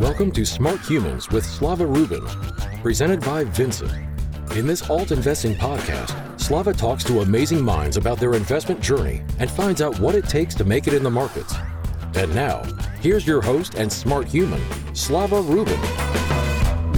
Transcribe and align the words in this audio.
Welcome 0.00 0.32
to 0.32 0.46
Smart 0.46 0.80
Humans 0.80 1.28
with 1.28 1.44
Slava 1.44 1.84
Rubin, 1.84 2.26
presented 2.80 3.20
by 3.20 3.44
Vincent. 3.44 3.92
In 4.56 4.66
this 4.66 4.88
alt 4.88 5.12
investing 5.12 5.54
podcast, 5.54 6.40
Slava 6.40 6.72
talks 6.72 7.04
to 7.04 7.20
amazing 7.20 7.62
minds 7.62 7.98
about 7.98 8.18
their 8.18 8.32
investment 8.32 8.80
journey 8.80 9.22
and 9.40 9.50
finds 9.50 9.82
out 9.82 10.00
what 10.00 10.14
it 10.14 10.24
takes 10.24 10.54
to 10.54 10.64
make 10.64 10.86
it 10.86 10.94
in 10.94 11.02
the 11.02 11.10
markets. 11.10 11.54
And 12.14 12.34
now, 12.34 12.62
here's 13.02 13.26
your 13.26 13.42
host 13.42 13.74
and 13.74 13.92
smart 13.92 14.26
human, 14.26 14.62
Slava 14.94 15.42
Rubin. 15.42 15.78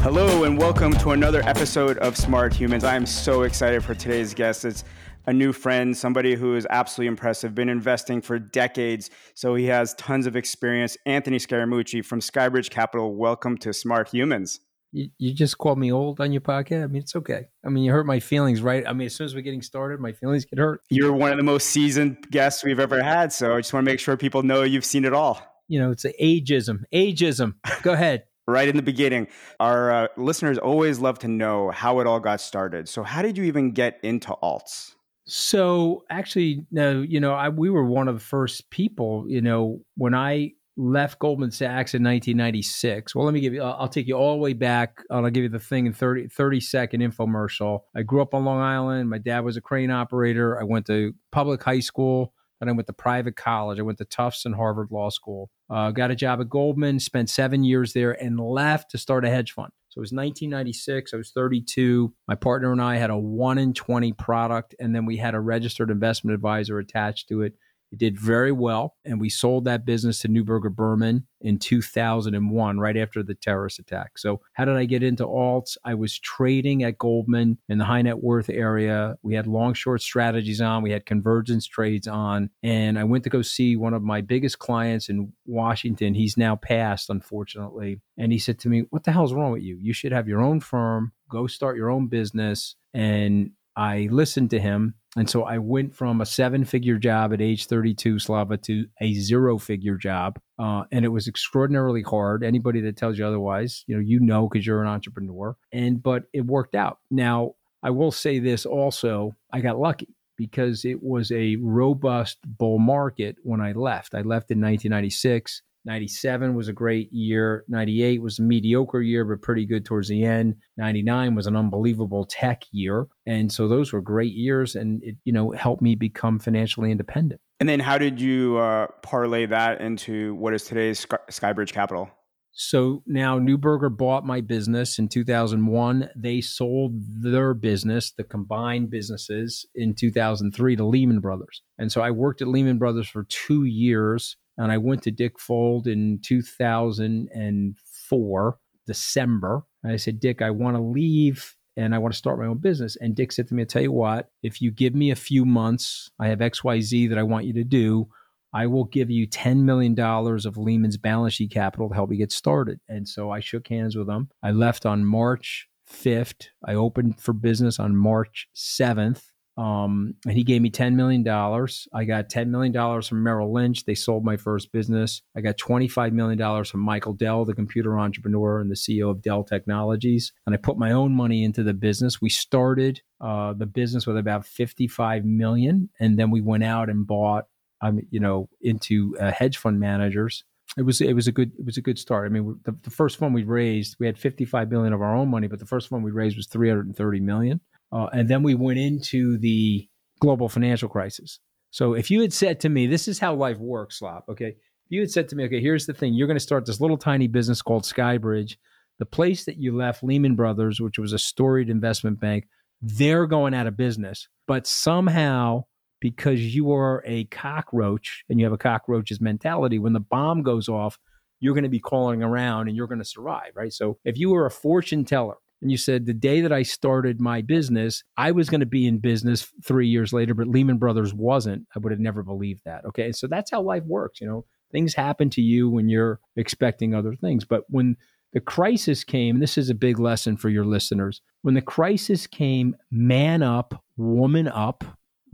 Hello, 0.02 0.44
and 0.44 0.56
welcome 0.56 0.92
to 0.98 1.10
another 1.10 1.42
episode 1.42 1.98
of 1.98 2.16
Smart 2.16 2.54
Humans. 2.54 2.84
I 2.84 2.94
am 2.94 3.04
so 3.04 3.42
excited 3.42 3.82
for 3.82 3.96
today's 3.96 4.32
guest. 4.32 4.64
It's 4.64 4.84
a 5.26 5.32
new 5.32 5.52
friend, 5.52 5.96
somebody 5.96 6.34
who 6.34 6.56
is 6.56 6.66
absolutely 6.70 7.08
impressive, 7.08 7.54
been 7.54 7.68
investing 7.68 8.20
for 8.20 8.38
decades, 8.38 9.10
so 9.34 9.54
he 9.54 9.66
has 9.66 9.94
tons 9.94 10.26
of 10.26 10.36
experience. 10.36 10.96
Anthony 11.06 11.38
Scaramucci 11.38 12.04
from 12.04 12.20
Skybridge 12.20 12.70
Capital, 12.70 13.14
welcome 13.14 13.56
to 13.58 13.72
Smart 13.72 14.08
Humans. 14.08 14.60
You, 14.90 15.08
you 15.18 15.32
just 15.32 15.56
called 15.58 15.78
me 15.78 15.90
old 15.90 16.20
on 16.20 16.32
your 16.32 16.42
podcast. 16.42 16.84
I 16.84 16.86
mean, 16.86 17.02
it's 17.02 17.16
okay. 17.16 17.46
I 17.64 17.68
mean, 17.70 17.84
you 17.84 17.92
hurt 17.92 18.04
my 18.04 18.20
feelings, 18.20 18.60
right? 18.60 18.86
I 18.86 18.92
mean, 18.92 19.06
as 19.06 19.14
soon 19.14 19.24
as 19.24 19.34
we're 19.34 19.40
getting 19.40 19.62
started, 19.62 20.00
my 20.00 20.12
feelings 20.12 20.44
get 20.44 20.58
hurt. 20.58 20.82
You're 20.90 21.12
one 21.12 21.30
of 21.30 21.38
the 21.38 21.42
most 21.44 21.68
seasoned 21.68 22.30
guests 22.30 22.62
we've 22.62 22.80
ever 22.80 23.02
had, 23.02 23.32
so 23.32 23.54
I 23.54 23.60
just 23.60 23.72
want 23.72 23.86
to 23.86 23.90
make 23.90 24.00
sure 24.00 24.16
people 24.16 24.42
know 24.42 24.62
you've 24.62 24.84
seen 24.84 25.04
it 25.04 25.14
all. 25.14 25.40
You 25.68 25.78
know, 25.80 25.92
it's 25.92 26.04
ageism. 26.04 26.82
Ageism. 26.92 27.54
Go 27.82 27.92
ahead. 27.94 28.24
right 28.46 28.68
in 28.68 28.76
the 28.76 28.82
beginning, 28.82 29.28
our 29.60 29.92
uh, 29.92 30.08
listeners 30.16 30.58
always 30.58 30.98
love 30.98 31.18
to 31.20 31.28
know 31.28 31.70
how 31.70 32.00
it 32.00 32.06
all 32.06 32.20
got 32.20 32.40
started. 32.40 32.88
So, 32.88 33.02
how 33.02 33.22
did 33.22 33.38
you 33.38 33.44
even 33.44 33.70
get 33.70 33.98
into 34.02 34.36
alts? 34.42 34.92
So 35.34 36.04
actually, 36.10 36.66
no, 36.70 37.00
you 37.00 37.18
know, 37.18 37.32
I, 37.32 37.48
we 37.48 37.70
were 37.70 37.86
one 37.86 38.06
of 38.06 38.14
the 38.14 38.24
first 38.24 38.68
people. 38.68 39.24
You 39.26 39.40
know, 39.40 39.80
when 39.96 40.14
I 40.14 40.52
left 40.76 41.18
Goldman 41.20 41.50
Sachs 41.50 41.94
in 41.94 42.02
1996. 42.02 43.14
Well, 43.14 43.24
let 43.24 43.32
me 43.32 43.40
give 43.40 43.54
you. 43.54 43.62
I'll, 43.62 43.88
take 43.88 44.06
you 44.06 44.14
all 44.14 44.32
the 44.32 44.42
way 44.42 44.52
back. 44.52 45.02
I'll 45.10 45.28
give 45.30 45.42
you 45.42 45.48
the 45.48 45.58
thing 45.58 45.86
in 45.86 45.94
30, 45.94 46.28
30 46.28 46.60
second 46.60 47.00
infomercial. 47.00 47.80
I 47.96 48.02
grew 48.02 48.20
up 48.20 48.34
on 48.34 48.44
Long 48.44 48.60
Island. 48.60 49.08
My 49.08 49.16
dad 49.16 49.40
was 49.40 49.56
a 49.56 49.62
crane 49.62 49.90
operator. 49.90 50.60
I 50.60 50.64
went 50.64 50.86
to 50.86 51.14
public 51.30 51.62
high 51.62 51.80
school. 51.80 52.34
Then 52.60 52.68
I 52.68 52.72
went 52.72 52.86
to 52.88 52.92
private 52.92 53.34
college. 53.34 53.78
I 53.78 53.82
went 53.82 53.98
to 53.98 54.04
Tufts 54.04 54.44
and 54.44 54.54
Harvard 54.54 54.88
Law 54.90 55.08
School. 55.08 55.50
Uh, 55.70 55.92
got 55.92 56.10
a 56.10 56.14
job 56.14 56.42
at 56.42 56.50
Goldman. 56.50 57.00
Spent 57.00 57.30
seven 57.30 57.64
years 57.64 57.94
there 57.94 58.12
and 58.12 58.38
left 58.38 58.90
to 58.90 58.98
start 58.98 59.24
a 59.24 59.30
hedge 59.30 59.52
fund. 59.52 59.72
So 59.92 59.98
it 59.98 60.00
was 60.00 60.12
1996. 60.12 61.12
I 61.12 61.18
was 61.18 61.32
32. 61.32 62.14
My 62.26 62.34
partner 62.34 62.72
and 62.72 62.80
I 62.80 62.96
had 62.96 63.10
a 63.10 63.18
one 63.18 63.58
in 63.58 63.74
20 63.74 64.14
product, 64.14 64.74
and 64.80 64.96
then 64.96 65.04
we 65.04 65.18
had 65.18 65.34
a 65.34 65.40
registered 65.40 65.90
investment 65.90 66.34
advisor 66.34 66.78
attached 66.78 67.28
to 67.28 67.42
it 67.42 67.52
it 67.92 67.98
did 67.98 68.18
very 68.18 68.52
well, 68.52 68.96
and 69.04 69.20
we 69.20 69.28
sold 69.28 69.66
that 69.66 69.84
business 69.84 70.20
to 70.20 70.28
Neuberger 70.28 70.74
Berman 70.74 71.26
in 71.42 71.58
2001, 71.58 72.78
right 72.78 72.96
after 72.96 73.22
the 73.22 73.34
terrorist 73.34 73.78
attack. 73.78 74.16
So, 74.16 74.40
how 74.54 74.64
did 74.64 74.76
I 74.76 74.86
get 74.86 75.02
into 75.02 75.26
alts? 75.26 75.76
I 75.84 75.92
was 75.92 76.18
trading 76.18 76.84
at 76.84 76.96
Goldman 76.96 77.58
in 77.68 77.76
the 77.76 77.84
high 77.84 78.00
net 78.00 78.22
worth 78.22 78.48
area. 78.48 79.16
We 79.22 79.34
had 79.34 79.46
long 79.46 79.74
short 79.74 80.00
strategies 80.00 80.62
on, 80.62 80.82
we 80.82 80.90
had 80.90 81.04
convergence 81.04 81.66
trades 81.66 82.08
on, 82.08 82.48
and 82.62 82.98
I 82.98 83.04
went 83.04 83.24
to 83.24 83.30
go 83.30 83.42
see 83.42 83.76
one 83.76 83.92
of 83.92 84.02
my 84.02 84.22
biggest 84.22 84.58
clients 84.58 85.10
in 85.10 85.30
Washington. 85.44 86.14
He's 86.14 86.38
now 86.38 86.56
passed, 86.56 87.10
unfortunately. 87.10 88.00
And 88.16 88.32
he 88.32 88.38
said 88.38 88.58
to 88.60 88.70
me, 88.70 88.84
What 88.88 89.04
the 89.04 89.12
hell's 89.12 89.34
wrong 89.34 89.52
with 89.52 89.62
you? 89.62 89.76
You 89.78 89.92
should 89.92 90.12
have 90.12 90.28
your 90.28 90.40
own 90.40 90.60
firm, 90.60 91.12
go 91.28 91.46
start 91.46 91.76
your 91.76 91.90
own 91.90 92.06
business. 92.06 92.74
And 92.94 93.50
I 93.76 94.08
listened 94.10 94.50
to 94.50 94.60
him 94.60 94.94
and 95.16 95.28
so 95.28 95.42
I 95.42 95.58
went 95.58 95.94
from 95.94 96.20
a 96.20 96.26
seven 96.26 96.64
figure 96.64 96.96
job 96.96 97.34
at 97.34 97.42
age 97.42 97.66
32, 97.66 98.18
Slava, 98.18 98.56
to 98.58 98.86
a 99.00 99.12
zero 99.12 99.58
figure 99.58 99.96
job. 99.96 100.38
Uh, 100.58 100.84
and 100.90 101.04
it 101.04 101.08
was 101.08 101.28
extraordinarily 101.28 102.02
hard. 102.02 102.42
Anybody 102.42 102.80
that 102.82 102.96
tells 102.96 103.18
you 103.18 103.26
otherwise, 103.26 103.84
you 103.86 103.94
know, 103.94 104.00
you 104.00 104.20
know, 104.20 104.48
because 104.48 104.66
you're 104.66 104.82
an 104.82 104.88
entrepreneur. 104.88 105.54
And, 105.70 106.02
but 106.02 106.24
it 106.32 106.46
worked 106.46 106.74
out. 106.74 106.98
Now, 107.10 107.52
I 107.82 107.90
will 107.90 108.12
say 108.12 108.38
this 108.38 108.64
also 108.64 109.36
I 109.52 109.60
got 109.60 109.78
lucky 109.78 110.14
because 110.38 110.84
it 110.86 111.02
was 111.02 111.30
a 111.30 111.56
robust 111.56 112.38
bull 112.46 112.78
market 112.78 113.36
when 113.42 113.60
I 113.60 113.72
left. 113.72 114.14
I 114.14 114.22
left 114.22 114.50
in 114.50 114.60
1996. 114.60 115.62
97 115.84 116.54
was 116.54 116.68
a 116.68 116.72
great 116.72 117.12
year. 117.12 117.64
98 117.68 118.22
was 118.22 118.38
a 118.38 118.42
mediocre 118.42 119.00
year, 119.00 119.24
but 119.24 119.42
pretty 119.42 119.66
good 119.66 119.84
towards 119.84 120.08
the 120.08 120.24
end. 120.24 120.56
99 120.76 121.34
was 121.34 121.46
an 121.46 121.56
unbelievable 121.56 122.24
tech 122.24 122.62
year. 122.70 123.06
And 123.26 123.52
so 123.52 123.68
those 123.68 123.92
were 123.92 124.00
great 124.00 124.32
years 124.32 124.74
and 124.74 125.02
it, 125.02 125.16
you 125.24 125.32
know, 125.32 125.50
helped 125.50 125.82
me 125.82 125.94
become 125.94 126.38
financially 126.38 126.90
independent. 126.90 127.40
And 127.60 127.68
then 127.68 127.80
how 127.80 127.98
did 127.98 128.20
you 128.20 128.58
uh, 128.58 128.88
parlay 129.02 129.46
that 129.46 129.80
into 129.80 130.34
what 130.34 130.54
is 130.54 130.64
today's 130.64 131.00
Sky- 131.00 131.18
Skybridge 131.30 131.72
Capital? 131.72 132.10
So 132.54 133.02
now 133.06 133.38
Neuberger 133.38 133.96
bought 133.96 134.26
my 134.26 134.42
business 134.42 134.98
in 134.98 135.08
2001. 135.08 136.10
They 136.14 136.42
sold 136.42 136.92
their 137.22 137.54
business, 137.54 138.12
the 138.12 138.24
combined 138.24 138.90
businesses, 138.90 139.64
in 139.74 139.94
2003 139.94 140.76
to 140.76 140.84
Lehman 140.84 141.20
Brothers. 141.20 141.62
And 141.78 141.90
so 141.90 142.02
I 142.02 142.10
worked 142.10 142.42
at 142.42 142.48
Lehman 142.48 142.78
Brothers 142.78 143.08
for 143.08 143.24
two 143.24 143.64
years 143.64 144.36
and 144.58 144.70
I 144.70 144.76
went 144.78 145.02
to 145.04 145.10
Dick 145.10 145.38
Fuld 145.38 145.86
in 145.86 146.20
2004, 146.22 148.58
December. 148.86 149.64
And 149.82 149.92
I 149.92 149.96
said, 149.96 150.20
Dick, 150.20 150.42
I 150.42 150.50
want 150.50 150.76
to 150.76 150.82
leave 150.82 151.56
and 151.76 151.94
I 151.94 151.98
want 151.98 152.12
to 152.12 152.18
start 152.18 152.38
my 152.38 152.46
own 152.46 152.58
business. 152.58 152.96
And 152.96 153.14
Dick 153.14 153.32
said 153.32 153.48
to 153.48 153.54
me, 153.54 153.62
I 153.62 153.64
tell 153.64 153.80
you 153.82 153.92
what, 153.92 154.30
if 154.42 154.60
you 154.60 154.70
give 154.70 154.94
me 154.94 155.10
a 155.10 155.16
few 155.16 155.46
months, 155.46 156.10
I 156.20 156.28
have 156.28 156.40
XYZ 156.40 157.08
that 157.08 157.16
I 157.18 157.22
want 157.22 157.46
you 157.46 157.54
to 157.54 157.64
do. 157.64 158.08
I 158.54 158.66
will 158.66 158.84
give 158.84 159.10
you 159.10 159.26
$10 159.26 159.62
million 159.62 159.98
of 159.98 160.58
Lehman's 160.58 160.98
balance 160.98 161.32
sheet 161.34 161.50
capital 161.50 161.88
to 161.88 161.94
help 161.94 162.12
you 162.12 162.18
get 162.18 162.32
started. 162.32 162.80
And 162.88 163.08
so 163.08 163.30
I 163.30 163.40
shook 163.40 163.68
hands 163.68 163.96
with 163.96 164.10
him. 164.10 164.28
I 164.42 164.50
left 164.50 164.84
on 164.84 165.06
March 165.06 165.70
5th. 165.90 166.48
I 166.64 166.74
opened 166.74 167.18
for 167.18 167.32
business 167.32 167.80
on 167.80 167.96
March 167.96 168.48
7th. 168.54 169.30
Um, 169.58 170.14
and 170.26 170.36
he 170.36 170.44
gave 170.44 170.62
me 170.62 170.70
$10 170.70 170.94
million. 170.94 171.26
I 171.28 172.04
got 172.04 172.30
$10 172.30 172.48
million 172.48 173.02
from 173.02 173.22
Merrill 173.22 173.52
Lynch. 173.52 173.84
They 173.84 173.94
sold 173.94 174.24
my 174.24 174.36
first 174.36 174.72
business. 174.72 175.20
I 175.36 175.40
got 175.40 175.58
$25 175.58 176.12
million 176.12 176.64
from 176.64 176.80
Michael 176.80 177.12
Dell, 177.12 177.44
the 177.44 177.54
computer 177.54 177.98
entrepreneur 177.98 178.60
and 178.60 178.70
the 178.70 178.76
CEO 178.76 179.10
of 179.10 179.22
Dell 179.22 179.44
Technologies. 179.44 180.32
And 180.46 180.54
I 180.54 180.58
put 180.58 180.78
my 180.78 180.92
own 180.92 181.14
money 181.14 181.44
into 181.44 181.62
the 181.62 181.74
business. 181.74 182.20
We 182.20 182.30
started 182.30 183.02
uh, 183.20 183.52
the 183.52 183.66
business 183.66 184.06
with 184.06 184.16
about 184.16 184.46
55 184.46 185.24
million. 185.24 185.90
And 186.00 186.18
then 186.18 186.30
we 186.30 186.40
went 186.40 186.64
out 186.64 186.88
and 186.88 187.06
bought, 187.06 187.44
um, 187.82 188.00
you 188.10 188.20
know, 188.20 188.48
into 188.62 189.16
uh, 189.20 189.32
hedge 189.32 189.58
fund 189.58 189.78
managers. 189.78 190.44
It 190.78 190.82
was 190.82 191.02
it 191.02 191.12
was 191.12 191.26
a 191.26 191.32
good 191.32 191.52
it 191.58 191.66
was 191.66 191.76
a 191.76 191.82
good 191.82 191.98
start. 191.98 192.24
I 192.24 192.30
mean, 192.30 192.58
the, 192.64 192.74
the 192.82 192.88
first 192.90 193.18
fund 193.18 193.34
we 193.34 193.42
raised, 193.42 193.96
we 194.00 194.06
had 194.06 194.16
55 194.16 194.70
million 194.70 194.94
of 194.94 195.02
our 195.02 195.14
own 195.14 195.28
money, 195.28 195.46
but 195.46 195.58
the 195.58 195.66
first 195.66 195.90
one 195.90 196.02
we 196.02 196.10
raised 196.10 196.38
was 196.38 196.46
330 196.46 197.20
million. 197.20 197.60
Uh, 197.92 198.06
and 198.12 198.28
then 198.28 198.42
we 198.42 198.54
went 198.54 198.78
into 198.78 199.36
the 199.38 199.86
global 200.20 200.48
financial 200.48 200.88
crisis. 200.88 201.38
So 201.70 201.94
if 201.94 202.10
you 202.10 202.20
had 202.20 202.32
said 202.32 202.60
to 202.60 202.68
me, 202.68 202.86
this 202.86 203.08
is 203.08 203.18
how 203.18 203.34
life 203.34 203.58
works, 203.58 203.98
Slop, 203.98 204.24
okay? 204.28 204.48
If 204.48 204.90
you 204.90 205.00
had 205.00 205.10
said 205.10 205.28
to 205.28 205.36
me, 205.36 205.44
okay, 205.44 205.60
here's 205.60 205.86
the 205.86 205.94
thing, 205.94 206.14
you're 206.14 206.26
going 206.26 206.36
to 206.36 206.40
start 206.40 206.66
this 206.66 206.80
little 206.80 206.98
tiny 206.98 207.26
business 207.26 207.62
called 207.62 207.84
Skybridge. 207.84 208.56
The 208.98 209.06
place 209.06 209.44
that 209.46 209.56
you 209.56 209.74
left, 209.76 210.04
Lehman 210.04 210.36
Brothers, 210.36 210.80
which 210.80 210.98
was 210.98 211.12
a 211.12 211.18
storied 211.18 211.70
investment 211.70 212.20
bank, 212.20 212.46
they're 212.80 213.26
going 213.26 213.54
out 213.54 213.66
of 213.66 213.76
business. 213.76 214.28
But 214.46 214.66
somehow, 214.66 215.64
because 216.00 216.54
you 216.54 216.72
are 216.72 217.02
a 217.06 217.24
cockroach 217.24 218.24
and 218.28 218.38
you 218.38 218.44
have 218.44 218.52
a 218.52 218.58
cockroach's 218.58 219.20
mentality, 219.20 219.78
when 219.78 219.92
the 219.92 220.00
bomb 220.00 220.42
goes 220.42 220.68
off, 220.68 220.98
you're 221.40 221.54
going 221.54 221.64
to 221.64 221.70
be 221.70 221.80
calling 221.80 222.22
around 222.22 222.68
and 222.68 222.76
you're 222.76 222.86
going 222.86 222.98
to 222.98 223.04
survive, 223.04 223.52
right? 223.54 223.72
So 223.72 223.98
if 224.04 224.18
you 224.18 224.30
were 224.30 224.46
a 224.46 224.50
fortune 224.50 225.04
teller 225.04 225.36
and 225.62 225.70
you 225.70 225.76
said 225.76 226.04
the 226.04 226.12
day 226.12 226.40
that 226.40 226.52
I 226.52 226.64
started 226.64 227.20
my 227.20 227.40
business, 227.40 228.02
I 228.16 228.32
was 228.32 228.50
going 228.50 228.60
to 228.60 228.66
be 228.66 228.86
in 228.86 228.98
business 228.98 229.48
three 229.64 229.86
years 229.86 230.12
later, 230.12 230.34
but 230.34 230.48
Lehman 230.48 230.78
Brothers 230.78 231.14
wasn't. 231.14 231.66
I 231.74 231.78
would 231.78 231.92
have 231.92 232.00
never 232.00 232.24
believed 232.24 232.62
that. 232.64 232.84
Okay. 232.84 233.12
So 233.12 233.28
that's 233.28 233.52
how 233.52 233.62
life 233.62 233.84
works. 233.84 234.20
You 234.20 234.26
know, 234.26 234.44
things 234.72 234.94
happen 234.94 235.30
to 235.30 235.40
you 235.40 235.70
when 235.70 235.88
you're 235.88 236.18
expecting 236.36 236.94
other 236.94 237.14
things. 237.14 237.44
But 237.44 237.62
when 237.68 237.96
the 238.32 238.40
crisis 238.40 239.04
came, 239.04 239.38
this 239.38 239.56
is 239.56 239.70
a 239.70 239.74
big 239.74 240.00
lesson 240.00 240.36
for 240.36 240.48
your 240.48 240.64
listeners. 240.64 241.20
When 241.42 241.54
the 241.54 241.62
crisis 241.62 242.26
came, 242.26 242.74
man 242.90 243.42
up, 243.42 243.84
woman 243.96 244.48
up. 244.48 244.84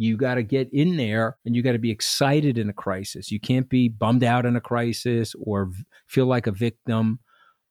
You 0.00 0.16
got 0.16 0.34
to 0.34 0.44
get 0.44 0.68
in 0.72 0.96
there 0.96 1.38
and 1.44 1.56
you 1.56 1.62
got 1.62 1.72
to 1.72 1.78
be 1.78 1.90
excited 1.90 2.56
in 2.56 2.68
a 2.68 2.72
crisis. 2.72 3.32
You 3.32 3.40
can't 3.40 3.68
be 3.68 3.88
bummed 3.88 4.22
out 4.22 4.46
in 4.46 4.54
a 4.54 4.60
crisis 4.60 5.34
or 5.42 5.72
feel 6.06 6.26
like 6.26 6.46
a 6.46 6.52
victim 6.52 7.18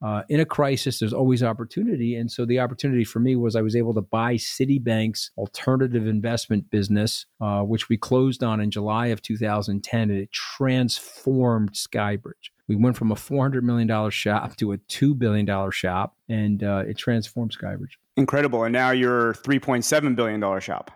uh, 0.02 0.24
in 0.30 0.40
a 0.40 0.46
crisis, 0.46 1.00
there's 1.00 1.14
always 1.14 1.42
opportunity. 1.42 2.16
And 2.16 2.32
so 2.32 2.46
the 2.46 2.60
opportunity 2.60 3.04
for 3.04 3.20
me 3.20 3.36
was 3.36 3.56
I 3.56 3.62
was 3.62 3.76
able 3.76 3.94
to 3.96 4.02
buy 4.02 4.36
Citibank's 4.36 5.32
alternative 5.38 6.08
investment 6.08 6.70
business, 6.70 7.26
uh, 7.42 7.62
which 7.62 7.90
we 7.90 7.98
closed 7.98 8.44
on 8.44 8.60
in 8.60 8.70
July 8.70 9.08
of 9.08 9.22
2010, 9.22 10.02
and 10.02 10.12
it 10.12 10.32
transformed 10.32 11.74
Skybridge. 11.74 12.52
We 12.68 12.76
went 12.76 12.98
from 12.98 13.12
a 13.12 13.16
$400 13.16 13.64
million 13.64 14.10
shop 14.12 14.56
to 14.58 14.74
a 14.74 14.78
$2 14.78 15.18
billion 15.18 15.72
shop, 15.72 16.16
and 16.30 16.64
uh, 16.64 16.84
it 16.88 16.98
transformed 16.98 17.56
Skybridge. 17.58 17.96
Incredible. 18.18 18.64
And 18.66 18.74
now 18.74 18.92
you're 18.92 19.34
$3.7 19.34 20.16
billion 20.16 20.60
shop. 20.60 20.92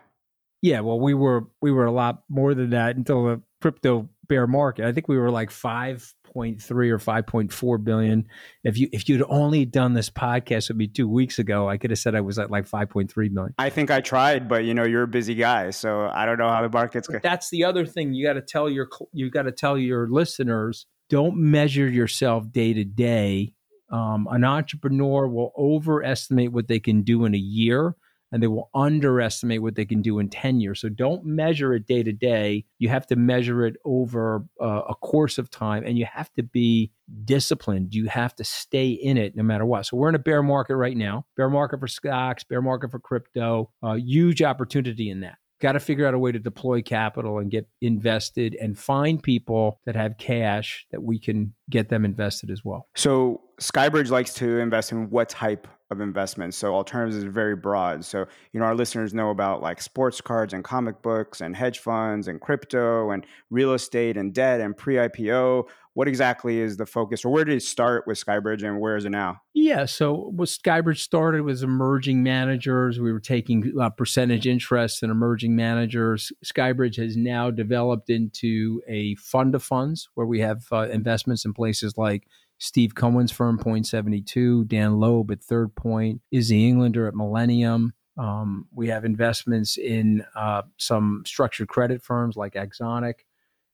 Yeah, 0.60 0.78
well, 0.80 1.00
we 1.00 1.12
were 1.12 1.48
we 1.60 1.72
were 1.72 1.86
a 1.86 1.90
lot 1.90 2.22
more 2.28 2.54
than 2.54 2.70
that 2.70 2.94
until 2.94 3.24
the 3.24 3.40
crypto 3.60 4.08
bear 4.28 4.46
market. 4.46 4.84
I 4.84 4.92
think 4.92 5.08
we 5.08 5.18
were 5.18 5.30
like 5.30 5.50
five 5.50 6.14
5.3 6.34 6.90
or 6.90 6.98
5.4 6.98 7.84
billion. 7.84 8.26
If 8.64 8.78
you 8.78 8.88
if 8.92 9.08
you'd 9.08 9.24
only 9.28 9.64
done 9.64 9.94
this 9.94 10.10
podcast 10.10 10.68
with 10.68 10.76
me 10.76 10.88
two 10.88 11.08
weeks 11.08 11.38
ago, 11.38 11.68
I 11.68 11.76
could 11.76 11.90
have 11.90 11.98
said 11.98 12.14
I 12.14 12.20
was 12.20 12.38
at 12.38 12.50
like 12.50 12.68
5.3 12.68 13.30
million. 13.30 13.54
I 13.58 13.70
think 13.70 13.90
I 13.90 14.00
tried, 14.00 14.48
but 14.48 14.64
you 14.64 14.74
know 14.74 14.84
you're 14.84 15.02
a 15.02 15.08
busy 15.08 15.34
guy, 15.34 15.70
so 15.70 16.08
I 16.12 16.26
don't 16.26 16.38
know 16.38 16.48
how 16.48 16.62
the 16.62 16.70
market's 16.70 17.08
going. 17.08 17.20
That's 17.22 17.50
the 17.50 17.64
other 17.64 17.86
thing 17.86 18.14
you 18.14 18.26
got 18.26 18.34
to 18.34 18.42
tell 18.42 18.68
your 18.68 18.88
you 19.12 19.30
got 19.30 19.42
to 19.42 19.52
tell 19.52 19.76
your 19.78 20.08
listeners. 20.08 20.86
Don't 21.08 21.36
measure 21.36 21.88
yourself 21.88 22.50
day 22.50 22.72
to 22.72 22.84
day. 22.84 23.54
Um, 23.90 24.26
an 24.30 24.44
entrepreneur 24.44 25.28
will 25.28 25.52
overestimate 25.56 26.52
what 26.52 26.66
they 26.66 26.80
can 26.80 27.02
do 27.02 27.26
in 27.26 27.34
a 27.34 27.38
year 27.38 27.94
and 28.32 28.42
they 28.42 28.46
will 28.46 28.70
underestimate 28.74 29.62
what 29.62 29.74
they 29.74 29.84
can 29.84 30.02
do 30.02 30.18
in 30.18 30.28
10 30.28 30.60
years. 30.60 30.80
So 30.80 30.88
don't 30.88 31.24
measure 31.24 31.74
it 31.74 31.86
day 31.86 32.02
to 32.02 32.12
day. 32.12 32.64
You 32.78 32.88
have 32.88 33.06
to 33.08 33.16
measure 33.16 33.66
it 33.66 33.76
over 33.84 34.44
uh, 34.60 34.82
a 34.88 34.94
course 34.94 35.38
of 35.38 35.50
time 35.50 35.84
and 35.86 35.98
you 35.98 36.06
have 36.06 36.32
to 36.34 36.42
be 36.42 36.90
disciplined. 37.24 37.94
You 37.94 38.08
have 38.08 38.34
to 38.36 38.44
stay 38.44 38.90
in 38.90 39.18
it 39.18 39.36
no 39.36 39.42
matter 39.42 39.66
what. 39.66 39.86
So 39.86 39.96
we're 39.96 40.08
in 40.08 40.14
a 40.14 40.20
bear 40.20 40.42
market 40.42 40.76
right 40.76 40.96
now 40.96 41.26
bear 41.36 41.50
market 41.50 41.80
for 41.80 41.88
stocks, 41.88 42.44
bear 42.44 42.62
market 42.62 42.90
for 42.90 42.98
crypto, 42.98 43.70
uh, 43.82 43.94
huge 43.94 44.42
opportunity 44.42 45.10
in 45.10 45.20
that. 45.20 45.36
Got 45.60 45.72
to 45.72 45.80
figure 45.80 46.06
out 46.06 46.14
a 46.14 46.18
way 46.18 46.32
to 46.32 46.40
deploy 46.40 46.82
capital 46.82 47.38
and 47.38 47.50
get 47.50 47.68
invested 47.80 48.56
and 48.60 48.76
find 48.76 49.22
people 49.22 49.80
that 49.86 49.94
have 49.94 50.18
cash 50.18 50.86
that 50.90 51.02
we 51.02 51.20
can 51.20 51.54
get 51.70 51.88
them 51.88 52.04
invested 52.04 52.50
as 52.50 52.64
well. 52.64 52.88
So 52.96 53.41
Skybridge 53.60 54.10
likes 54.10 54.34
to 54.34 54.58
invest 54.58 54.92
in 54.92 55.10
what 55.10 55.28
type 55.28 55.68
of 55.92 56.00
investments. 56.00 56.56
So 56.56 56.74
alternatives 56.74 57.16
is 57.16 57.24
very 57.24 57.54
broad. 57.54 58.04
So, 58.04 58.26
you 58.52 58.58
know, 58.58 58.66
our 58.66 58.74
listeners 58.74 59.14
know 59.14 59.30
about 59.30 59.62
like 59.62 59.80
sports 59.80 60.20
cards 60.20 60.52
and 60.52 60.64
comic 60.64 61.02
books 61.02 61.40
and 61.40 61.54
hedge 61.54 61.78
funds 61.78 62.26
and 62.26 62.40
crypto 62.40 63.10
and 63.10 63.24
real 63.50 63.74
estate 63.74 64.16
and 64.16 64.34
debt 64.34 64.60
and 64.60 64.76
pre-IPO. 64.76 65.68
What 65.94 66.08
exactly 66.08 66.58
is 66.58 66.78
the 66.78 66.86
focus 66.86 67.22
or 67.24 67.30
where 67.30 67.44
did 67.44 67.54
it 67.54 67.62
start 67.62 68.04
with 68.06 68.18
Skybridge 68.18 68.64
and 68.64 68.80
where 68.80 68.96
is 68.96 69.04
it 69.04 69.10
now? 69.10 69.42
Yeah, 69.52 69.84
so 69.84 70.30
what 70.34 70.48
Skybridge 70.48 71.00
started 71.00 71.42
was 71.42 71.62
emerging 71.62 72.22
managers. 72.22 72.98
We 72.98 73.12
were 73.12 73.20
taking 73.20 73.74
uh, 73.78 73.90
percentage 73.90 74.46
interest 74.46 75.02
in 75.02 75.10
emerging 75.10 75.54
managers. 75.54 76.32
Skybridge 76.42 76.96
has 76.96 77.14
now 77.14 77.50
developed 77.50 78.08
into 78.08 78.80
a 78.88 79.14
fund 79.16 79.54
of 79.54 79.62
funds 79.62 80.08
where 80.14 80.26
we 80.26 80.40
have 80.40 80.64
uh, 80.72 80.88
investments 80.88 81.44
in 81.44 81.52
places 81.52 81.98
like 81.98 82.26
Steve 82.62 82.94
Cohen's 82.94 83.32
firm, 83.32 83.58
Point 83.58 83.88
72, 83.88 84.66
Dan 84.66 85.00
Loeb 85.00 85.32
at 85.32 85.42
Third 85.42 85.74
Point, 85.74 86.20
Izzy 86.30 86.68
Englander 86.68 87.08
at 87.08 87.14
Millennium. 87.14 87.92
Um, 88.16 88.68
we 88.72 88.86
have 88.86 89.04
investments 89.04 89.76
in 89.76 90.24
uh, 90.36 90.62
some 90.76 91.24
structured 91.26 91.66
credit 91.66 92.04
firms 92.04 92.36
like 92.36 92.54
Axonic. 92.54 93.14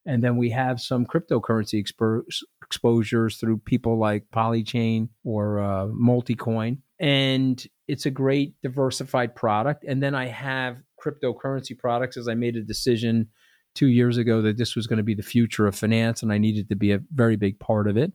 And 0.06 0.24
then 0.24 0.38
we 0.38 0.48
have 0.50 0.80
some 0.80 1.04
cryptocurrency 1.04 1.84
expo- 1.84 2.22
exposures 2.62 3.36
through 3.36 3.58
people 3.58 3.98
like 3.98 4.24
Polychain 4.34 5.10
or 5.22 5.60
uh, 5.60 5.86
Multicoin. 5.88 6.78
And 6.98 7.62
it's 7.88 8.06
a 8.06 8.10
great 8.10 8.54
diversified 8.62 9.34
product. 9.34 9.84
And 9.86 10.02
then 10.02 10.14
I 10.14 10.28
have 10.28 10.78
cryptocurrency 10.98 11.76
products 11.78 12.16
as 12.16 12.26
I 12.26 12.32
made 12.32 12.56
a 12.56 12.62
decision 12.62 13.28
two 13.74 13.88
years 13.88 14.16
ago 14.16 14.40
that 14.40 14.56
this 14.56 14.74
was 14.74 14.86
going 14.86 14.96
to 14.96 15.02
be 15.02 15.14
the 15.14 15.22
future 15.22 15.66
of 15.66 15.76
finance 15.76 16.22
and 16.22 16.32
I 16.32 16.38
needed 16.38 16.70
to 16.70 16.74
be 16.74 16.92
a 16.92 17.00
very 17.12 17.36
big 17.36 17.60
part 17.60 17.86
of 17.86 17.98
it. 17.98 18.14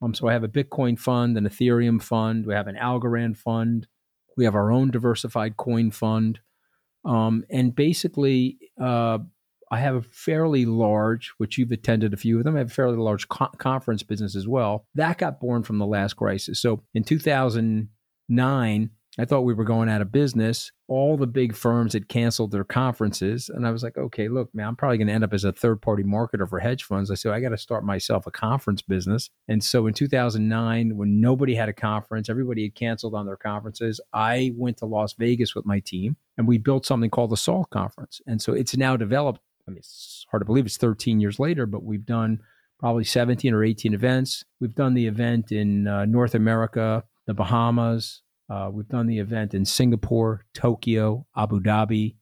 Um, 0.00 0.14
so 0.14 0.28
I 0.28 0.32
have 0.32 0.44
a 0.44 0.48
Bitcoin 0.48 0.98
fund, 0.98 1.36
an 1.36 1.44
Ethereum 1.48 2.00
fund, 2.00 2.46
we 2.46 2.54
have 2.54 2.68
an 2.68 2.76
Algorand 2.76 3.36
fund, 3.36 3.86
we 4.36 4.44
have 4.44 4.54
our 4.54 4.70
own 4.70 4.90
diversified 4.90 5.56
coin 5.56 5.90
fund. 5.90 6.40
Um, 7.04 7.44
and 7.50 7.74
basically, 7.74 8.58
uh, 8.80 9.18
I 9.70 9.80
have 9.80 9.96
a 9.96 10.02
fairly 10.02 10.64
large, 10.64 11.32
which 11.38 11.58
you've 11.58 11.72
attended 11.72 12.14
a 12.14 12.16
few 12.16 12.38
of 12.38 12.44
them, 12.44 12.56
I 12.56 12.60
have 12.60 12.70
a 12.70 12.74
fairly 12.74 12.96
large 12.96 13.28
co- 13.28 13.50
conference 13.58 14.02
business 14.02 14.34
as 14.36 14.46
well. 14.46 14.86
That 14.94 15.18
got 15.18 15.40
born 15.40 15.62
from 15.62 15.78
the 15.78 15.86
last 15.86 16.14
crisis. 16.14 16.60
So 16.60 16.82
in 16.94 17.04
2009, 17.04 18.90
I 19.20 19.24
thought 19.24 19.40
we 19.40 19.54
were 19.54 19.64
going 19.64 19.88
out 19.88 20.00
of 20.00 20.12
business. 20.12 20.70
All 20.86 21.16
the 21.16 21.26
big 21.26 21.56
firms 21.56 21.92
had 21.92 22.08
canceled 22.08 22.52
their 22.52 22.62
conferences. 22.64 23.48
And 23.48 23.66
I 23.66 23.72
was 23.72 23.82
like, 23.82 23.98
okay, 23.98 24.28
look, 24.28 24.54
man, 24.54 24.68
I'm 24.68 24.76
probably 24.76 24.98
going 24.98 25.08
to 25.08 25.12
end 25.12 25.24
up 25.24 25.34
as 25.34 25.42
a 25.42 25.52
third 25.52 25.82
party 25.82 26.04
marketer 26.04 26.48
for 26.48 26.60
hedge 26.60 26.84
funds. 26.84 27.10
I 27.10 27.14
said, 27.14 27.32
I 27.32 27.40
got 27.40 27.48
to 27.48 27.58
start 27.58 27.84
myself 27.84 28.28
a 28.28 28.30
conference 28.30 28.80
business. 28.80 29.28
And 29.48 29.62
so 29.62 29.88
in 29.88 29.94
2009, 29.94 30.96
when 30.96 31.20
nobody 31.20 31.56
had 31.56 31.68
a 31.68 31.72
conference, 31.72 32.28
everybody 32.28 32.62
had 32.62 32.76
canceled 32.76 33.14
on 33.14 33.26
their 33.26 33.36
conferences, 33.36 34.00
I 34.12 34.52
went 34.56 34.76
to 34.78 34.86
Las 34.86 35.14
Vegas 35.14 35.54
with 35.54 35.66
my 35.66 35.80
team 35.80 36.16
and 36.36 36.46
we 36.46 36.58
built 36.58 36.86
something 36.86 37.10
called 37.10 37.30
the 37.30 37.36
SALT 37.36 37.70
Conference. 37.70 38.20
And 38.26 38.40
so 38.40 38.52
it's 38.52 38.76
now 38.76 38.96
developed. 38.96 39.40
I 39.66 39.72
mean, 39.72 39.78
it's 39.78 40.24
hard 40.30 40.42
to 40.42 40.46
believe 40.46 40.64
it's 40.64 40.76
13 40.76 41.20
years 41.20 41.40
later, 41.40 41.66
but 41.66 41.82
we've 41.82 42.06
done 42.06 42.40
probably 42.78 43.04
17 43.04 43.52
or 43.52 43.64
18 43.64 43.92
events. 43.92 44.44
We've 44.60 44.74
done 44.74 44.94
the 44.94 45.08
event 45.08 45.50
in 45.50 45.88
uh, 45.88 46.04
North 46.04 46.36
America, 46.36 47.02
the 47.26 47.34
Bahamas, 47.34 48.22
uh, 48.50 48.70
we've 48.72 48.88
done 48.88 49.06
the 49.06 49.18
event 49.18 49.54
in 49.54 49.64
Singapore, 49.64 50.44
Tokyo, 50.54 51.26
Abu 51.36 51.60
Dhabi. 51.60 52.16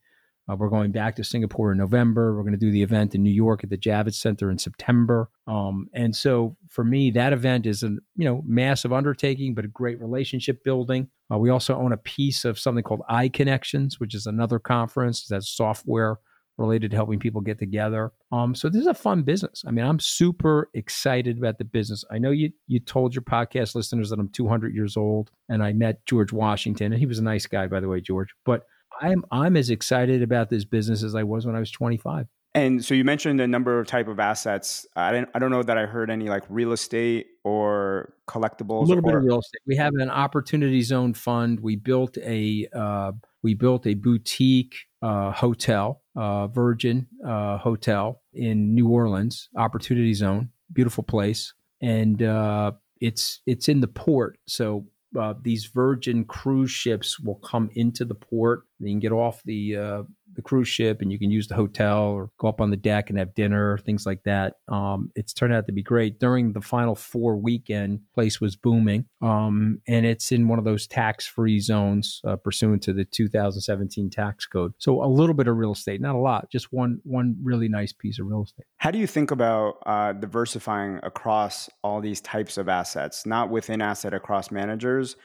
Uh, 0.49 0.55
we're 0.55 0.69
going 0.69 0.93
back 0.93 1.17
to 1.17 1.25
Singapore 1.25 1.73
in 1.73 1.79
November. 1.79 2.37
We're 2.37 2.43
going 2.43 2.53
to 2.53 2.59
do 2.59 2.71
the 2.71 2.83
event 2.83 3.15
in 3.17 3.23
New 3.23 3.31
York 3.31 3.65
at 3.65 3.71
the 3.71 3.77
Javits 3.77 4.15
Center 4.15 4.51
in 4.51 4.59
September. 4.59 5.29
Um, 5.49 5.89
and 5.93 6.15
so 6.15 6.57
for 6.69 6.85
me, 6.85 7.11
that 7.13 7.33
event 7.33 7.67
is 7.67 7.83
a 7.83 7.89
you 7.89 8.25
know 8.25 8.43
massive 8.47 8.93
undertaking, 8.93 9.55
but 9.55 9.65
a 9.65 9.69
great 9.69 10.01
relationship 10.01 10.63
building. 10.63 11.09
Uh, 11.33 11.39
we 11.39 11.51
also 11.51 11.77
own 11.77 11.93
a 11.93 11.97
piece 11.97 12.45
of 12.45 12.59
something 12.59 12.85
called 12.85 13.03
iConnections, 13.11 13.95
which 13.99 14.15
is 14.15 14.27
another 14.27 14.61
conference 14.61 15.27
that's 15.27 15.49
software 15.49 16.19
related 16.59 16.91
to 16.91 16.97
helping 16.97 17.19
people 17.19 17.41
get 17.41 17.59
together. 17.59 18.13
Um, 18.33 18.55
so 18.55 18.69
this 18.69 18.81
is 18.81 18.87
a 18.87 18.95
fun 18.95 19.23
business. 19.23 19.63
I 19.67 19.71
mean, 19.71 19.85
I'm 19.85 20.01
super 20.01 20.71
excited 20.75 21.39
about 21.39 21.59
the 21.59 21.65
business. 21.65 22.05
I 22.11 22.19
know 22.19 22.31
you 22.31 22.51
you 22.67 22.81
told 22.81 23.15
your 23.15 23.23
podcast 23.23 23.75
listeners 23.75 24.11
that 24.11 24.19
I'm 24.19 24.29
200 24.31 24.75
years 24.75 24.97
old, 24.97 25.31
and 25.49 25.63
I 25.63 25.73
met 25.73 26.05
George 26.07 26.33
Washington, 26.33 26.93
and 26.93 27.01
he 27.01 27.07
was 27.07 27.19
a 27.19 27.25
nice 27.25 27.47
guy, 27.47 27.67
by 27.67 27.81
the 27.81 27.89
way, 27.89 28.01
George. 28.01 28.29
But 28.45 28.65
I'm 29.01 29.25
I'm 29.31 29.57
as 29.57 29.71
excited 29.71 30.23
about 30.23 30.51
this 30.51 30.65
business 30.65 31.03
as 31.03 31.15
I 31.15 31.23
was 31.23 31.47
when 31.47 31.57
I 31.57 31.61
was 31.61 31.71
25. 31.71 32.27
And 32.57 32.83
so 32.83 32.95
you 32.95 33.05
mentioned 33.05 33.39
a 33.43 33.47
number 33.47 33.79
of 33.79 33.87
type 33.87 34.09
of 34.09 34.19
assets. 34.19 34.87
I 34.97 35.13
don't 35.13 35.29
I 35.35 35.39
don't 35.39 35.51
know 35.51 35.63
that 35.63 35.77
I 35.77 35.85
heard 35.85 36.09
any 36.11 36.31
like 36.31 36.43
real 36.49 36.73
estate 36.73 37.27
or 37.45 38.15
collectibles. 38.27 38.85
A 38.85 38.89
little 38.89 39.05
or- 39.05 39.13
bit 39.13 39.15
of 39.15 39.25
real 39.25 39.41
estate. 39.41 39.61
We 39.67 39.77
have 39.77 39.93
an 39.97 40.09
opportunity 40.09 40.81
zone 40.81 41.13
fund. 41.13 41.61
We 41.61 41.77
built 41.77 42.17
a 42.17 42.67
uh, 42.75 43.13
we 43.43 43.53
built 43.53 43.87
a 43.87 43.93
boutique 43.93 44.75
uh, 45.03 45.33
hotel, 45.33 46.01
uh, 46.17 46.47
Virgin 46.47 47.07
uh, 47.25 47.59
Hotel 47.59 48.23
in 48.33 48.75
New 48.75 48.89
Orleans, 48.89 49.51
Opportunity 49.55 50.15
Zone, 50.15 50.49
beautiful 50.73 51.05
place, 51.05 51.53
and 51.83 52.23
uh, 52.23 52.73
it's 53.03 53.43
it's 53.45 53.69
in 53.69 53.81
the 53.81 53.87
port. 53.87 54.39
So 54.47 54.87
uh, 55.19 55.35
these 55.43 55.67
Virgin 55.67 56.25
cruise 56.25 56.71
ships 56.71 57.21
will 57.21 57.37
come 57.37 57.69
into 57.75 58.07
the 58.07 58.15
port. 58.15 58.63
You 58.81 58.89
can 58.89 59.01
get 59.01 59.13
off 59.13 59.43
the 59.45 59.77
uh, 59.77 60.03
the 60.37 60.43
cruise 60.43 60.69
ship 60.69 61.01
and 61.01 61.11
you 61.11 61.19
can 61.19 61.31
use 61.31 61.49
the 61.49 61.55
hotel 61.55 62.05
or 62.05 62.31
go 62.39 62.49
up 62.49 62.61
on 62.61 62.71
the 62.71 62.77
deck 62.77 63.11
and 63.11 63.19
have 63.19 63.35
dinner, 63.35 63.79
things 63.79 64.07
like 64.07 64.23
that. 64.25 64.55
Um, 64.69 65.11
it's 65.15 65.33
turned 65.33 65.53
out 65.53 65.67
to 65.67 65.73
be 65.73 65.83
great. 65.83 66.21
During 66.21 66.53
the 66.53 66.61
final 66.61 66.95
four 66.95 67.37
weekend, 67.37 68.01
place 68.15 68.41
was 68.41 68.57
booming, 68.57 69.07
um, 69.23 69.81
and 69.89 70.07
it's 70.07 70.33
in 70.33 70.49
one 70.49 70.59
of 70.59 70.65
those 70.65 70.87
tax 70.87 71.27
free 71.27 71.61
zones 71.61 72.21
uh, 72.25 72.37
pursuant 72.37 72.83
to 72.85 72.93
the 72.93 73.05
2017 73.05 74.11
tax 74.11 74.47
code. 74.47 74.73
So 74.79 75.03
a 75.03 75.07
little 75.07 75.35
bit 75.35 75.49
of 75.49 75.57
real 75.57 75.73
estate, 75.73 76.01
not 76.01 76.15
a 76.15 76.19
lot, 76.19 76.51
just 76.51 76.73
one 76.73 77.01
one 77.05 77.37
really 77.43 77.69
nice 77.69 77.93
piece 77.93 78.19
of 78.19 78.27
real 78.27 78.45
estate. 78.45 78.67
How 78.79 78.91
do 78.91 78.99
you 78.99 79.07
think 79.07 79.31
about 79.31 79.79
uh, 79.87 80.13
diversifying 80.13 81.01
across 81.03 81.69
all 81.83 82.01
these 82.01 82.21
types 82.21 82.59
of 82.59 82.69
assets, 82.69 83.27
not 83.27 83.51
within 83.51 83.81
asset 83.81 84.15
across 84.15 84.51
managers, 84.51 85.17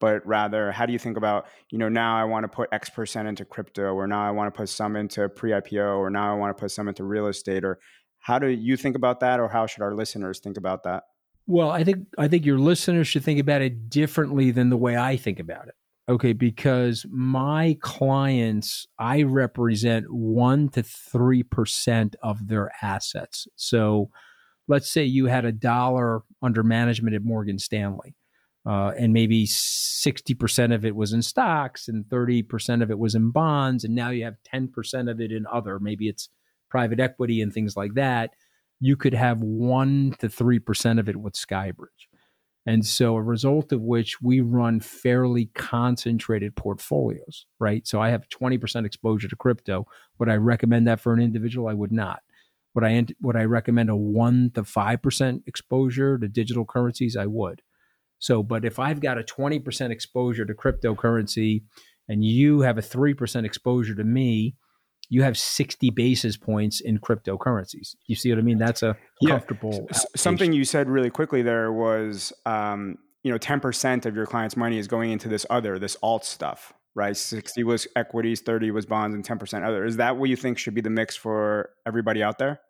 but 0.00 0.26
rather 0.26 0.72
how 0.72 0.86
do 0.86 0.92
you 0.92 0.98
think 0.98 1.16
about 1.16 1.46
you 1.70 1.78
know 1.78 1.88
now 1.88 2.16
i 2.16 2.24
want 2.24 2.44
to 2.44 2.48
put 2.48 2.68
x 2.72 2.90
percent 2.90 3.28
into 3.28 3.44
crypto 3.44 3.92
or 3.94 4.06
now 4.06 4.26
i 4.26 4.30
want 4.30 4.52
to 4.52 4.56
put 4.56 4.68
some 4.68 4.96
into 4.96 5.28
pre-ipo 5.28 5.98
or 5.98 6.10
now 6.10 6.32
i 6.32 6.36
want 6.36 6.56
to 6.56 6.60
put 6.60 6.70
some 6.70 6.88
into 6.88 7.04
real 7.04 7.28
estate 7.28 7.64
or 7.64 7.78
how 8.18 8.38
do 8.38 8.48
you 8.48 8.76
think 8.76 8.96
about 8.96 9.20
that 9.20 9.40
or 9.40 9.48
how 9.48 9.66
should 9.66 9.82
our 9.82 9.94
listeners 9.94 10.40
think 10.40 10.58
about 10.58 10.82
that? 10.84 11.04
Well 11.46 11.70
i 11.70 11.84
think 11.84 12.06
i 12.18 12.28
think 12.28 12.44
your 12.44 12.58
listeners 12.58 13.08
should 13.08 13.24
think 13.24 13.40
about 13.40 13.62
it 13.62 13.88
differently 13.88 14.50
than 14.50 14.70
the 14.70 14.76
way 14.76 14.96
i 14.96 15.16
think 15.16 15.38
about 15.38 15.68
it 15.68 15.74
okay? 16.08 16.32
Because 16.32 17.06
my 17.10 17.76
clients 17.80 18.86
i 18.98 19.22
represent 19.22 20.12
1 20.12 20.68
to 20.70 20.82
3% 20.82 22.14
of 22.22 22.48
their 22.48 22.72
assets. 22.82 23.46
So 23.54 24.10
let's 24.70 24.90
say 24.90 25.04
you 25.04 25.26
had 25.26 25.44
a 25.44 25.52
dollar 25.52 26.22
under 26.42 26.62
management 26.62 27.14
at 27.14 27.22
morgan 27.22 27.58
stanley 27.58 28.14
uh, 28.66 28.92
and 28.98 29.12
maybe 29.12 29.46
60% 29.46 30.74
of 30.74 30.84
it 30.84 30.94
was 30.94 31.12
in 31.12 31.22
stocks 31.22 31.88
and 31.88 32.04
30% 32.04 32.82
of 32.82 32.90
it 32.90 32.98
was 32.98 33.14
in 33.14 33.30
bonds 33.30 33.84
and 33.84 33.94
now 33.94 34.10
you 34.10 34.24
have 34.24 34.36
10% 34.52 35.10
of 35.10 35.20
it 35.20 35.32
in 35.32 35.46
other. 35.50 35.78
Maybe 35.78 36.08
it's 36.08 36.28
private 36.68 37.00
equity 37.00 37.40
and 37.40 37.52
things 37.52 37.76
like 37.76 37.94
that. 37.94 38.30
You 38.80 38.96
could 38.96 39.14
have 39.14 39.40
1 39.40 40.16
to 40.20 40.28
3% 40.28 41.00
of 41.00 41.08
it 41.08 41.16
with 41.16 41.34
skybridge. 41.34 42.06
And 42.66 42.84
so 42.84 43.16
a 43.16 43.22
result 43.22 43.72
of 43.72 43.80
which 43.80 44.20
we 44.20 44.40
run 44.40 44.80
fairly 44.80 45.46
concentrated 45.54 46.54
portfolios 46.56 47.46
right? 47.58 47.86
So 47.86 48.00
i 48.00 48.10
have 48.10 48.28
20% 48.28 48.84
exposure 48.84 49.28
to 49.28 49.36
crypto 49.36 49.86
would 50.18 50.28
i 50.28 50.36
recommend 50.36 50.86
that 50.86 51.00
for 51.00 51.12
an 51.14 51.20
individual? 51.20 51.68
I 51.68 51.74
would 51.74 51.92
not. 51.92 52.20
Would 52.74 52.84
I 52.84 53.04
would 53.20 53.36
I 53.36 53.44
recommend 53.44 53.90
a 53.90 53.96
one 53.96 54.52
to 54.54 54.64
five 54.64 55.02
percent 55.02 55.42
exposure 55.46 56.18
to 56.18 56.28
digital 56.28 56.64
currencies? 56.64 57.16
I 57.16 57.26
would. 57.26 57.62
So, 58.20 58.42
but 58.42 58.64
if 58.64 58.78
I've 58.78 59.00
got 59.00 59.18
a 59.18 59.24
twenty 59.24 59.58
percent 59.58 59.92
exposure 59.92 60.44
to 60.44 60.54
cryptocurrency, 60.54 61.64
and 62.08 62.24
you 62.24 62.60
have 62.60 62.78
a 62.78 62.82
three 62.82 63.14
percent 63.14 63.44
exposure 63.44 63.94
to 63.96 64.04
me, 64.04 64.54
you 65.10 65.22
have 65.22 65.36
60 65.36 65.90
basis 65.90 66.36
points 66.36 66.80
in 66.80 66.98
cryptocurrencies. 66.98 67.96
You 68.06 68.14
see 68.14 68.30
what 68.30 68.38
I 68.38 68.42
mean? 68.42 68.58
That's 68.58 68.82
a 68.82 68.96
comfortable. 69.26 69.88
Something 70.16 70.52
you 70.52 70.64
said 70.64 70.88
really 70.88 71.10
quickly 71.10 71.42
there 71.42 71.72
was, 71.72 72.32
um, 72.46 72.96
you 73.24 73.32
know, 73.32 73.38
10% 73.38 74.06
of 74.06 74.14
your 74.14 74.24
client's 74.24 74.56
money 74.56 74.78
is 74.78 74.86
going 74.86 75.10
into 75.10 75.28
this 75.28 75.44
other, 75.50 75.80
this 75.80 75.96
alt 76.00 76.24
stuff, 76.24 76.72
right? 76.94 77.16
60 77.16 77.64
was 77.64 77.88
equities, 77.96 78.40
30 78.40 78.70
was 78.70 78.86
bonds, 78.86 79.14
and 79.14 79.26
10% 79.26 79.66
other. 79.66 79.84
Is 79.84 79.96
that 79.96 80.16
what 80.16 80.30
you 80.30 80.36
think 80.36 80.58
should 80.58 80.74
be 80.74 80.80
the 80.80 80.90
mix 80.90 81.16
for 81.16 81.70
everybody 81.84 82.22
out 82.22 82.38
there? 82.38 82.60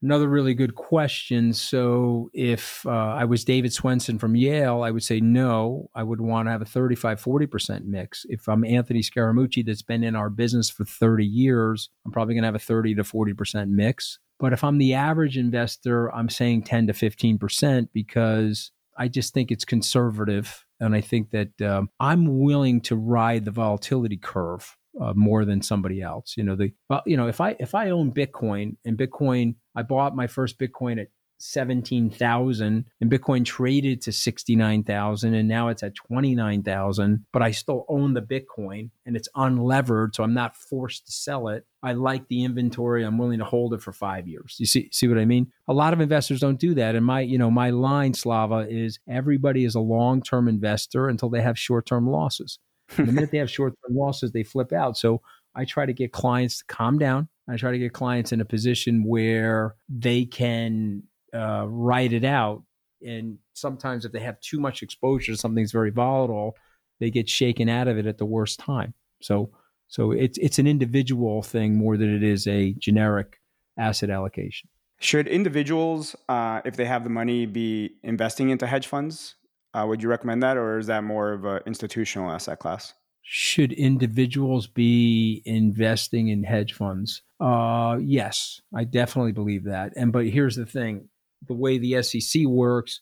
Another 0.00 0.28
really 0.28 0.54
good 0.54 0.76
question. 0.76 1.52
So, 1.52 2.30
if 2.32 2.86
uh, 2.86 2.90
I 2.90 3.24
was 3.24 3.44
David 3.44 3.72
Swensen 3.72 4.20
from 4.20 4.36
Yale, 4.36 4.82
I 4.82 4.92
would 4.92 5.02
say 5.02 5.20
no. 5.20 5.90
I 5.92 6.04
would 6.04 6.20
want 6.20 6.46
to 6.46 6.52
have 6.52 6.62
a 6.62 6.66
35 6.66 7.20
40% 7.20 7.84
mix. 7.84 8.24
If 8.28 8.48
I'm 8.48 8.64
Anthony 8.64 9.02
Scaramucci, 9.02 9.66
that's 9.66 9.82
been 9.82 10.04
in 10.04 10.14
our 10.14 10.30
business 10.30 10.70
for 10.70 10.84
30 10.84 11.26
years, 11.26 11.90
I'm 12.06 12.12
probably 12.12 12.34
going 12.34 12.42
to 12.42 12.48
have 12.48 12.54
a 12.54 12.60
30 12.60 12.94
to 12.94 13.02
40% 13.02 13.70
mix. 13.70 14.20
But 14.38 14.52
if 14.52 14.62
I'm 14.62 14.78
the 14.78 14.94
average 14.94 15.36
investor, 15.36 16.14
I'm 16.14 16.28
saying 16.28 16.62
10 16.62 16.86
to 16.86 16.92
15% 16.92 17.88
because 17.92 18.70
I 18.96 19.08
just 19.08 19.34
think 19.34 19.50
it's 19.50 19.64
conservative. 19.64 20.64
And 20.80 20.94
I 20.94 21.00
think 21.00 21.30
that 21.30 21.60
um, 21.62 21.90
I'm 21.98 22.40
willing 22.40 22.80
to 22.82 22.96
ride 22.96 23.44
the 23.44 23.50
volatility 23.50 24.16
curve 24.16 24.76
uh, 25.00 25.12
more 25.14 25.44
than 25.44 25.62
somebody 25.62 26.02
else. 26.02 26.34
You 26.36 26.44
know, 26.44 26.56
the 26.56 26.72
well, 26.88 27.02
you 27.06 27.16
know, 27.16 27.28
if 27.28 27.40
I 27.40 27.56
if 27.58 27.74
I 27.74 27.90
own 27.90 28.12
Bitcoin 28.12 28.76
and 28.84 28.96
Bitcoin, 28.96 29.56
I 29.74 29.82
bought 29.82 30.16
my 30.16 30.26
first 30.26 30.58
Bitcoin 30.58 31.00
at 31.00 31.08
seventeen 31.38 32.10
thousand, 32.10 32.86
and 33.00 33.10
Bitcoin 33.10 33.44
traded 33.44 34.02
to 34.02 34.12
sixty 34.12 34.56
nine 34.56 34.84
thousand, 34.84 35.34
and 35.34 35.48
now 35.48 35.68
it's 35.68 35.82
at 35.82 35.94
twenty 35.94 36.34
nine 36.34 36.62
thousand. 36.62 37.24
But 37.32 37.42
I 37.42 37.50
still 37.50 37.84
own 37.88 38.14
the 38.14 38.22
Bitcoin, 38.22 38.90
and 39.06 39.16
it's 39.16 39.28
unlevered, 39.36 40.14
so 40.14 40.22
I'm 40.22 40.34
not 40.34 40.56
forced 40.56 41.06
to 41.06 41.12
sell 41.12 41.48
it. 41.48 41.66
I 41.82 41.92
like 41.92 42.28
the 42.28 42.44
inventory. 42.44 43.04
I'm 43.04 43.18
willing 43.18 43.38
to 43.38 43.44
hold 43.44 43.72
it 43.74 43.82
for 43.82 43.92
five 43.92 44.26
years. 44.26 44.56
You 44.58 44.66
see, 44.66 44.88
see 44.92 45.06
what 45.06 45.18
I 45.18 45.24
mean? 45.24 45.52
A 45.68 45.72
lot 45.72 45.92
of 45.92 46.00
investors 46.00 46.40
don't 46.40 46.58
do 46.58 46.74
that. 46.74 46.96
And 46.96 47.06
my, 47.06 47.20
you 47.20 47.38
know, 47.38 47.52
my 47.52 47.70
line, 47.70 48.14
Slava, 48.14 48.66
is 48.68 48.98
everybody 49.08 49.64
is 49.64 49.76
a 49.76 49.80
long 49.80 50.20
term 50.20 50.48
investor 50.48 51.08
until 51.08 51.30
they 51.30 51.40
have 51.40 51.58
short 51.58 51.86
term 51.86 52.08
losses 52.08 52.58
the 52.96 53.12
minute 53.12 53.30
they 53.30 53.38
have 53.38 53.50
short 53.50 53.74
term 53.84 53.96
losses, 53.96 54.32
they 54.32 54.42
flip 54.42 54.72
out. 54.72 54.96
So 54.96 55.22
I 55.54 55.64
try 55.64 55.86
to 55.86 55.92
get 55.92 56.12
clients 56.12 56.58
to 56.58 56.64
calm 56.66 56.98
down. 56.98 57.28
I 57.48 57.56
try 57.56 57.72
to 57.72 57.78
get 57.78 57.92
clients 57.92 58.32
in 58.32 58.40
a 58.40 58.44
position 58.44 59.04
where 59.04 59.74
they 59.88 60.24
can 60.24 61.02
uh, 61.34 61.66
write 61.68 62.12
it 62.12 62.24
out. 62.24 62.62
And 63.06 63.38
sometimes, 63.52 64.04
if 64.04 64.12
they 64.12 64.20
have 64.20 64.40
too 64.40 64.58
much 64.58 64.82
exposure 64.82 65.32
to 65.32 65.38
something 65.38 65.62
that's 65.62 65.72
very 65.72 65.90
volatile, 65.90 66.56
they 67.00 67.10
get 67.10 67.28
shaken 67.28 67.68
out 67.68 67.88
of 67.88 67.96
it 67.96 68.06
at 68.06 68.18
the 68.18 68.26
worst 68.26 68.58
time. 68.58 68.94
So, 69.22 69.50
so 69.86 70.10
it's 70.12 70.38
it's 70.38 70.58
an 70.58 70.66
individual 70.66 71.42
thing 71.42 71.76
more 71.76 71.96
than 71.96 72.14
it 72.14 72.22
is 72.22 72.46
a 72.46 72.72
generic 72.74 73.40
asset 73.78 74.10
allocation. 74.10 74.68
Should 75.00 75.28
individuals, 75.28 76.16
uh, 76.28 76.60
if 76.64 76.76
they 76.76 76.84
have 76.84 77.04
the 77.04 77.10
money, 77.10 77.46
be 77.46 77.92
investing 78.02 78.50
into 78.50 78.66
hedge 78.66 78.88
funds? 78.88 79.36
Uh, 79.72 79.84
would 79.86 80.02
you 80.02 80.08
recommend 80.08 80.42
that, 80.42 80.56
or 80.56 80.78
is 80.78 80.88
that 80.88 81.04
more 81.04 81.32
of 81.32 81.44
an 81.44 81.60
institutional 81.66 82.30
asset 82.30 82.58
class? 82.58 82.94
Should 83.22 83.72
individuals 83.72 84.66
be 84.66 85.42
investing 85.44 86.28
in 86.28 86.42
hedge 86.42 86.72
funds? 86.72 87.22
Uh, 87.38 87.98
yes, 88.00 88.60
I 88.74 88.84
definitely 88.84 89.32
believe 89.32 89.64
that. 89.64 89.92
And 89.96 90.10
but 90.12 90.26
here's 90.26 90.56
the 90.56 90.66
thing: 90.66 91.10
the 91.46 91.54
way 91.54 91.78
the 91.78 92.02
SEC 92.02 92.44
works, 92.46 93.00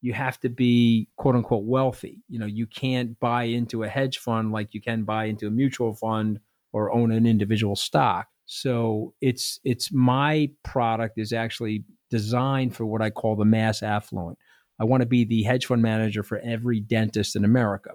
you 0.00 0.12
have 0.12 0.38
to 0.40 0.48
be 0.48 1.08
quote 1.16 1.34
unquote 1.34 1.64
wealthy. 1.64 2.22
You 2.28 2.38
know, 2.38 2.46
you 2.46 2.66
can't 2.66 3.18
buy 3.20 3.44
into 3.44 3.82
a 3.82 3.88
hedge 3.88 4.18
fund 4.18 4.52
like 4.52 4.74
you 4.74 4.80
can 4.80 5.04
buy 5.04 5.24
into 5.24 5.46
a 5.46 5.50
mutual 5.50 5.94
fund 5.94 6.40
or 6.72 6.92
own 6.92 7.12
an 7.12 7.26
individual 7.26 7.76
stock. 7.76 8.28
So 8.46 9.14
it's 9.20 9.60
it's 9.64 9.92
my 9.92 10.50
product 10.62 11.18
is 11.18 11.32
actually 11.32 11.84
designed 12.10 12.76
for 12.76 12.84
what 12.84 13.00
I 13.00 13.10
call 13.10 13.36
the 13.36 13.44
mass 13.44 13.82
affluent. 13.82 14.38
I 14.78 14.84
want 14.84 15.00
to 15.00 15.06
be 15.06 15.24
the 15.24 15.44
hedge 15.44 15.66
fund 15.66 15.82
manager 15.82 16.22
for 16.22 16.38
every 16.38 16.80
dentist 16.80 17.36
in 17.36 17.44
America. 17.44 17.92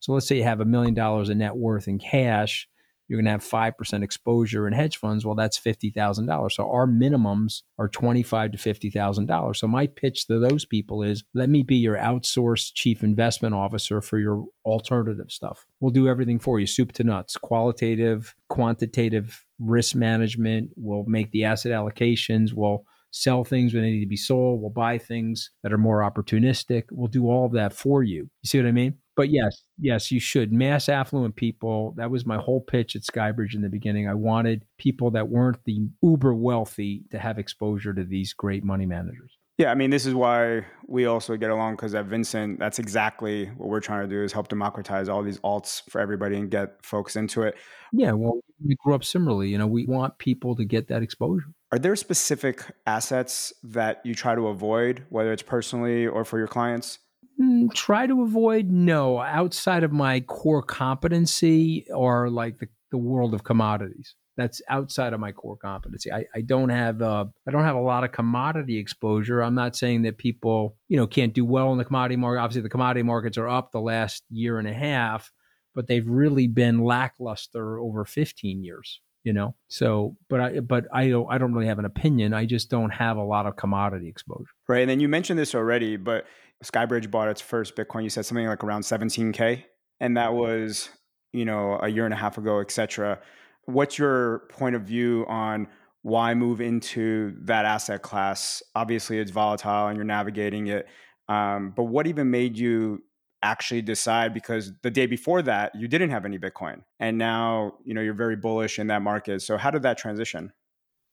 So 0.00 0.12
let's 0.12 0.28
say 0.28 0.36
you 0.36 0.44
have 0.44 0.60
a 0.60 0.64
million 0.64 0.94
dollars 0.94 1.28
in 1.28 1.38
net 1.38 1.56
worth 1.56 1.88
in 1.88 1.98
cash, 1.98 2.68
you're 3.08 3.16
going 3.16 3.24
to 3.24 3.30
have 3.30 3.42
5% 3.42 4.02
exposure 4.02 4.66
in 4.66 4.74
hedge 4.74 4.98
funds. 4.98 5.24
Well, 5.24 5.34
that's 5.34 5.58
$50,000. 5.58 6.52
So 6.52 6.70
our 6.70 6.86
minimums 6.86 7.62
are 7.78 7.88
25 7.88 8.52
to 8.52 8.58
$50,000. 8.58 9.56
So 9.56 9.66
my 9.66 9.86
pitch 9.86 10.26
to 10.26 10.38
those 10.38 10.64
people 10.64 11.02
is 11.02 11.24
let 11.34 11.48
me 11.48 11.62
be 11.62 11.76
your 11.76 11.96
outsourced 11.96 12.72
chief 12.74 13.02
investment 13.02 13.54
officer 13.54 14.00
for 14.00 14.18
your 14.18 14.44
alternative 14.64 15.30
stuff. 15.30 15.66
We'll 15.80 15.90
do 15.90 16.08
everything 16.08 16.38
for 16.38 16.60
you, 16.60 16.66
soup 16.66 16.92
to 16.92 17.04
nuts, 17.04 17.36
qualitative, 17.36 18.34
quantitative 18.48 19.46
risk 19.58 19.94
management. 19.94 20.70
We'll 20.76 21.04
make 21.04 21.30
the 21.30 21.44
asset 21.44 21.72
allocations. 21.72 22.52
We'll 22.52 22.84
sell 23.10 23.42
things 23.42 23.72
when 23.72 23.82
they 23.82 23.90
need 23.90 24.00
to 24.04 24.06
be 24.06 24.16
sold. 24.16 24.60
We'll 24.60 24.70
buy 24.70 24.98
things 24.98 25.50
that 25.62 25.72
are 25.72 25.78
more 25.78 26.00
opportunistic. 26.00 26.84
We'll 26.90 27.08
do 27.08 27.26
all 27.26 27.46
of 27.46 27.52
that 27.52 27.72
for 27.72 28.02
you. 28.02 28.28
You 28.42 28.46
see 28.46 28.58
what 28.58 28.68
I 28.68 28.72
mean? 28.72 28.98
But 29.18 29.30
yes, 29.30 29.64
yes, 29.80 30.12
you 30.12 30.20
should. 30.20 30.52
Mass 30.52 30.88
affluent 30.88 31.34
people, 31.34 31.92
that 31.96 32.08
was 32.08 32.24
my 32.24 32.36
whole 32.36 32.60
pitch 32.60 32.94
at 32.94 33.02
Skybridge 33.02 33.52
in 33.52 33.62
the 33.62 33.68
beginning. 33.68 34.08
I 34.08 34.14
wanted 34.14 34.64
people 34.78 35.10
that 35.10 35.28
weren't 35.28 35.58
the 35.64 35.88
uber 36.04 36.32
wealthy 36.32 37.02
to 37.10 37.18
have 37.18 37.36
exposure 37.36 37.92
to 37.92 38.04
these 38.04 38.32
great 38.32 38.62
money 38.62 38.86
managers. 38.86 39.36
Yeah, 39.56 39.72
I 39.72 39.74
mean, 39.74 39.90
this 39.90 40.06
is 40.06 40.14
why 40.14 40.66
we 40.86 41.06
also 41.06 41.36
get 41.36 41.50
along 41.50 41.74
because 41.74 41.96
at 41.96 42.04
Vincent, 42.04 42.60
that's 42.60 42.78
exactly 42.78 43.46
what 43.56 43.68
we're 43.68 43.80
trying 43.80 44.08
to 44.08 44.14
do 44.14 44.22
is 44.22 44.32
help 44.32 44.46
democratize 44.46 45.08
all 45.08 45.24
these 45.24 45.40
alts 45.40 45.82
for 45.90 46.00
everybody 46.00 46.36
and 46.36 46.48
get 46.48 46.76
folks 46.84 47.16
into 47.16 47.42
it. 47.42 47.56
Yeah, 47.92 48.12
well, 48.12 48.38
we 48.64 48.76
grew 48.84 48.94
up 48.94 49.02
similarly. 49.02 49.48
You 49.48 49.58
know, 49.58 49.66
we 49.66 49.84
want 49.84 50.16
people 50.18 50.54
to 50.54 50.64
get 50.64 50.86
that 50.88 51.02
exposure. 51.02 51.46
Are 51.72 51.78
there 51.80 51.96
specific 51.96 52.62
assets 52.86 53.52
that 53.64 54.00
you 54.04 54.14
try 54.14 54.36
to 54.36 54.46
avoid, 54.46 55.06
whether 55.08 55.32
it's 55.32 55.42
personally 55.42 56.06
or 56.06 56.24
for 56.24 56.38
your 56.38 56.46
clients? 56.46 57.00
Mm, 57.40 57.72
try 57.72 58.06
to 58.06 58.22
avoid 58.22 58.70
no 58.70 59.20
outside 59.20 59.84
of 59.84 59.92
my 59.92 60.20
core 60.20 60.62
competency 60.62 61.86
or 61.94 62.28
like 62.30 62.58
the, 62.58 62.68
the 62.90 62.98
world 62.98 63.34
of 63.34 63.44
commodities 63.44 64.14
that's 64.38 64.62
outside 64.70 65.12
of 65.12 65.20
my 65.20 65.32
core 65.32 65.56
competency. 65.56 66.12
I, 66.12 66.24
I 66.34 66.40
don't 66.42 66.68
have 66.68 67.02
uh, 67.02 67.26
I 67.46 67.50
don't 67.50 67.64
have 67.64 67.74
a 67.74 67.80
lot 67.80 68.04
of 68.04 68.12
commodity 68.12 68.78
exposure. 68.78 69.42
I'm 69.42 69.56
not 69.56 69.76
saying 69.76 70.02
that 70.02 70.16
people 70.16 70.76
you 70.86 70.96
know 70.96 71.08
can't 71.08 71.34
do 71.34 71.44
well 71.44 71.72
in 71.72 71.78
the 71.78 71.84
commodity 71.84 72.16
market. 72.16 72.40
Obviously, 72.40 72.62
the 72.62 72.68
commodity 72.70 73.02
markets 73.02 73.36
are 73.36 73.48
up 73.48 73.72
the 73.72 73.80
last 73.80 74.22
year 74.30 74.58
and 74.58 74.68
a 74.68 74.72
half, 74.72 75.32
but 75.74 75.88
they've 75.88 76.08
really 76.08 76.46
been 76.46 76.78
lackluster 76.78 77.78
over 77.78 78.04
15 78.04 78.62
years 78.64 79.00
you 79.24 79.32
know 79.32 79.56
so 79.66 80.16
but 80.28 80.40
i 80.40 80.60
but 80.60 80.86
i 80.92 81.08
don't 81.08 81.26
i 81.28 81.38
don't 81.38 81.52
really 81.52 81.66
have 81.66 81.80
an 81.80 81.84
opinion 81.84 82.32
i 82.32 82.46
just 82.46 82.70
don't 82.70 82.90
have 82.90 83.16
a 83.16 83.22
lot 83.22 83.46
of 83.46 83.56
commodity 83.56 84.08
exposure 84.08 84.46
right 84.68 84.82
and 84.82 84.90
then 84.90 85.00
you 85.00 85.08
mentioned 85.08 85.36
this 85.36 85.56
already 85.56 85.96
but 85.96 86.24
skybridge 86.64 87.10
bought 87.10 87.28
its 87.28 87.40
first 87.40 87.76
bitcoin 87.76 88.02
you 88.02 88.10
said 88.10 88.24
something 88.24 88.46
like 88.46 88.64
around 88.64 88.82
17k 88.82 89.64
and 90.00 90.16
that 90.16 90.34
was 90.34 90.90
you 91.32 91.44
know 91.44 91.78
a 91.82 91.88
year 91.88 92.04
and 92.04 92.14
a 92.14 92.16
half 92.16 92.38
ago 92.38 92.60
etc 92.60 93.20
what's 93.66 93.98
your 93.98 94.40
point 94.50 94.74
of 94.74 94.82
view 94.82 95.26
on 95.28 95.68
why 96.02 96.32
move 96.32 96.60
into 96.60 97.34
that 97.42 97.64
asset 97.64 98.02
class? 98.02 98.62
Obviously 98.74 99.18
it's 99.18 99.30
volatile 99.30 99.88
and 99.88 99.96
you're 99.96 100.06
navigating 100.06 100.68
it 100.68 100.86
um, 101.28 101.72
but 101.76 101.84
what 101.84 102.06
even 102.06 102.30
made 102.30 102.56
you 102.56 103.02
actually 103.42 103.82
decide? 103.82 104.32
Because 104.32 104.72
the 104.82 104.90
day 104.90 105.06
before 105.06 105.42
that 105.42 105.74
you 105.74 105.86
didn't 105.86 106.10
have 106.10 106.24
any 106.24 106.38
bitcoin 106.38 106.82
and 106.98 107.18
now 107.18 107.74
you 107.84 107.94
know 107.94 108.00
you're 108.00 108.14
very 108.14 108.36
bullish 108.36 108.78
in 108.78 108.86
that 108.86 109.02
market. 109.02 109.42
So 109.42 109.56
how 109.58 109.70
did 109.70 109.82
that 109.82 109.98
transition? 109.98 110.52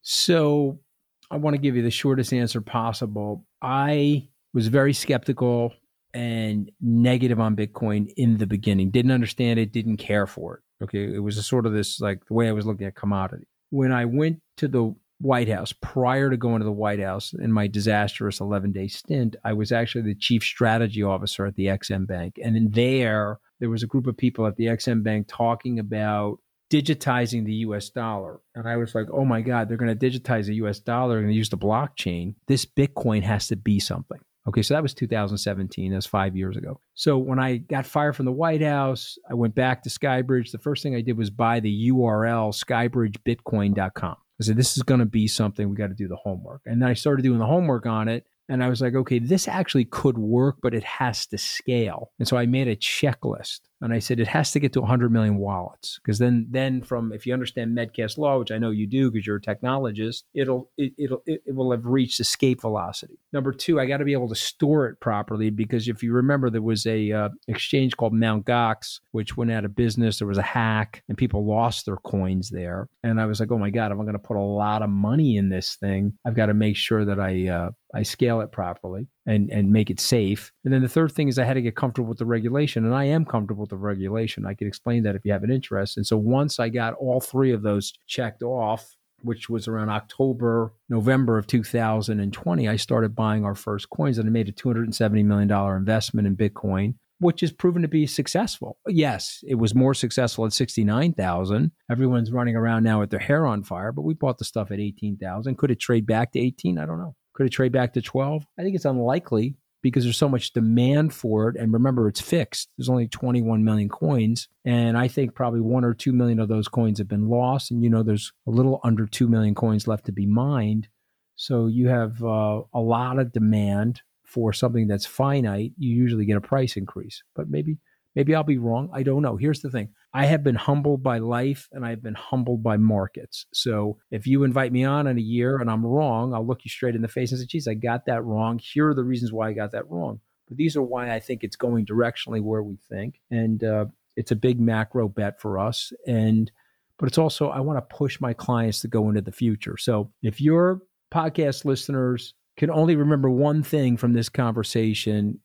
So 0.02 0.80
i 1.28 1.36
want 1.36 1.54
to 1.54 1.60
give 1.60 1.74
you 1.74 1.82
the 1.82 1.90
shortest 1.90 2.32
answer 2.32 2.60
possible. 2.60 3.44
I 3.60 4.28
was 4.56 4.68
very 4.68 4.92
skeptical 4.92 5.72
and 6.14 6.70
negative 6.80 7.38
on 7.38 7.54
bitcoin 7.54 8.12
in 8.16 8.38
the 8.38 8.46
beginning 8.46 8.90
didn't 8.90 9.12
understand 9.12 9.58
it 9.58 9.72
didn't 9.72 9.98
care 9.98 10.26
for 10.26 10.54
it 10.54 10.84
okay 10.84 11.14
it 11.14 11.22
was 11.22 11.36
a 11.38 11.42
sort 11.42 11.66
of 11.66 11.72
this 11.72 12.00
like 12.00 12.24
the 12.26 12.34
way 12.34 12.48
i 12.48 12.52
was 12.52 12.66
looking 12.66 12.86
at 12.86 12.94
commodity 12.94 13.46
when 13.70 13.92
i 13.92 14.04
went 14.04 14.40
to 14.56 14.66
the 14.66 14.94
White 15.18 15.48
House, 15.48 15.72
prior 15.72 16.28
to 16.28 16.36
going 16.36 16.58
to 16.58 16.64
the 16.64 16.72
White 16.72 17.00
House 17.00 17.32
in 17.32 17.50
my 17.50 17.66
disastrous 17.66 18.40
11 18.40 18.72
day 18.72 18.86
stint, 18.88 19.36
I 19.44 19.54
was 19.54 19.72
actually 19.72 20.02
the 20.02 20.14
chief 20.14 20.42
strategy 20.42 21.02
officer 21.02 21.46
at 21.46 21.54
the 21.54 21.70
EXIM 21.70 22.06
Bank. 22.06 22.38
And 22.42 22.56
in 22.56 22.70
there, 22.72 23.38
there 23.58 23.70
was 23.70 23.82
a 23.82 23.86
group 23.86 24.06
of 24.06 24.16
people 24.16 24.46
at 24.46 24.56
the 24.56 24.68
EXIM 24.68 25.02
Bank 25.02 25.26
talking 25.26 25.78
about 25.78 26.38
digitizing 26.70 27.46
the 27.46 27.54
US 27.54 27.88
dollar. 27.88 28.40
And 28.54 28.68
I 28.68 28.76
was 28.76 28.94
like, 28.94 29.06
oh 29.12 29.24
my 29.24 29.40
God, 29.40 29.68
they're 29.68 29.76
going 29.76 29.96
to 29.96 30.10
digitize 30.10 30.46
the 30.46 30.56
US 30.56 30.80
dollar. 30.80 31.22
To 31.22 31.32
use 31.32 31.48
the 31.48 31.58
blockchain. 31.58 32.34
This 32.46 32.66
Bitcoin 32.66 33.22
has 33.22 33.48
to 33.48 33.56
be 33.56 33.80
something. 33.80 34.20
Okay, 34.48 34.62
so 34.62 34.74
that 34.74 34.82
was 34.82 34.94
2017. 34.94 35.92
That's 35.92 36.06
five 36.06 36.36
years 36.36 36.56
ago. 36.56 36.80
So 36.94 37.18
when 37.18 37.38
I 37.38 37.56
got 37.56 37.84
fired 37.84 38.14
from 38.14 38.26
the 38.26 38.32
White 38.32 38.62
House, 38.62 39.18
I 39.28 39.34
went 39.34 39.54
back 39.54 39.82
to 39.82 39.90
Skybridge. 39.90 40.52
The 40.52 40.58
first 40.58 40.82
thing 40.82 40.94
I 40.94 41.00
did 41.00 41.16
was 41.16 41.30
buy 41.30 41.60
the 41.60 41.90
URL 41.90 42.54
skybridgebitcoin.com. 42.54 44.16
I 44.38 44.44
said, 44.44 44.56
this 44.56 44.76
is 44.76 44.82
going 44.82 45.00
to 45.00 45.06
be 45.06 45.26
something 45.26 45.68
we 45.68 45.76
got 45.76 45.88
to 45.88 45.94
do 45.94 46.08
the 46.08 46.16
homework. 46.16 46.62
And 46.66 46.80
then 46.80 46.88
I 46.88 46.94
started 46.94 47.22
doing 47.22 47.38
the 47.38 47.46
homework 47.46 47.86
on 47.86 48.08
it. 48.08 48.26
And 48.48 48.62
I 48.62 48.68
was 48.68 48.80
like, 48.80 48.94
okay, 48.94 49.18
this 49.18 49.48
actually 49.48 49.86
could 49.86 50.18
work, 50.18 50.58
but 50.62 50.74
it 50.74 50.84
has 50.84 51.26
to 51.26 51.38
scale. 51.38 52.12
And 52.18 52.28
so 52.28 52.36
I 52.36 52.46
made 52.46 52.68
a 52.68 52.76
checklist 52.76 53.60
and 53.80 53.92
I 53.92 53.98
said 53.98 54.20
it 54.20 54.28
has 54.28 54.52
to 54.52 54.60
get 54.60 54.72
to 54.74 54.80
100 54.80 55.12
million 55.12 55.36
wallets 55.36 55.98
because 56.02 56.18
then, 56.18 56.46
then 56.50 56.82
from 56.82 57.12
if 57.12 57.26
you 57.26 57.32
understand 57.32 57.74
Metcalfe's 57.74 58.18
law, 58.18 58.38
which 58.38 58.50
I 58.50 58.58
know 58.58 58.70
you 58.70 58.86
do 58.86 59.10
because 59.10 59.26
you're 59.26 59.36
a 59.36 59.40
technologist, 59.40 60.24
it'll 60.34 60.70
it, 60.76 60.92
it'll 60.98 61.22
it, 61.26 61.42
it 61.46 61.54
will 61.54 61.70
have 61.70 61.86
reached 61.86 62.20
escape 62.20 62.60
velocity. 62.60 63.18
Number 63.32 63.52
two, 63.52 63.78
I 63.80 63.86
got 63.86 63.98
to 63.98 64.04
be 64.04 64.12
able 64.12 64.28
to 64.28 64.34
store 64.34 64.86
it 64.86 65.00
properly 65.00 65.50
because 65.50 65.88
if 65.88 66.02
you 66.02 66.12
remember, 66.12 66.50
there 66.50 66.62
was 66.62 66.86
a 66.86 67.12
uh, 67.12 67.28
exchange 67.48 67.96
called 67.96 68.12
Mount 68.12 68.46
Gox 68.46 69.00
which 69.16 69.34
went 69.34 69.50
out 69.50 69.64
of 69.64 69.74
business. 69.74 70.18
There 70.18 70.28
was 70.28 70.36
a 70.36 70.42
hack 70.42 71.02
and 71.08 71.16
people 71.16 71.46
lost 71.46 71.86
their 71.86 71.96
coins 71.96 72.50
there. 72.50 72.86
And 73.02 73.18
I 73.18 73.24
was 73.24 73.40
like, 73.40 73.50
oh 73.50 73.56
my 73.56 73.70
god, 73.70 73.90
if 73.90 73.98
I'm 73.98 74.04
going 74.04 74.12
to 74.12 74.18
put 74.18 74.36
a 74.36 74.40
lot 74.40 74.82
of 74.82 74.90
money 74.90 75.38
in 75.38 75.48
this 75.48 75.76
thing, 75.76 76.12
I've 76.26 76.36
got 76.36 76.46
to 76.46 76.54
make 76.54 76.76
sure 76.76 77.06
that 77.06 77.18
I 77.18 77.48
uh, 77.48 77.70
I 77.94 78.02
scale 78.02 78.40
it 78.40 78.52
properly 78.52 79.06
and 79.26 79.50
and 79.50 79.72
make 79.72 79.90
it 79.90 80.00
safe. 80.00 80.52
And 80.64 80.72
then 80.72 80.82
the 80.82 80.88
third 80.88 81.12
thing 81.12 81.28
is 81.28 81.38
I 81.38 81.44
had 81.44 81.54
to 81.54 81.62
get 81.62 81.76
comfortable 81.76 82.08
with 82.08 82.18
the 82.18 82.26
regulation, 82.26 82.84
and 82.84 82.94
I 82.94 83.04
am 83.04 83.24
comfortable 83.24 83.62
with 83.62 83.70
the 83.70 83.76
regulation. 83.76 84.46
I 84.46 84.54
can 84.54 84.66
explain 84.66 85.02
that 85.04 85.14
if 85.14 85.24
you 85.24 85.32
have 85.32 85.44
an 85.44 85.50
interest. 85.50 85.96
And 85.96 86.06
so 86.06 86.16
once 86.16 86.58
I 86.58 86.68
got 86.68 86.94
all 86.94 87.20
three 87.20 87.52
of 87.52 87.62
those 87.62 87.92
checked 88.06 88.42
off, 88.42 88.96
which 89.22 89.48
was 89.48 89.68
around 89.68 89.90
October, 89.90 90.72
November 90.88 91.38
of 91.38 91.46
2020, 91.46 92.68
I 92.68 92.76
started 92.76 93.14
buying 93.14 93.44
our 93.44 93.54
first 93.54 93.90
coins, 93.90 94.18
and 94.18 94.28
I 94.28 94.30
made 94.30 94.48
a 94.48 94.52
270 94.52 95.22
million 95.22 95.48
dollar 95.48 95.76
investment 95.76 96.26
in 96.26 96.36
Bitcoin. 96.36 96.94
Which 97.18 97.40
has 97.40 97.50
proven 97.50 97.80
to 97.80 97.88
be 97.88 98.06
successful. 98.06 98.76
Yes, 98.86 99.42
it 99.48 99.54
was 99.54 99.74
more 99.74 99.94
successful 99.94 100.44
at 100.44 100.52
69,000. 100.52 101.70
Everyone's 101.90 102.30
running 102.30 102.56
around 102.56 102.84
now 102.84 103.00
with 103.00 103.08
their 103.08 103.20
hair 103.20 103.46
on 103.46 103.62
fire, 103.62 103.90
but 103.90 104.02
we 104.02 104.12
bought 104.12 104.36
the 104.36 104.44
stuff 104.44 104.70
at 104.70 104.80
18,000. 104.80 105.56
Could 105.56 105.70
it 105.70 105.80
trade 105.80 106.06
back 106.06 106.32
to 106.32 106.38
18? 106.38 106.78
I 106.78 106.84
don't 106.84 106.98
know. 106.98 107.14
Could 107.36 107.46
it 107.46 107.50
trade 107.50 107.72
back 107.72 107.92
to 107.92 108.02
12? 108.02 108.46
I 108.58 108.62
think 108.62 108.74
it's 108.74 108.86
unlikely 108.86 109.56
because 109.82 110.04
there's 110.04 110.16
so 110.16 110.28
much 110.28 110.54
demand 110.54 111.12
for 111.12 111.48
it. 111.48 111.56
And 111.56 111.70
remember, 111.70 112.08
it's 112.08 112.20
fixed. 112.20 112.70
There's 112.76 112.88
only 112.88 113.08
21 113.08 113.62
million 113.62 113.90
coins. 113.90 114.48
And 114.64 114.96
I 114.96 115.06
think 115.06 115.34
probably 115.34 115.60
one 115.60 115.84
or 115.84 115.92
two 115.92 116.12
million 116.12 116.40
of 116.40 116.48
those 116.48 116.66
coins 116.66 116.96
have 116.98 117.08
been 117.08 117.28
lost. 117.28 117.70
And 117.70 117.84
you 117.84 117.90
know, 117.90 118.02
there's 118.02 118.32
a 118.46 118.50
little 118.50 118.80
under 118.82 119.06
2 119.06 119.28
million 119.28 119.54
coins 119.54 119.86
left 119.86 120.06
to 120.06 120.12
be 120.12 120.24
mined. 120.24 120.88
So 121.36 121.66
you 121.66 121.88
have 121.88 122.24
uh, 122.24 122.62
a 122.72 122.80
lot 122.80 123.18
of 123.18 123.32
demand 123.32 124.00
for 124.24 124.54
something 124.54 124.88
that's 124.88 125.04
finite. 125.04 125.72
You 125.76 125.94
usually 125.94 126.24
get 126.24 126.38
a 126.38 126.40
price 126.40 126.76
increase, 126.76 127.22
but 127.34 127.50
maybe 127.50 127.76
Maybe 128.16 128.34
I'll 128.34 128.42
be 128.42 128.56
wrong. 128.56 128.88
I 128.94 129.02
don't 129.02 129.20
know. 129.20 129.36
Here's 129.36 129.60
the 129.60 129.70
thing 129.70 129.90
I 130.16 130.24
have 130.24 130.42
been 130.42 130.54
humbled 130.54 131.02
by 131.02 131.18
life 131.18 131.68
and 131.72 131.84
I've 131.84 132.02
been 132.02 132.14
humbled 132.14 132.62
by 132.62 132.78
markets. 132.78 133.44
So 133.52 133.98
if 134.10 134.26
you 134.26 134.44
invite 134.44 134.72
me 134.72 134.82
on 134.82 135.06
in 135.06 135.18
a 135.18 135.20
year 135.20 135.58
and 135.58 135.70
I'm 135.70 135.84
wrong, 135.84 136.32
I'll 136.32 136.46
look 136.46 136.64
you 136.64 136.70
straight 136.70 136.94
in 136.94 137.02
the 137.02 137.06
face 137.08 137.32
and 137.32 137.38
say, 137.38 137.46
geez, 137.46 137.68
I 137.68 137.74
got 137.74 138.06
that 138.06 138.24
wrong. 138.24 138.58
Here 138.58 138.88
are 138.88 138.94
the 138.94 139.04
reasons 139.04 139.30
why 139.30 139.50
I 139.50 139.52
got 139.52 139.72
that 139.72 139.90
wrong. 139.90 140.20
But 140.48 140.56
these 140.56 140.74
are 140.74 140.82
why 140.82 141.14
I 141.14 141.20
think 141.20 141.44
it's 141.44 141.56
going 141.56 141.84
directionally 141.84 142.40
where 142.40 142.62
we 142.62 142.78
think. 142.88 143.20
And 143.30 143.62
uh, 143.62 143.86
it's 144.16 144.30
a 144.30 144.36
big 144.36 144.58
macro 144.58 145.06
bet 145.06 145.38
for 145.38 145.58
us. 145.58 145.92
And 146.06 146.50
but 146.98 147.10
it's 147.10 147.18
also 147.18 147.50
I 147.50 147.60
want 147.60 147.76
to 147.76 147.94
push 147.94 148.18
my 148.18 148.32
clients 148.32 148.80
to 148.80 148.88
go 148.88 149.10
into 149.10 149.20
the 149.20 149.32
future. 149.32 149.76
So 149.76 150.12
if 150.22 150.40
your 150.40 150.80
podcast 151.12 151.66
listeners 151.66 152.32
can 152.56 152.70
only 152.70 152.96
remember 152.96 153.28
one 153.28 153.62
thing 153.62 153.98
from 153.98 154.14
this 154.14 154.30
conversation, 154.30 155.40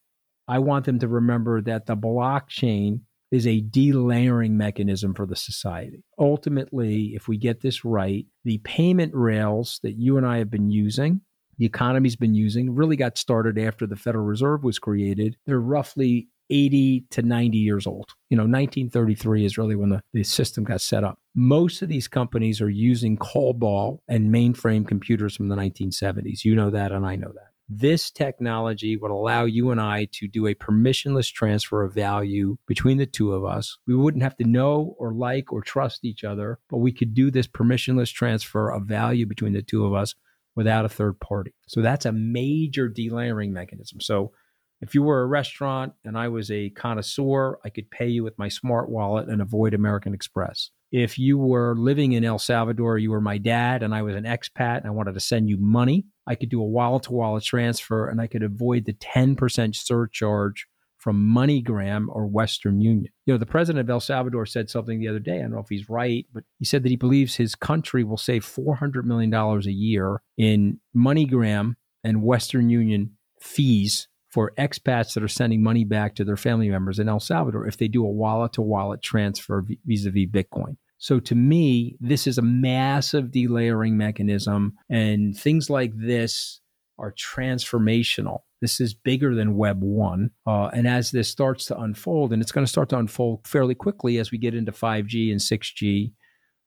I 0.48 0.60
want 0.60 0.86
them 0.86 1.00
to 1.00 1.10
remember 1.10 1.62
that 1.63 1.88
the 1.88 1.98
blockchain 1.98 3.01
is 3.32 3.48
a 3.48 3.62
delayering 3.62 4.52
mechanism 4.52 5.14
for 5.14 5.26
the 5.26 5.36
society. 5.36 6.04
Ultimately, 6.20 7.14
if 7.16 7.28
we 7.28 7.38
get 7.38 7.62
this 7.62 7.86
right, 7.86 8.26
the 8.44 8.58
payment 8.60 9.14
rails 9.16 9.80
that 9.84 9.98
you 9.98 10.18
and 10.18 10.26
I 10.26 10.38
have 10.38 10.52
been 10.52 10.70
using, 10.70 11.22
the 11.58 11.66
economy's 11.66 12.16
been 12.16 12.34
using, 12.34 12.76
really 12.76 12.96
got 12.96 13.18
started 13.18 13.58
after 13.58 13.88
the 13.88 13.96
Federal 13.96 14.26
Reserve 14.26 14.64
was 14.64 14.80
created. 14.80 15.38
They're 15.46 15.60
roughly 15.60 16.27
80 16.50 17.05
to 17.12 17.22
90 17.22 17.58
years 17.58 17.88
old. 17.88 18.10
You 18.29 18.36
know, 18.36 18.44
1933 18.44 19.46
is 19.46 19.58
really 19.58 19.75
when 19.75 19.90
the, 19.90 20.01
the 20.14 20.24
system 20.24 20.64
got 20.64 20.82
set 20.82 21.03
up. 21.03 21.18
Most 21.34 21.82
of 21.82 21.88
these 21.88 22.08
companies 22.08 22.62
are 22.62 22.70
using 22.70 23.18
COBOL 23.18 24.00
and 24.08 24.34
mainframe 24.34 24.86
computers 24.86 25.36
from 25.36 25.48
the 25.48 25.55
1970s. 25.55 26.44
You 26.44 26.55
know 26.55 26.70
that, 26.70 26.92
and 26.92 27.05
I 27.05 27.16
know 27.16 27.32
that. 27.34 27.50
This 27.74 28.12
technology 28.12 28.98
would 28.98 29.12
allow 29.12 29.46
you 29.46 29.72
and 29.72 29.79
I 29.79 30.10
to 30.12 30.27
do 30.27 30.46
a 30.46 30.53
permissionless 30.53 31.31
transfer 31.31 31.84
of 31.84 31.94
value 31.94 32.57
between 32.68 32.98
the 32.98 33.05
two 33.05 33.31
of 33.31 33.46
us. 33.46 33.77
We 33.88 33.96
wouldn't 33.96 34.24
have 34.24 34.36
to 34.38 34.44
know 34.44 34.94
or 35.00 35.14
like 35.14 35.53
or 35.53 35.62
trust 35.62 36.03
each 36.03 36.25
other, 36.25 36.60
but 36.70 36.79
we 36.79 36.92
could 36.92 37.14
do 37.14 37.31
this 37.31 37.48
permissionless 37.48 38.12
transfer 38.12 38.70
of 38.70 38.88
value 38.88 39.25
between 39.25 39.53
the 39.53 39.62
two 39.62 39.86
of 39.86 39.94
us 39.94 40.16
without 40.53 40.84
a 40.84 40.90
third 40.90 41.22
party. 41.22 41.53
So 41.66 41.81
that's 41.81 42.05
a 42.05 42.12
major 42.12 42.90
delayering 42.90 43.51
mechanism. 43.51 44.01
So 44.01 44.34
if 44.81 44.94
you 44.94 45.01
were 45.01 45.22
a 45.22 45.27
restaurant 45.27 45.94
and 46.03 46.18
I 46.18 46.27
was 46.27 46.51
a 46.51 46.72
connoisseur, 46.72 47.57
I 47.64 47.70
could 47.70 47.90
pay 47.90 48.10
you 48.10 48.22
with 48.22 48.38
my 48.38 48.50
smart 48.50 48.90
wallet 48.90 49.29
and 49.29 49.42
avoid 49.42 49.74
American 49.74 50.14
Express. 50.14 50.72
If 50.92 51.18
you 51.18 51.38
were 51.38 51.75
living 51.77 52.12
in 52.12 52.25
El 52.25 52.40
Salvador, 52.40 52.98
you 52.98 53.12
were 53.12 53.22
my 53.22 53.38
dad 53.38 53.82
and 53.82 53.96
I 53.96 54.01
was 54.01 54.16
an 54.16 54.25
expat 54.25 54.80
and 54.80 54.88
I 54.88 54.92
wanted 54.92 55.14
to 55.14 55.22
send 55.22 55.50
you 55.50 55.58
money, 55.58 56.06
I 56.27 56.36
could 56.36 56.50
do 56.50 56.62
a 56.62 56.66
wallet 56.66 57.04
to 57.04 57.14
wallet 57.14 57.44
transfer 57.44 58.10
and 58.10 58.20
I 58.20 58.27
could 58.27 58.44
avoid 58.44 58.86
the 58.86 58.94
10% 58.94 59.75
surcharge 59.75 60.68
from 60.98 61.34
MoneyGram 61.34 62.08
or 62.10 62.27
Western 62.27 62.80
Union. 62.80 63.12
You 63.25 63.34
know, 63.34 63.38
the 63.40 63.46
president 63.46 63.82
of 63.82 63.90
El 63.90 64.00
Salvador 64.00 64.46
said 64.46 64.70
something 64.70 65.00
the 65.00 65.08
other 65.08 65.20
day. 65.20 65.38
I 65.38 65.42
don't 65.42 65.51
know 65.51 65.60
if 65.60 65.70
he's 65.70 65.90
right, 65.90 66.27
but 66.32 66.44
he 66.60 66.66
said 66.66 66.84
that 66.84 66.90
he 66.90 66.96
believes 66.96 67.36
his 67.36 67.56
country 67.56 68.04
will 68.04 68.18
save 68.18 68.46
$400 68.46 69.04
million 69.06 69.34
a 69.34 69.60
year 69.72 70.22
in 70.38 70.80
MoneyGram 70.96 71.75
and 72.04 72.22
Western 72.22 72.70
Union 72.70 73.18
fees 73.40 74.10
for 74.30 74.54
expats 74.58 75.14
that 75.14 75.24
are 75.24 75.27
sending 75.27 75.64
money 75.64 75.84
back 75.84 76.16
to 76.16 76.24
their 76.24 76.38
family 76.38 76.70
members 76.70 77.00
in 77.00 77.10
El 77.10 77.20
Salvador 77.20 77.68
if 77.68 77.77
they 77.77 77.88
do 77.88 78.06
a 78.06 78.10
wallet 78.10 78.54
to 78.54 78.62
wallet 78.62 79.01
transfer 79.01 79.66
vis 79.86 80.06
a 80.06 80.12
vis 80.12 80.27
Bitcoin. 80.27 80.77
So 81.01 81.20
to 81.20 81.33
me, 81.33 81.98
this 82.00 82.27
is 82.27 82.37
a 82.37 82.44
massive 82.44 83.31
delayering 83.31 83.94
mechanism, 83.94 84.74
and 84.87 85.35
things 85.35 85.68
like 85.68 85.94
this 85.96 86.61
are 87.00 87.11
transformational. 87.14 88.42
This 88.61 88.79
is 88.79 88.94
bigger 88.94 89.33
than 89.33 89.57
Web 89.57 89.81
1. 89.81 90.29
Uh, 90.46 90.68
and 90.68 90.87
as 90.87 91.09
this 91.09 91.27
starts 91.27 91.66
to 91.66 91.79
unfold, 91.79 92.31
and 92.31 92.40
it's 92.40 92.51
going 92.51 92.68
to 92.68 92.72
start 92.72 92.90
to 92.90 93.00
unfold 93.00 93.48
fairly 93.48 93.74
quickly 93.74 94.20
as 94.20 94.31
we 94.31 94.37
get 94.37 94.53
into 94.53 94.72
5G 94.72 95.31
and 95.31 95.40
6G, 95.40 96.14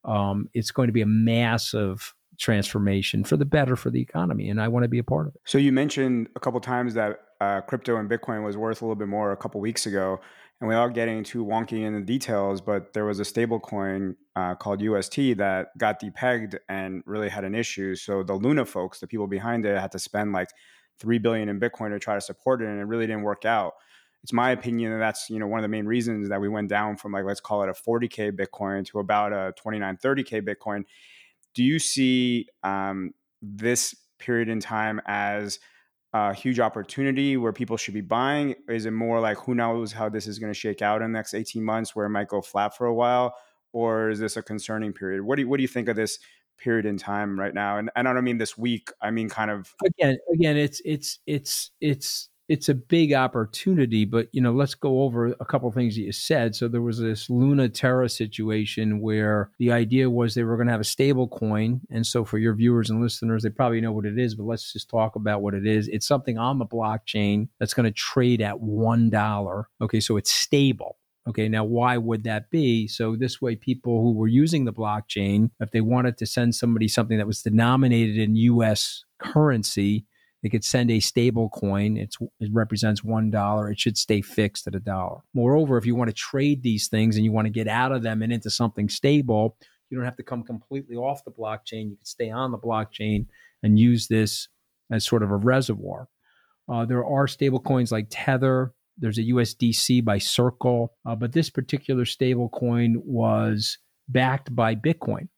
um, 0.05 0.49
it's 0.53 0.73
going 0.73 0.89
to 0.89 0.93
be 0.93 1.03
a 1.03 1.07
massive 1.07 2.13
transformation 2.37 3.23
for 3.23 3.37
the 3.37 3.45
better 3.45 3.77
for 3.77 3.91
the 3.91 4.01
economy. 4.01 4.51
And 4.51 4.61
I 4.61 4.67
want 4.67 4.83
to 4.83 4.89
be 4.89 4.99
a 4.99 5.05
part 5.05 5.29
of 5.29 5.37
it. 5.37 5.43
So 5.47 5.59
you 5.59 5.71
mentioned 5.71 6.27
a 6.35 6.41
couple 6.41 6.59
times 6.59 6.95
that 6.95 7.21
uh, 7.41 7.61
crypto 7.61 7.99
and 7.99 8.11
Bitcoin 8.11 8.45
was 8.45 8.57
worth 8.57 8.83
a 8.83 8.85
little 8.85 8.97
bit 8.97 9.07
more 9.07 9.31
a 9.31 9.37
couple 9.37 9.61
weeks 9.61 9.87
ago. 9.87 10.21
And 10.61 10.69
without 10.69 10.95
getting 10.95 11.25
too 11.25 11.45
wonky 11.45 11.85
in 11.85 11.95
the 11.95 12.01
details, 12.01 12.61
but 12.61 12.93
there 12.93 13.05
was 13.05 13.21
a 13.21 13.25
stable 13.25 13.61
coin 13.61 14.17
uh, 14.37 14.55
called 14.55 14.81
UST 14.81 15.17
that 15.37 15.77
got 15.77 16.01
depegged 16.01 16.57
and 16.69 17.03
really 17.07 17.29
had 17.29 17.45
an 17.45 17.55
issue. 17.55 17.95
So 17.97 18.23
the 18.23 18.35
Luna 18.35 18.65
folks, 18.65 19.01
the 19.01 19.07
people 19.07 19.27
behind 19.27 19.67
it, 19.67 19.79
had 19.79 19.93
to 19.93 19.99
spend 19.99 20.33
like 20.33 20.49
three 20.99 21.19
billion 21.19 21.49
in 21.49 21.61
Bitcoin 21.61 21.91
to 21.91 21.99
try 21.99 22.15
to 22.15 22.21
support 22.21 22.63
it, 22.63 22.69
and 22.69 22.81
it 22.81 22.85
really 22.85 23.07
didn't 23.07 23.23
work 23.23 23.45
out. 23.45 23.75
It's 24.23 24.33
my 24.33 24.53
opinion 24.53 24.93
that 24.93 24.99
that's 24.99 25.29
you 25.29 25.39
know 25.39 25.47
one 25.47 25.59
of 25.59 25.63
the 25.63 25.69
main 25.69 25.87
reasons 25.87 26.29
that 26.31 26.41
we 26.41 26.49
went 26.49 26.69
down 26.69 26.97
from 26.97 27.13
like 27.13 27.25
let's 27.25 27.41
call 27.41 27.63
it 27.63 27.69
a 27.69 27.73
40k 27.73 28.33
Bitcoin 28.33 28.87
to 28.87 29.01
about 29.01 29.33
a 29.33 29.53
29 29.57 29.99
30k 29.99 30.41
Bitcoin. 30.49 30.85
Do 31.55 31.63
you 31.63 31.79
see 31.79 32.47
um, 32.63 33.13
this 33.43 33.95
period 34.19 34.49
in 34.49 34.61
time 34.61 35.01
as 35.07 35.59
a 36.15 36.33
huge 36.33 36.61
opportunity 36.61 37.37
where 37.37 37.53
people 37.53 37.77
should 37.77 37.93
be 37.93 38.01
buying? 38.01 38.55
Is 38.69 38.87
it 38.87 38.93
more 38.93 39.19
like 39.19 39.37
who 39.37 39.55
knows 39.55 39.93
how 39.93 40.09
this 40.09 40.29
is 40.29 40.39
going 40.39 40.53
to 40.53 40.59
shake 40.59 40.81
out 40.81 41.03
in 41.03 41.13
the 41.13 41.19
next 41.19 41.35
18 41.35 41.63
months 41.63 41.95
where 41.95 42.07
it 42.07 42.11
might 42.11 42.29
go 42.29 42.41
flat 42.41 42.77
for 42.77 42.87
a 42.87 42.95
while? 42.95 43.35
Or 43.73 44.11
is 44.11 44.21
this 44.21 44.37
a 44.37 44.43
concerning 44.43 44.93
period? 44.93 45.23
What 45.23 45.37
do 45.37 45.43
you, 45.43 45.49
what 45.49 45.57
do 45.57 45.63
you 45.63 45.69
think 45.69 45.89
of 45.89 45.97
this 45.97 46.21
period 46.57 46.87
in 46.87 46.97
time 46.97 47.39
right 47.39 47.53
now? 47.53 47.79
And, 47.79 47.91
and 47.97 48.07
I 48.07 48.13
don't 48.13 48.23
mean 48.23 48.39
this 48.39 48.57
week. 48.57 48.91
I 49.03 49.11
mean 49.11 49.29
kind 49.29 49.51
of 49.51 49.75
again, 49.85 50.17
again, 50.33 50.57
it's 50.57 50.81
it's 50.85 51.19
it's 51.27 51.73
it's 51.81 52.29
it's 52.49 52.69
a 52.69 52.75
big 52.75 53.13
opportunity, 53.13 54.05
but 54.05 54.29
you 54.33 54.41
know, 54.41 54.53
let's 54.53 54.75
go 54.75 55.03
over 55.03 55.29
a 55.41 55.45
couple 55.45 55.71
things 55.71 55.95
that 55.95 56.03
you 56.03 56.13
said. 56.13 56.55
So 56.55 56.69
there 56.69 56.83
was 56.83 56.99
this 56.99 57.31
Luna 57.31 57.69
Terra 57.69 58.09
situation 58.09 59.01
where 59.01 59.51
the 59.59 59.73
idea 59.73 60.11
was 60.11 60.35
they 60.35 60.45
were 60.45 60.57
going 60.57 60.67
to 60.67 60.73
have 60.73 60.81
a 60.81 60.85
stable 60.85 61.29
coin. 61.29 61.81
And 61.91 62.07
so 62.07 62.25
for 62.25 62.39
your 62.39 62.55
viewers 62.55 62.91
and 62.91 63.01
listeners, 63.01 63.43
they 63.43 63.51
probably 63.51 63.81
know 63.81 63.93
what 63.93 64.05
it 64.05 64.19
is, 64.19 64.35
but 64.35 64.45
let's 64.45 64.73
just 64.73 64.91
talk 64.91 65.17
about 65.17 65.43
what 65.43 65.55
it 65.55 65.67
is. 65.67 65.89
It's 65.89 66.07
something 66.07 66.39
on 66.39 66.59
the 66.59 66.67
blockchain 66.67 67.49
that's 67.59 67.75
going 67.75 67.85
to 67.85 67.93
trade 67.93 68.43
at 68.43 68.61
one 68.61 69.11
dollar. 69.11 69.69
Okay, 69.81 70.01
so 70.01 70.17
it's 70.17 70.33
stable. 70.33 70.99
Okay, 71.27 71.49
now 71.49 71.65
why 71.65 71.97
would 71.97 72.25
that 72.25 72.51
be? 72.51 72.87
So 72.87 73.17
this 73.17 73.41
way, 73.41 73.57
people 73.57 74.03
who 74.03 74.13
were 74.13 74.29
using 74.29 74.67
the 74.67 74.75
blockchain, 74.75 75.51
if 75.59 75.71
they 75.71 75.81
wanted 75.81 76.19
to 76.19 76.27
send 76.27 76.55
somebody 76.55 76.87
something 76.87 77.17
that 77.17 77.27
was 77.27 77.41
denominated 77.41 78.19
in 78.19 78.37
US 78.37 79.05
currency, 79.19 80.05
they 80.45 80.51
could 80.51 80.63
send 80.63 80.91
a 80.91 81.01
stable 81.01 81.49
coin. 81.49 81.97
It's, 81.97 82.19
it 82.39 82.51
represents 82.53 83.01
$1. 83.01 83.73
It 83.73 83.81
should 83.81 83.97
stay 83.97 84.21
fixed 84.21 84.67
at 84.67 84.75
a 84.75 84.79
dollar. 84.79 85.23
Moreover, 85.33 85.79
if 85.79 85.87
you 85.87 85.95
want 85.95 86.11
to 86.11 86.15
trade 86.15 86.63
these 86.63 86.87
things 86.87 87.17
and 87.17 87.25
you 87.25 87.33
want 87.33 87.47
to 87.47 87.51
get 87.51 87.67
out 87.67 87.93
of 87.93 88.03
them 88.03 88.21
and 88.21 88.31
into 88.31 88.51
something 88.51 88.91
stable, 88.91 89.57
You 89.89 89.97
don't 89.97 90.05
have 90.05 90.19
to 90.19 90.23
come 90.23 90.43
completely 90.43 90.97
off 90.97 91.25
the 91.25 91.31
blockchain. 91.31 91.89
You 91.89 91.97
can 91.97 92.05
stay 92.05 92.31
on 92.31 92.53
the 92.53 92.59
blockchain 92.59 93.25
and 93.63 93.79
use 93.79 94.07
this 94.07 94.49
as 94.93 95.07
sort 95.07 95.23
of 95.23 95.31
a 95.31 95.37
reservoir. 95.37 96.09
Uh, 96.71 96.85
there 96.85 97.07
are 97.07 97.27
stable 97.27 97.61
coins 97.61 97.91
like 97.91 98.09
Tether. 98.11 98.75
There's 98.99 99.19
a 99.19 99.23
USDC 99.23 100.05
by 100.05 100.19
Circle, 100.19 100.93
uh, 101.07 101.15
but 101.15 101.33
this 101.33 101.49
particular 101.49 102.05
stable 102.05 102.51
coin 102.51 103.01
was 103.03 103.79
backed 104.11 104.55
by 104.55 104.75
Bitcoin. 104.75 105.29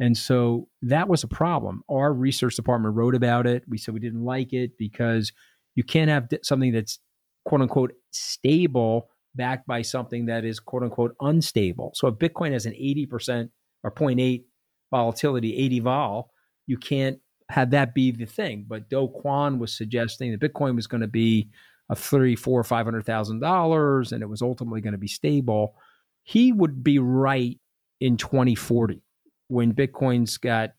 And 0.00 0.16
so 0.16 0.68
that 0.82 1.08
was 1.08 1.22
a 1.22 1.28
problem. 1.28 1.82
Our 1.88 2.12
research 2.12 2.56
department 2.56 2.96
wrote 2.96 3.14
about 3.14 3.46
it. 3.46 3.62
We 3.68 3.78
said 3.78 3.94
we 3.94 4.00
didn't 4.00 4.24
like 4.24 4.52
it 4.52 4.72
because 4.76 5.32
you 5.74 5.84
can't 5.84 6.10
have 6.10 6.28
something 6.42 6.72
that's 6.72 6.98
quote 7.44 7.60
unquote 7.60 7.92
stable 8.10 9.08
backed 9.34 9.66
by 9.66 9.82
something 9.82 10.26
that 10.26 10.44
is 10.44 10.60
quote 10.60 10.82
unquote 10.82 11.14
unstable. 11.20 11.92
So 11.94 12.08
if 12.08 12.16
Bitcoin 12.16 12.52
has 12.52 12.66
an 12.66 12.72
80% 12.72 13.50
or 13.82 13.90
0.8 13.90 14.44
volatility, 14.90 15.56
80 15.56 15.80
vol, 15.80 16.30
you 16.66 16.76
can't 16.76 17.18
have 17.50 17.70
that 17.70 17.94
be 17.94 18.10
the 18.10 18.26
thing. 18.26 18.64
But 18.66 18.88
Do 18.88 19.08
Kwon 19.08 19.58
was 19.58 19.76
suggesting 19.76 20.32
that 20.32 20.40
Bitcoin 20.40 20.76
was 20.76 20.86
going 20.86 21.02
to 21.02 21.06
be 21.08 21.50
a 21.90 21.94
three, 21.94 22.34
four, 22.34 22.64
five 22.64 22.86
hundred 22.86 23.04
thousand 23.04 23.40
dollars, 23.40 24.12
and 24.12 24.22
it 24.22 24.28
was 24.28 24.40
ultimately 24.40 24.80
going 24.80 24.92
to 24.92 24.98
be 24.98 25.08
stable. 25.08 25.74
He 26.22 26.52
would 26.52 26.82
be 26.82 26.98
right 26.98 27.60
in 28.00 28.16
2040 28.16 29.03
when 29.48 29.72
Bitcoin's 29.72 30.36
got 30.36 30.74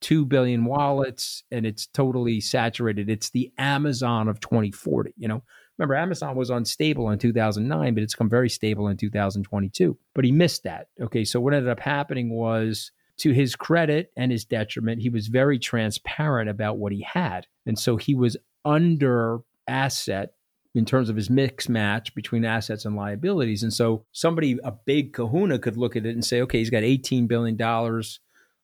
2 0.00 0.26
billion 0.26 0.64
wallets 0.64 1.44
and 1.50 1.64
it's 1.64 1.86
totally 1.86 2.40
saturated. 2.40 3.08
It's 3.08 3.30
the 3.30 3.52
Amazon 3.58 4.28
of 4.28 4.40
2040. 4.40 5.14
You 5.16 5.28
know, 5.28 5.42
remember, 5.78 5.94
Amazon 5.94 6.36
was 6.36 6.50
unstable 6.50 7.10
in 7.10 7.18
2009, 7.18 7.94
but 7.94 8.02
it's 8.02 8.14
come 8.14 8.28
very 8.28 8.50
stable 8.50 8.88
in 8.88 8.96
2022. 8.96 9.96
But 10.14 10.24
he 10.24 10.32
missed 10.32 10.64
that. 10.64 10.88
Okay. 11.00 11.24
So 11.24 11.40
what 11.40 11.54
ended 11.54 11.70
up 11.70 11.80
happening 11.80 12.30
was, 12.30 12.90
to 13.18 13.30
his 13.30 13.54
credit 13.54 14.10
and 14.16 14.32
his 14.32 14.44
detriment, 14.44 15.00
he 15.00 15.10
was 15.10 15.28
very 15.28 15.58
transparent 15.58 16.50
about 16.50 16.78
what 16.78 16.92
he 16.92 17.02
had. 17.02 17.46
And 17.66 17.78
so 17.78 17.96
he 17.96 18.14
was 18.14 18.36
under 18.64 19.40
asset 19.68 20.34
in 20.74 20.84
terms 20.84 21.10
of 21.10 21.16
his 21.16 21.28
mix 21.28 21.68
match 21.68 22.14
between 22.14 22.44
assets 22.44 22.84
and 22.84 22.96
liabilities. 22.96 23.62
And 23.62 23.72
so 23.72 24.06
somebody, 24.12 24.58
a 24.64 24.72
big 24.72 25.12
kahuna, 25.12 25.58
could 25.58 25.76
look 25.76 25.96
at 25.96 26.06
it 26.06 26.14
and 26.14 26.24
say, 26.24 26.40
okay, 26.42 26.58
he's 26.58 26.70
got 26.70 26.82
$18 26.82 27.28
billion 27.28 27.60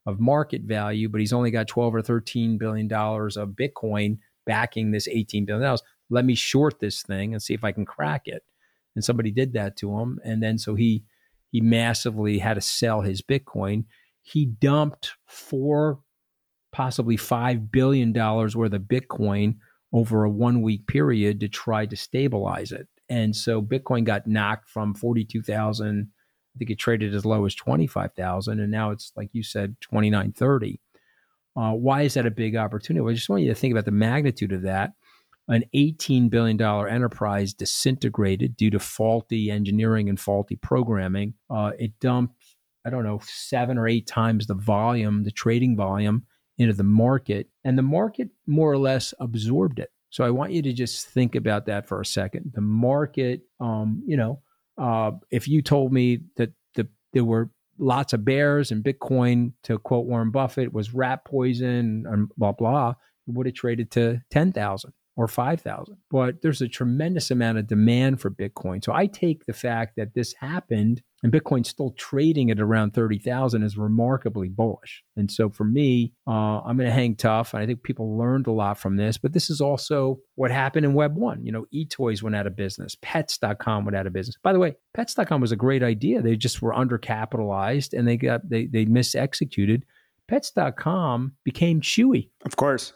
of 0.07 0.19
market 0.19 0.63
value, 0.63 1.09
but 1.09 1.21
he's 1.21 1.35
only 1.35 1.51
got 1.51 1.69
12 1.69 1.97
or 1.97 2.03
13 2.03 2.57
billion 2.57 2.89
dollars 2.89 3.37
of 3.37 3.51
Bitcoin 3.51 4.19
backing 4.47 4.91
this 4.91 5.07
18 5.07 5.45
billion 5.45 5.63
dollars. 5.63 5.83
Let 6.09 6.25
me 6.25 6.35
short 6.35 6.81
this 6.81 7.03
thing 7.03 7.35
and 7.35 7.43
see 7.43 7.53
if 7.53 7.63
I 7.63 7.73
can 7.73 7.85
crack 7.85 8.23
it. 8.27 8.43
And 8.95 9.05
somebody 9.05 9.31
did 9.31 9.53
that 9.53 9.77
to 9.77 9.99
him, 9.99 10.19
and 10.25 10.43
then 10.43 10.57
so 10.59 10.75
he 10.75 11.05
he 11.53 11.61
massively 11.61 12.39
had 12.39 12.55
to 12.55 12.61
sell 12.61 13.03
his 13.03 13.23
Bitcoin. 13.23 13.85
He 14.23 14.47
dumped 14.47 15.13
four, 15.27 16.01
possibly 16.73 17.19
five 17.19 17.71
billion 17.71 18.13
dollars 18.13 18.57
worth 18.57 18.73
of 18.73 18.83
Bitcoin 18.83 19.57
over 19.93 20.25
a 20.25 20.31
one 20.31 20.63
week 20.63 20.87
period 20.87 21.41
to 21.41 21.49
try 21.49 21.87
to 21.87 21.97
stabilize 21.97 22.73
it. 22.73 22.89
And 23.09 23.35
so 23.35 23.63
Bitcoin 23.63 24.05
got 24.05 24.27
knocked 24.27 24.69
from 24.69 24.95
42,000 24.95 26.11
I 26.55 26.59
think 26.59 26.71
it 26.71 26.79
traded 26.79 27.15
as 27.15 27.25
low 27.25 27.45
as 27.45 27.55
25,000 27.55 28.59
and 28.59 28.71
now 28.71 28.91
it's 28.91 29.13
like 29.17 29.31
you 29.33 29.43
said 29.43 29.77
2930. 29.81 30.81
Uh, 31.57 31.73
why 31.73 32.03
is 32.03 32.15
that 32.15 32.27
a 32.27 32.31
big 32.31 32.57
opportunity? 32.57 33.01
Well, 33.01 33.13
I 33.13 33.15
just 33.15 33.29
want 33.29 33.43
you 33.43 33.49
to 33.49 33.55
think 33.55 33.73
about 33.73 33.85
the 33.85 33.91
magnitude 33.91 34.53
of 34.53 34.63
that. 34.63 34.93
An 35.49 35.65
$18 35.75 36.29
billion 36.31 36.61
enterprise 36.61 37.55
disintegrated 37.55 38.57
due 38.57 38.71
to 38.71 38.79
faulty 38.79 39.51
engineering 39.51 40.09
and 40.09 40.21
faulty 40.21 40.57
programming. 40.57 41.35
Uh, 41.49 41.73
it 41.79 41.99
dumped, 42.01 42.35
I 42.85 42.91
don't 42.91 43.05
know, 43.05 43.21
seven 43.25 43.79
or 43.79 43.89
eight 43.89 44.07
times 44.07 44.47
the 44.47 44.55
volume, 44.55 45.25
the 45.25 45.31
trading 45.31 45.77
volume 45.77 46.27
into 46.59 46.75
the 46.75 46.83
market, 46.83 47.49
and 47.65 47.79
the 47.79 47.83
market 47.83 48.29
more 48.47 48.71
or 48.71 48.79
less 48.79 49.15
absorbed 49.21 49.79
it. 49.79 49.91
So 50.11 50.25
I 50.25 50.31
want 50.31 50.53
you 50.53 50.63
to 50.63 50.73
just 50.73 51.07
think 51.09 51.35
about 51.35 51.67
that 51.67 51.87
for 51.87 52.01
a 52.01 52.07
second. 52.07 52.53
The 52.55 52.61
market, 52.61 53.43
um, 53.61 54.03
you 54.07 54.17
know, 54.17 54.41
uh, 54.79 55.13
if 55.31 55.47
you 55.47 55.63
told 55.63 55.93
me 55.93 56.21
that 56.37 56.53
the, 56.75 56.89
there 57.13 57.25
were 57.25 57.51
lots 57.79 58.13
of 58.13 58.25
bears 58.25 58.71
and 58.71 58.83
Bitcoin, 58.83 59.53
to 59.65 59.79
quote 59.79 60.07
Warren 60.07 60.31
Buffett, 60.31 60.73
was 60.73 60.95
rat 60.95 61.25
poison 61.25 62.05
and 62.09 62.29
blah, 62.37 62.53
blah, 62.53 62.91
it 62.91 63.35
would 63.35 63.47
have 63.47 63.55
traded 63.55 63.91
to 63.93 64.21
10,000 64.31 64.93
or 65.17 65.29
5,000. 65.29 65.97
But 66.11 66.43
there's 66.43 66.63
a 66.63 66.69
tremendous 66.69 67.31
amount 67.31 67.59
of 67.59 67.67
demand 67.67 68.21
for 68.21 68.31
Bitcoin. 68.31 68.83
So 68.83 68.93
I 68.93 69.07
take 69.07 69.45
the 69.45 69.53
fact 69.53 69.95
that 69.97 70.15
this 70.15 70.33
happened 70.35 71.03
and 71.23 71.33
Bitcoin's 71.33 71.69
still 71.69 71.91
trading 71.99 72.51
at 72.51 72.61
around 72.61 72.95
30,000 72.95 73.63
is 73.63 73.77
remarkably 73.77 74.49
bullish. 74.49 75.03
And 75.17 75.31
so 75.31 75.51
for 75.51 75.65
me, 75.65 76.13
uh, 76.27 76.61
I'm 76.61 76.77
going 76.77 76.89
to 76.89 76.95
hang 76.95 77.17
tough. 77.17 77.55
And 77.55 77.63
I 77.63 77.67
think 77.67 77.83
people 77.83 78.17
learned 78.17 78.47
a 78.47 78.53
lot 78.53 78.79
from 78.79 78.97
this, 78.97 79.19
but 79.19 79.33
this 79.33 79.51
is 79.51 79.61
also 79.61 80.21
what 80.37 80.51
happened 80.51 80.87
in 80.87 80.95
Web 80.95 81.17
1. 81.17 81.45
You 81.45 81.53
know, 81.53 81.67
eToys 81.75 82.23
went 82.23 82.37
out 82.37 82.47
of 82.47 82.55
business, 82.55 82.97
pets.com 83.03 83.85
went 83.85 83.97
out 83.97 84.07
of 84.07 84.13
business. 84.13 84.37
By 84.43 84.53
the 84.53 84.61
way, 84.61 84.77
pets.com 84.95 85.41
was 85.41 85.53
a 85.53 85.57
great 85.57 85.83
idea. 85.83 86.23
They 86.23 86.37
just 86.37 86.63
were 86.63 86.73
undercapitalized 86.73 87.99
and 87.99 88.07
they 88.07 88.17
got, 88.17 88.49
they, 88.49 88.67
they 88.67 88.87
misexecuted. 88.87 89.83
Pets.com 90.29 91.33
became 91.43 91.81
Chewy. 91.81 92.31
Of 92.45 92.57
course 92.57 92.93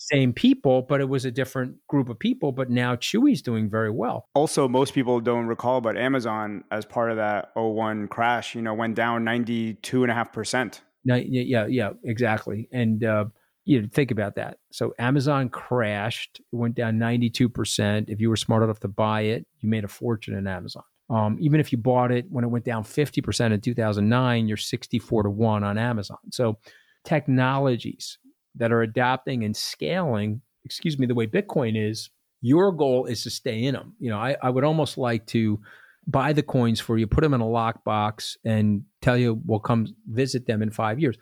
same 0.00 0.32
people, 0.32 0.82
but 0.82 1.00
it 1.00 1.08
was 1.08 1.26
a 1.26 1.30
different 1.30 1.76
group 1.86 2.08
of 2.08 2.18
people. 2.18 2.52
But 2.52 2.70
now 2.70 2.96
Chewy's 2.96 3.42
doing 3.42 3.68
very 3.68 3.90
well. 3.90 4.28
Also, 4.34 4.66
most 4.66 4.94
people 4.94 5.20
don't 5.20 5.46
recall, 5.46 5.82
but 5.82 5.96
Amazon, 5.96 6.64
as 6.70 6.86
part 6.86 7.10
of 7.10 7.18
that 7.18 7.50
01 7.54 8.08
crash, 8.08 8.54
you 8.54 8.62
know, 8.62 8.72
went 8.72 8.94
down 8.94 9.24
92.5%. 9.24 10.80
Yeah, 11.04 11.66
yeah, 11.68 11.90
exactly. 12.02 12.68
And, 12.72 13.04
uh, 13.04 13.26
you 13.66 13.82
know, 13.82 13.88
think 13.92 14.10
about 14.10 14.36
that. 14.36 14.56
So 14.72 14.94
Amazon 14.98 15.50
crashed, 15.50 16.40
it 16.50 16.56
went 16.56 16.74
down 16.74 16.98
92%. 16.98 18.08
If 18.08 18.20
you 18.20 18.30
were 18.30 18.36
smart 18.36 18.62
enough 18.62 18.80
to 18.80 18.88
buy 18.88 19.22
it, 19.22 19.46
you 19.58 19.68
made 19.68 19.84
a 19.84 19.88
fortune 19.88 20.34
in 20.34 20.46
Amazon. 20.46 20.82
Um, 21.10 21.36
even 21.40 21.60
if 21.60 21.72
you 21.72 21.78
bought 21.78 22.10
it 22.10 22.24
when 22.30 22.44
it 22.44 22.48
went 22.48 22.64
down 22.64 22.84
50% 22.84 23.52
in 23.52 23.60
2009, 23.60 24.48
you're 24.48 24.56
64 24.56 25.24
to 25.24 25.30
1 25.30 25.64
on 25.64 25.76
Amazon. 25.76 26.18
So 26.30 26.58
technologies 27.04 28.18
that 28.56 28.72
are 28.72 28.82
adapting 28.82 29.44
and 29.44 29.56
scaling, 29.56 30.40
excuse 30.64 30.98
me, 30.98 31.06
the 31.06 31.14
way 31.14 31.26
Bitcoin 31.26 31.76
is, 31.76 32.10
your 32.42 32.72
goal 32.72 33.06
is 33.06 33.22
to 33.24 33.30
stay 33.30 33.64
in 33.64 33.74
them. 33.74 33.94
You 33.98 34.10
know, 34.10 34.18
I, 34.18 34.36
I 34.42 34.50
would 34.50 34.64
almost 34.64 34.98
like 34.98 35.26
to 35.28 35.60
buy 36.06 36.32
the 36.32 36.42
coins 36.42 36.80
for 36.80 36.98
you, 36.98 37.06
put 37.06 37.22
them 37.22 37.34
in 37.34 37.40
a 37.40 37.44
lockbox, 37.44 38.36
and 38.44 38.84
tell 39.02 39.16
you 39.16 39.40
we'll 39.44 39.60
come 39.60 39.86
visit 40.08 40.46
them 40.46 40.62
in 40.62 40.70
five 40.70 40.98
years. 40.98 41.16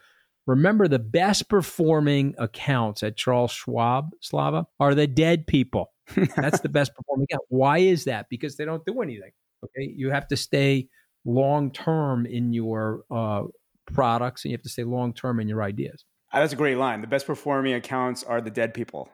Remember, 0.46 0.88
the 0.88 0.98
best 0.98 1.48
performing 1.50 2.34
accounts 2.38 3.02
at 3.02 3.16
Charles 3.16 3.50
Schwab, 3.50 4.10
Slava, 4.20 4.66
are 4.80 4.94
the 4.94 5.06
dead 5.06 5.46
people. 5.46 5.92
That's 6.36 6.60
the 6.60 6.70
best 6.70 6.94
performing 6.94 7.26
account. 7.30 7.42
Why 7.48 7.78
is 7.78 8.04
that? 8.04 8.28
Because 8.30 8.56
they 8.56 8.64
don't 8.64 8.84
do 8.86 9.02
anything. 9.02 9.32
Okay, 9.62 9.92
you 9.94 10.10
have 10.10 10.26
to 10.28 10.36
stay 10.36 10.88
long 11.26 11.70
term 11.70 12.24
in 12.24 12.54
your 12.54 13.02
uh, 13.10 13.42
products, 13.92 14.44
and 14.44 14.50
you 14.50 14.56
have 14.56 14.62
to 14.62 14.70
stay 14.70 14.84
long 14.84 15.12
term 15.12 15.40
in 15.40 15.48
your 15.48 15.62
ideas. 15.62 16.04
Uh, 16.32 16.40
that's 16.40 16.52
a 16.52 16.56
great 16.56 16.76
line. 16.76 17.00
The 17.00 17.06
best 17.06 17.26
performing 17.26 17.74
accounts 17.74 18.22
are 18.22 18.40
the 18.40 18.50
dead 18.50 18.74
people. 18.74 19.08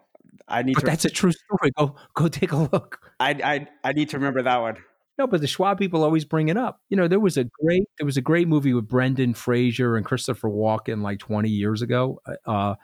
I 0.48 0.62
need 0.62 0.74
but 0.74 0.80
to. 0.80 0.86
That's 0.86 1.04
a 1.04 1.10
true 1.10 1.32
story. 1.32 1.70
Go 1.78 1.94
go 2.14 2.28
take 2.28 2.52
a 2.52 2.56
look. 2.56 3.00
I 3.20 3.30
I 3.30 3.68
I 3.88 3.92
need 3.92 4.10
to 4.10 4.18
remember 4.18 4.42
that 4.42 4.60
one. 4.60 4.76
No, 5.16 5.28
but 5.28 5.40
the 5.40 5.46
Schwab 5.46 5.78
people 5.78 6.02
always 6.02 6.24
bring 6.24 6.48
it 6.48 6.56
up. 6.56 6.80
You 6.88 6.96
know, 6.96 7.06
there 7.06 7.20
was 7.20 7.36
a 7.36 7.44
great 7.44 7.84
there 7.98 8.06
was 8.06 8.16
a 8.16 8.22
great 8.22 8.48
movie 8.48 8.74
with 8.74 8.88
Brendan 8.88 9.34
Fraser 9.34 9.96
and 9.96 10.04
Christopher 10.04 10.48
Walken 10.48 11.02
like 11.02 11.20
20 11.20 11.48
years 11.48 11.82
ago, 11.82 12.20
uh, 12.26 12.50
uh, 12.50 12.74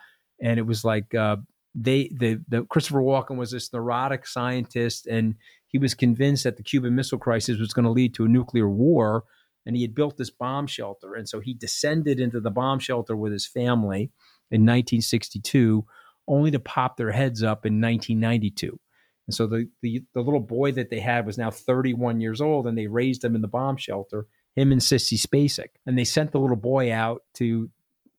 and 0.41 0.59
it 0.59 0.63
was 0.63 0.85
like 0.85 1.13
uh, 1.15 1.37
they 1.75 2.11
the 2.17 2.41
the 2.49 2.65
Christopher 2.65 3.01
Walken 3.01 3.37
was 3.37 3.51
this 3.51 3.73
neurotic 3.73 4.27
scientist, 4.27 5.07
and 5.07 5.35
he 5.67 5.79
was 5.79 5.95
convinced 5.95 6.45
that 6.45 6.57
the 6.57 6.63
Cuban 6.63 6.95
Missile 6.95 7.19
Crisis 7.19 7.59
was 7.59 7.73
going 7.73 7.85
to 7.85 7.91
lead 7.91 8.15
to 8.15 8.25
a 8.25 8.29
nuclear 8.29 8.69
war, 8.69 9.25
and 9.67 9.77
he 9.77 9.83
had 9.83 9.95
built 9.95 10.17
this 10.17 10.31
bomb 10.31 10.67
shelter. 10.67 11.15
And 11.15 11.29
so 11.29 11.41
he 11.41 11.55
descended 11.55 12.21
into 12.21 12.41
the 12.41 12.51
bomb 12.51 12.79
shelter 12.79 13.17
with 13.17 13.33
his 13.33 13.47
family 13.47 14.11
in 14.51 14.63
1962, 14.63 15.85
only 16.27 16.51
to 16.51 16.59
pop 16.59 16.97
their 16.97 17.13
heads 17.13 17.43
up 17.43 17.67
in 17.67 17.81
1992. 17.81 18.79
And 19.27 19.35
so 19.35 19.47
the, 19.47 19.69
the, 19.83 20.03
the 20.13 20.23
little 20.23 20.41
boy 20.41 20.73
that 20.73 20.91
they 20.91 21.01
had 21.01 21.25
was 21.25 21.39
now 21.39 21.51
31 21.51 22.21
years 22.21 22.41
old, 22.41 22.67
and 22.67 22.77
they 22.77 22.89
raised 22.89 23.25
him 23.25 23.37
in 23.37 23.43
the 23.43 23.49
bomb 23.49 23.77
shelter, 23.77 24.27
him 24.57 24.73
and 24.73 24.81
Sissy 24.81 25.21
Spacek. 25.21 25.69
And 25.87 25.97
they 25.97 26.05
sent 26.05 26.33
the 26.33 26.41
little 26.41 26.57
boy 26.57 26.93
out 26.93 27.23
to 27.35 27.71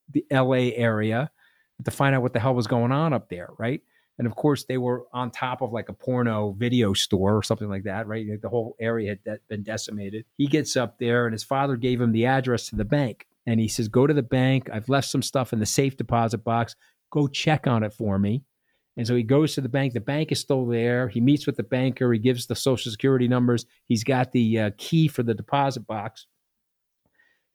the 0.09 0.25
LA 0.31 0.71
area 0.75 1.31
to 1.83 1.91
find 1.91 2.15
out 2.15 2.21
what 2.21 2.33
the 2.33 2.39
hell 2.39 2.53
was 2.53 2.67
going 2.67 2.91
on 2.91 3.11
up 3.11 3.29
there, 3.29 3.49
right? 3.57 3.81
And 4.21 4.27
of 4.27 4.35
course, 4.35 4.65
they 4.65 4.77
were 4.77 5.07
on 5.13 5.31
top 5.31 5.63
of 5.63 5.71
like 5.71 5.89
a 5.89 5.93
porno 5.93 6.51
video 6.51 6.93
store 6.93 7.35
or 7.35 7.41
something 7.41 7.67
like 7.67 7.85
that, 7.85 8.05
right? 8.05 8.39
The 8.39 8.49
whole 8.49 8.75
area 8.79 9.17
had 9.25 9.39
been 9.47 9.63
decimated. 9.63 10.25
He 10.37 10.45
gets 10.45 10.77
up 10.77 10.99
there, 10.99 11.25
and 11.25 11.33
his 11.33 11.43
father 11.43 11.75
gave 11.75 11.99
him 11.99 12.11
the 12.11 12.27
address 12.27 12.67
to 12.67 12.75
the 12.75 12.85
bank. 12.85 13.25
And 13.47 13.59
he 13.59 13.67
says, 13.67 13.87
Go 13.87 14.05
to 14.05 14.13
the 14.13 14.21
bank. 14.21 14.69
I've 14.71 14.89
left 14.89 15.09
some 15.09 15.23
stuff 15.23 15.53
in 15.53 15.59
the 15.59 15.65
safe 15.65 15.97
deposit 15.97 16.43
box. 16.43 16.75
Go 17.09 17.27
check 17.27 17.65
on 17.65 17.81
it 17.81 17.93
for 17.93 18.19
me. 18.19 18.43
And 18.95 19.07
so 19.07 19.15
he 19.15 19.23
goes 19.23 19.55
to 19.55 19.61
the 19.61 19.69
bank. 19.69 19.93
The 19.93 19.99
bank 19.99 20.31
is 20.31 20.39
still 20.39 20.67
there. 20.67 21.07
He 21.07 21.19
meets 21.19 21.47
with 21.47 21.57
the 21.57 21.63
banker. 21.63 22.13
He 22.13 22.19
gives 22.19 22.45
the 22.45 22.55
social 22.55 22.91
security 22.91 23.27
numbers. 23.27 23.65
He's 23.87 24.03
got 24.03 24.31
the 24.33 24.59
uh, 24.59 24.71
key 24.77 25.07
for 25.07 25.23
the 25.23 25.33
deposit 25.33 25.87
box. 25.87 26.27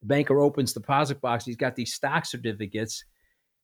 The 0.01 0.09
banker 0.09 0.41
opens 0.41 0.75
the 0.75 0.81
deposit 0.81 1.21
box. 1.21 1.45
He's 1.45 1.55
got 1.55 1.77
these 1.77 1.95
stock 1.95 2.27
certificates. 2.27 3.05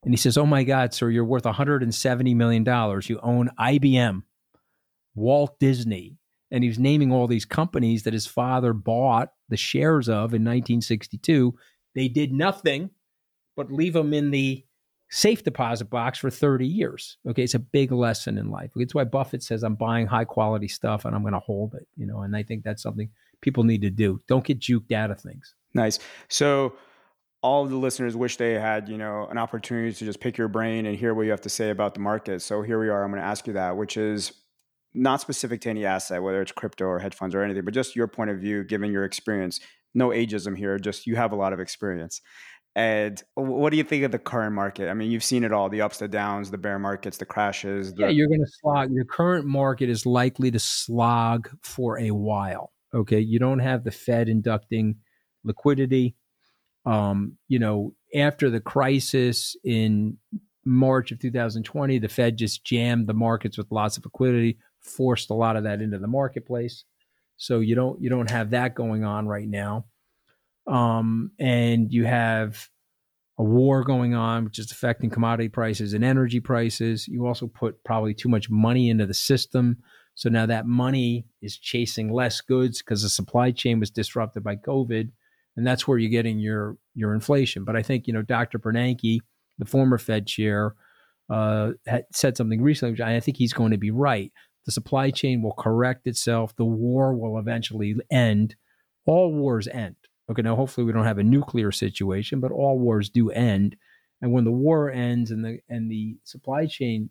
And 0.05 0.13
he 0.13 0.17
says, 0.17 0.37
Oh 0.37 0.47
my 0.47 0.65
God, 0.65 0.93
sir, 0.93 1.11
you're 1.11 1.25
worth 1.25 1.45
$170 1.45 2.37
million. 2.37 2.65
You 3.05 3.21
own 3.23 3.51
IBM, 3.59 4.23
Walt 5.15 5.59
Disney. 5.59 6.19
And 6.51 6.63
he's 6.63 6.79
naming 6.79 7.13
all 7.13 7.27
these 7.27 7.47
companies 7.47 8.03
that 8.03 8.13
his 8.13 8.27
father 8.27 8.75
bought 8.75 9.33
the 9.49 9.57
shares 9.57 10.09
of 10.09 10.35
in 10.35 10.43
1962. 10.43 11.55
They 11.95 12.09
did 12.09 12.33
nothing 12.33 12.91
but 13.57 13.73
leave 13.73 13.95
them 13.95 14.13
in 14.13 14.31
the 14.31 14.65
safe 15.11 15.45
deposit 15.45 15.91
box 15.91 16.19
for 16.19 16.31
30 16.31 16.67
years. 16.67 17.19
Okay, 17.29 17.43
it's 17.43 17.55
a 17.55 17.59
big 17.59 17.93
lesson 17.93 18.39
in 18.39 18.51
life. 18.51 18.71
It's 18.77 18.95
why 18.95 19.05
Buffett 19.05 19.43
says 19.43 19.63
I'm 19.63 19.75
buying 19.75 20.07
high 20.07 20.25
quality 20.25 20.69
stuff 20.69 21.05
and 21.05 21.15
I'm 21.15 21.23
going 21.23 21.35
to 21.35 21.39
hold 21.39 21.75
it, 21.75 21.87
you 21.97 22.07
know, 22.07 22.21
and 22.21 22.35
I 22.35 22.43
think 22.43 22.65
that's 22.65 22.83
something 22.83 23.11
people 23.41 23.65
need 23.65 23.83
to 23.83 23.91
do. 23.91 24.21
Don't 24.27 24.45
get 24.45 24.59
juked 24.59 24.93
out 24.93 25.11
of 25.11 25.21
things. 25.21 25.55
Nice. 25.75 25.99
So 26.29 26.75
all 27.43 27.67
the 27.67 27.77
listeners 27.77 28.17
wish 28.17 28.37
they 28.37 28.55
had, 28.55 28.89
you 28.89 28.97
know, 28.97 29.27
an 29.31 29.37
opportunity 29.37 29.93
to 29.93 30.05
just 30.05 30.21
pick 30.21 30.39
your 30.39 30.49
brain 30.49 30.87
and 30.87 30.97
hear 30.97 31.13
what 31.13 31.23
you 31.23 31.31
have 31.33 31.41
to 31.41 31.49
say 31.49 31.71
about 31.71 31.95
the 31.95 32.01
market. 32.01 32.41
So 32.41 32.63
here 32.63 32.81
we 32.81 32.89
are. 32.89 33.03
I'm 33.05 33.11
going 33.11 33.21
to 33.21 33.27
ask 33.27 33.47
you 33.47 33.53
that, 33.55 33.77
which 33.77 33.97
is 33.97 34.33
not 34.95 35.21
specific 35.21 35.61
to 35.63 35.71
any 35.71 35.85
asset, 35.85 36.23
whether 36.23 36.41
it's 36.41 36.53
crypto 36.53 36.85
or 36.85 36.99
hedge 37.01 37.15
funds 37.15 37.35
or 37.35 37.43
anything, 37.43 37.65
but 37.65 37.75
just 37.75 37.97
your 37.97 38.07
point 38.07 38.31
of 38.31 38.39
view, 38.39 38.63
given 38.63 38.93
your 38.93 39.05
experience. 39.05 39.61
No 39.95 40.09
ageism 40.09 40.57
here, 40.57 40.79
just 40.79 41.07
you 41.07 41.17
have 41.17 41.33
a 41.33 41.37
lot 41.37 41.53
of 41.53 41.61
experience. 41.61 42.21
And 42.75 43.23
what 43.35 43.71
do 43.71 43.77
you 43.77 43.85
think 43.85 44.05
of 44.05 44.13
the 44.13 44.19
current 44.19 44.55
market? 44.55 44.89
I 44.89 44.95
mean, 44.95 45.11
you've 45.11 45.25
seen 45.25 45.45
it 45.45 45.53
all 45.53 45.69
the 45.69 45.83
ups, 45.83 45.99
the 45.99 46.09
downs, 46.09 46.51
the 46.51 46.57
bear 46.57 46.79
markets, 46.79 47.19
the 47.19 47.27
crashes. 47.27 47.93
The- 47.93 48.05
yeah, 48.05 48.09
you're 48.09 48.29
going 48.29 48.41
to 48.41 48.51
slog. 48.61 48.91
Your 48.93 49.05
current 49.05 49.45
market 49.45 49.91
is 49.91 50.07
likely 50.07 50.51
to 50.51 50.59
slog 50.59 51.51
for 51.63 51.99
a 51.99 52.13
while. 52.13 52.73
Okay. 52.95 53.21
You 53.21 53.39
don't 53.39 53.59
have 53.59 53.85
the 53.85 53.91
Fed 53.91 54.29
inducting 54.29 54.97
liquidity. 55.45 56.15
Um, 56.85 57.37
you 57.49 57.59
know, 57.59 57.95
after 58.15 58.51
the 58.51 58.61
crisis 58.61 59.57
in 59.65 60.19
March 60.65 61.13
of 61.13 61.21
2020, 61.21 61.99
the 61.99 62.09
Fed 62.09 62.37
just 62.37 62.65
jammed 62.65 63.07
the 63.07 63.15
markets 63.15 63.57
with 63.57 63.71
lots 63.71 63.97
of 63.97 64.05
liquidity, 64.05 64.59
forced 64.81 65.31
a 65.31 65.35
lot 65.35 65.57
of 65.57 65.65
that 65.65 65.81
into 65.81 65.99
the 65.99 66.09
marketplace. 66.09 66.85
So 67.37 67.61
you 67.61 67.75
don't 67.75 68.01
you 68.01 68.11
don't 68.11 68.31
have 68.31 68.51
that 68.51 68.75
going 68.75 69.05
on 69.05 69.27
right 69.27 69.49
now 69.49 69.87
um, 70.67 71.33
and 71.39 71.93
you 71.93 72.05
have 72.05 72.69
a 73.39 73.45
war 73.45 73.83
going 73.83 74.15
on, 74.15 74.45
which 74.45 74.59
is 74.59 74.71
affecting 74.71 75.11
commodity 75.11 75.49
prices 75.49 75.95
and 75.95 76.05
energy 76.05 76.41
prices. 76.41 77.09
You 77.09 77.27
also 77.27 77.47
put 77.47 77.83
probably 77.85 78.15
too 78.15 78.29
much 78.29 78.51
money 78.51 78.91
into 78.91 79.07
the 79.07 79.15
system. 79.15 79.79
So 80.15 80.29
now 80.29 80.47
that 80.47 80.67
money 80.67 81.27
is 81.41 81.57
chasing 81.57 82.13
less 82.13 82.41
goods 82.41 82.83
because 82.83 83.03
the 83.03 83.09
supply 83.09 83.51
chain 83.51 83.81
was 83.81 83.91
disrupted 83.91 84.45
by 84.45 84.57
COVID. 84.57 85.11
And 85.57 85.67
that's 85.67 85.87
where 85.87 85.99
you're 85.99 86.11
getting 86.11 86.39
your 86.39 86.77
your 86.95 87.15
inflation. 87.15 87.65
But 87.65 87.77
I 87.77 87.83
think, 87.83 88.07
you 88.07 88.13
know, 88.13 88.23
Dr. 88.23 88.59
Bernanke, 88.59 89.19
the 89.59 89.65
former 89.67 89.99
Fed 89.99 90.27
chair, 90.27 90.75
uh, 91.31 91.73
had 91.87 92.05
said 92.13 92.37
something 92.37 92.63
recently, 92.63 92.93
which 92.93 93.01
I 93.01 93.21
think 93.21 93.37
he's 93.37 93.53
going 93.53 93.73
to 93.73 93.79
be 93.79 93.91
right. 93.91 94.33
The 94.67 94.73
supply 94.73 95.11
chain 95.11 95.43
will 95.43 95.55
correct 95.55 96.07
itself. 96.07 96.55
The 96.57 96.65
war 96.65 97.15
will 97.15 97.39
eventually 97.39 97.97
end. 98.11 98.55
All 99.07 99.33
wars 99.33 99.67
end. 99.69 99.97
Okay, 100.31 100.43
now 100.43 100.55
hopefully 100.55 100.85
we 100.85 100.93
don't 100.93 101.05
have 101.05 101.19
a 101.19 101.25
nuclear 101.25 101.73
situation, 101.73 102.41
but 102.41 102.53
all 102.53 102.79
wars 102.79 103.11
do 103.11 103.31
end. 103.31 103.77
And 104.21 104.33
when 104.33 104.45
the 104.45 104.53
war 104.53 104.91
ends 104.91 105.31
and 105.33 105.45
the 105.45 105.59
and 105.69 105.91
the 105.91 106.17
supply 106.23 106.67
chain 106.67 107.11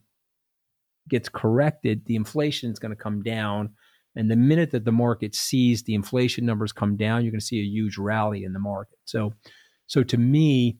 gets 1.10 1.28
corrected, 1.28 2.06
the 2.06 2.16
inflation 2.16 2.72
is 2.72 2.80
going 2.80 2.96
to 2.96 3.04
come 3.04 3.22
down. 3.22 3.72
And 4.16 4.30
the 4.30 4.36
minute 4.36 4.72
that 4.72 4.86
the 4.86 4.92
market 4.92 5.36
sees 5.36 5.84
the 5.84 5.96
inflation 5.96 6.46
numbers 6.46 6.74
come 6.74 6.98
down, 6.98 7.24
you're 7.24 7.32
going 7.32 7.40
to 7.40 7.46
see 7.46 7.60
a 7.60 7.64
huge 7.64 7.98
rally 7.98 8.44
in 8.44 8.54
the 8.54 8.60
market. 8.60 9.00
So, 9.06 9.34
so 9.88 10.04
to 10.04 10.18
me, 10.18 10.78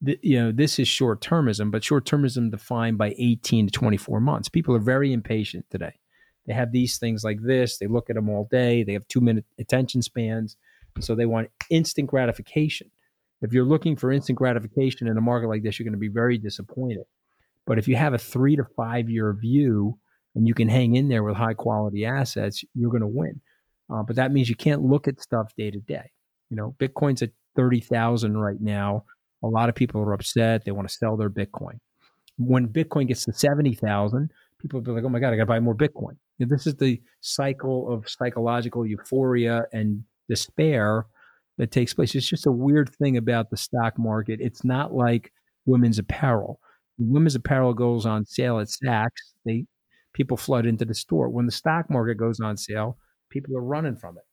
the, 0.00 0.18
you 0.22 0.40
know, 0.40 0.50
this 0.50 0.78
is 0.78 0.88
short 0.88 1.20
termism, 1.20 1.70
but 1.70 1.84
short 1.84 2.06
termism 2.06 2.50
defined 2.50 2.96
by 2.96 3.14
18 3.18 3.66
to 3.66 3.72
24 3.72 4.20
months. 4.20 4.48
People 4.48 4.74
are 4.74 4.80
very 4.80 5.12
impatient 5.12 5.66
today. 5.70 6.00
They 6.46 6.54
have 6.54 6.72
these 6.72 6.96
things 6.96 7.22
like 7.22 7.38
this. 7.42 7.78
They 7.78 7.86
look 7.86 8.08
at 8.08 8.16
them 8.16 8.30
all 8.30 8.48
day. 8.50 8.82
They 8.82 8.94
have 8.94 9.06
two 9.08 9.20
minute 9.20 9.44
attention 9.58 10.00
spans. 10.00 10.56
So 11.00 11.14
they 11.14 11.26
want 11.26 11.50
instant 11.68 12.08
gratification. 12.08 12.90
If 13.42 13.52
you're 13.52 13.64
looking 13.64 13.96
for 13.96 14.10
instant 14.10 14.38
gratification 14.38 15.06
in 15.06 15.16
a 15.16 15.20
market 15.20 15.48
like 15.48 15.62
this, 15.62 15.78
you're 15.78 15.84
going 15.84 15.92
to 15.92 15.98
be 15.98 16.08
very 16.08 16.38
disappointed. 16.38 17.04
But 17.66 17.78
if 17.78 17.86
you 17.88 17.96
have 17.96 18.14
a 18.14 18.18
three 18.18 18.56
to 18.56 18.64
five 18.76 19.08
year 19.08 19.32
view 19.32 19.98
and 20.34 20.46
you 20.46 20.54
can 20.54 20.68
hang 20.68 20.96
in 20.96 21.08
there 21.08 21.22
with 21.22 21.36
high 21.36 21.54
quality 21.54 22.04
assets, 22.04 22.64
you're 22.74 22.90
going 22.90 23.00
to 23.00 23.06
win. 23.06 23.40
Uh, 23.92 24.02
but 24.02 24.16
that 24.16 24.32
means 24.32 24.48
you 24.48 24.54
can't 24.54 24.82
look 24.82 25.08
at 25.08 25.20
stuff 25.20 25.52
day 25.56 25.70
to 25.70 25.80
day. 25.80 26.10
You 26.50 26.56
know, 26.56 26.74
Bitcoin's 26.78 27.22
at 27.22 27.30
30,000 27.56 28.36
right 28.36 28.60
now. 28.60 29.04
A 29.42 29.48
lot 29.48 29.68
of 29.68 29.74
people 29.74 30.00
are 30.00 30.12
upset. 30.12 30.64
They 30.64 30.72
want 30.72 30.88
to 30.88 30.94
sell 30.94 31.16
their 31.16 31.30
Bitcoin. 31.30 31.78
When 32.38 32.68
Bitcoin 32.68 33.08
gets 33.08 33.24
to 33.24 33.32
70,000, 33.32 34.30
people 34.60 34.80
will 34.80 34.84
be 34.84 34.92
like, 34.92 35.04
oh 35.04 35.08
my 35.08 35.18
God, 35.18 35.32
I 35.32 35.36
got 35.36 35.42
to 35.42 35.46
buy 35.46 35.60
more 35.60 35.74
Bitcoin. 35.74 36.16
this 36.38 36.66
is 36.66 36.76
the 36.76 37.00
cycle 37.20 37.92
of 37.92 38.08
psychological 38.08 38.86
euphoria 38.86 39.64
and 39.72 40.04
despair 40.28 41.06
that 41.58 41.70
takes 41.70 41.92
place. 41.92 42.14
It's 42.14 42.26
just 42.26 42.46
a 42.46 42.52
weird 42.52 42.94
thing 42.96 43.16
about 43.16 43.50
the 43.50 43.56
stock 43.56 43.98
market. 43.98 44.40
It's 44.40 44.64
not 44.64 44.94
like 44.94 45.32
women's 45.66 45.98
apparel. 45.98 46.60
Women's 46.98 47.34
apparel 47.34 47.74
goes 47.74 48.06
on 48.06 48.24
sale 48.24 48.60
at 48.60 48.68
Saks, 48.68 49.34
they 49.44 49.64
people 50.14 50.36
flood 50.36 50.66
into 50.66 50.84
the 50.84 50.94
store. 50.94 51.28
When 51.28 51.46
the 51.46 51.52
stock 51.52 51.90
market 51.90 52.16
goes 52.16 52.40
on 52.40 52.56
sale, 52.56 52.98
people 53.30 53.56
are 53.56 53.62
running 53.62 53.96
from 53.96 54.16
it. 54.16 54.24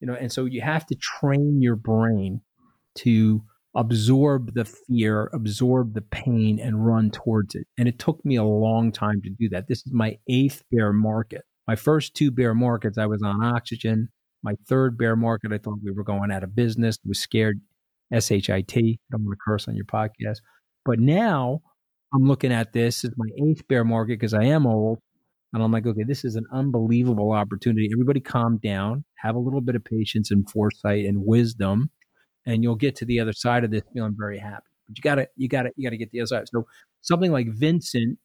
You 0.00 0.08
know, 0.08 0.14
and 0.14 0.30
so 0.30 0.44
you 0.44 0.60
have 0.60 0.86
to 0.86 0.96
train 0.96 1.62
your 1.62 1.76
brain 1.76 2.40
to 2.96 3.42
absorb 3.74 4.54
the 4.54 4.64
fear, 4.64 5.30
absorb 5.32 5.94
the 5.94 6.02
pain, 6.02 6.60
and 6.60 6.86
run 6.86 7.10
towards 7.10 7.54
it. 7.54 7.66
And 7.78 7.88
it 7.88 7.98
took 7.98 8.24
me 8.24 8.36
a 8.36 8.44
long 8.44 8.92
time 8.92 9.20
to 9.22 9.30
do 9.30 9.48
that. 9.50 9.66
This 9.68 9.86
is 9.86 9.92
my 9.92 10.18
eighth 10.28 10.62
bear 10.70 10.92
market. 10.92 11.42
My 11.66 11.76
first 11.76 12.14
two 12.14 12.30
bear 12.30 12.54
markets, 12.54 12.98
I 12.98 13.06
was 13.06 13.22
on 13.22 13.42
oxygen. 13.42 14.08
My 14.42 14.54
third 14.68 14.98
bear 14.98 15.16
market, 15.16 15.52
I 15.52 15.58
thought 15.58 15.78
we 15.82 15.90
were 15.90 16.04
going 16.04 16.30
out 16.30 16.44
of 16.44 16.54
business. 16.54 16.98
Was 17.04 17.18
scared. 17.18 17.60
SHIT. 18.12 18.76
I 18.76 18.96
don't 19.10 19.24
want 19.24 19.38
to 19.38 19.44
curse 19.44 19.66
on 19.66 19.74
your 19.74 19.86
podcast. 19.86 20.38
But 20.84 21.00
now 21.00 21.62
I'm 22.14 22.24
looking 22.24 22.52
at 22.52 22.72
this 22.72 23.04
as 23.04 23.12
my 23.16 23.28
eighth 23.42 23.66
bear 23.66 23.84
market 23.84 24.20
because 24.20 24.34
I 24.34 24.44
am 24.44 24.66
old. 24.66 24.98
And 25.54 25.62
I'm 25.62 25.70
like, 25.70 25.86
okay, 25.86 26.02
this 26.02 26.24
is 26.24 26.34
an 26.34 26.46
unbelievable 26.52 27.30
opportunity. 27.30 27.88
Everybody 27.92 28.20
calm 28.20 28.58
down, 28.58 29.04
have 29.14 29.36
a 29.36 29.38
little 29.38 29.60
bit 29.60 29.76
of 29.76 29.84
patience 29.84 30.32
and 30.32 30.48
foresight 30.50 31.04
and 31.04 31.24
wisdom, 31.24 31.90
and 32.44 32.62
you'll 32.62 32.74
get 32.74 32.96
to 32.96 33.04
the 33.04 33.20
other 33.20 33.32
side 33.32 33.62
of 33.62 33.70
this 33.70 33.84
feeling 33.94 34.16
very 34.18 34.38
happy. 34.38 34.66
But 34.88 34.98
you 34.98 35.02
gotta, 35.02 35.28
you 35.36 35.48
gotta, 35.48 35.70
you 35.76 35.88
gotta 35.88 35.96
get 35.96 36.10
the 36.10 36.20
other 36.20 36.26
side. 36.26 36.48
So 36.48 36.66
something 37.02 37.30
like 37.30 37.46
Vincent, 37.48 38.18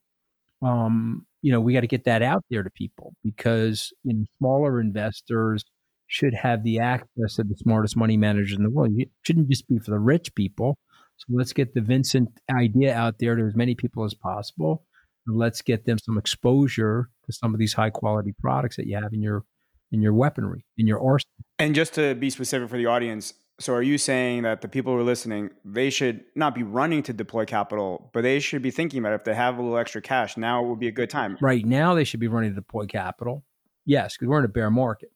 um, 0.63 1.27
you 1.41 1.51
know, 1.51 1.61
we 1.61 1.73
got 1.73 1.81
to 1.81 1.87
get 1.87 2.03
that 2.05 2.21
out 2.21 2.43
there 2.49 2.63
to 2.63 2.69
people 2.71 3.13
because 3.23 3.93
you 4.03 4.13
know 4.13 4.25
smaller 4.39 4.81
investors 4.81 5.63
should 6.07 6.33
have 6.33 6.63
the 6.63 6.79
access 6.79 7.35
to 7.35 7.43
the 7.43 7.55
smartest 7.55 7.95
money 7.95 8.17
managers 8.17 8.57
in 8.57 8.63
the 8.63 8.69
world. 8.69 8.91
It 8.97 9.09
shouldn't 9.21 9.49
just 9.49 9.67
be 9.67 9.77
for 9.77 9.91
the 9.91 9.99
rich 9.99 10.33
people. 10.33 10.77
So 11.17 11.25
let's 11.29 11.53
get 11.53 11.73
the 11.73 11.81
Vincent 11.81 12.29
idea 12.49 12.95
out 12.95 13.19
there 13.19 13.35
to 13.35 13.45
as 13.45 13.55
many 13.55 13.75
people 13.75 14.03
as 14.03 14.15
possible. 14.15 14.83
And 15.27 15.37
let's 15.37 15.61
get 15.61 15.85
them 15.85 15.99
some 15.99 16.17
exposure 16.17 17.09
to 17.29 17.37
some 17.37 17.53
of 17.53 17.59
these 17.59 17.73
high 17.73 17.89
quality 17.89 18.33
products 18.39 18.75
that 18.77 18.87
you 18.87 18.95
have 18.95 19.13
in 19.13 19.21
your 19.21 19.43
in 19.91 20.01
your 20.01 20.13
weaponry, 20.13 20.65
in 20.77 20.85
your 20.85 20.99
arsenal. 20.99 21.33
And 21.57 21.73
just 21.73 21.93
to 21.95 22.13
be 22.13 22.29
specific 22.29 22.69
for 22.69 22.77
the 22.77 22.85
audience, 22.85 23.33
so 23.59 23.73
are 23.73 23.81
you 23.81 23.97
saying 23.97 24.43
that 24.43 24.61
the 24.61 24.67
people 24.67 24.93
who 24.93 24.99
are 24.99 25.03
listening, 25.03 25.49
they 25.65 25.89
should 25.89 26.23
not 26.35 26.53
be 26.55 26.63
running 26.63 27.03
to 27.03 27.13
deploy 27.13 27.45
capital, 27.45 28.09
but 28.13 28.21
they 28.21 28.39
should 28.39 28.61
be 28.61 28.71
thinking 28.71 28.99
about 28.99 29.13
if 29.13 29.23
they 29.23 29.33
have 29.33 29.57
a 29.57 29.61
little 29.61 29.77
extra 29.77 30.01
cash, 30.01 30.37
now 30.37 30.63
it 30.63 30.67
would 30.67 30.79
be 30.79 30.87
a 30.87 30.91
good 30.91 31.09
time. 31.09 31.37
Right 31.41 31.65
now 31.65 31.95
they 31.95 32.03
should 32.03 32.19
be 32.19 32.27
running 32.27 32.51
to 32.51 32.55
deploy 32.55 32.85
capital. 32.85 33.43
Yes, 33.85 34.15
because 34.15 34.29
we're 34.29 34.39
in 34.39 34.45
a 34.45 34.49
bear 34.49 34.69
market. 34.69 35.09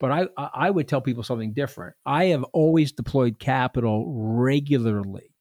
But 0.00 0.10
I, 0.10 0.28
I 0.36 0.70
would 0.70 0.88
tell 0.88 1.00
people 1.00 1.22
something 1.22 1.52
different. 1.52 1.94
I 2.04 2.26
have 2.26 2.44
always 2.52 2.92
deployed 2.92 3.38
capital 3.38 4.12
regularly. 4.16 5.34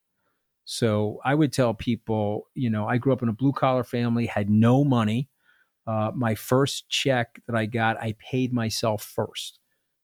So 0.65 1.19
I 1.25 1.35
would 1.35 1.51
tell 1.51 1.73
people, 1.73 2.47
you 2.53 2.69
know, 2.69 2.87
I 2.87 2.97
grew 2.97 3.13
up 3.13 3.23
in 3.23 3.29
a 3.29 3.33
blue 3.33 3.51
collar 3.51 3.83
family, 3.83 4.25
had 4.25 4.49
no 4.49 4.83
money. 4.83 5.29
Uh, 5.85 6.11
my 6.15 6.35
first 6.35 6.87
check 6.89 7.41
that 7.47 7.55
I 7.55 7.65
got, 7.65 8.01
I 8.01 8.15
paid 8.19 8.53
myself 8.53 9.03
first. 9.03 9.59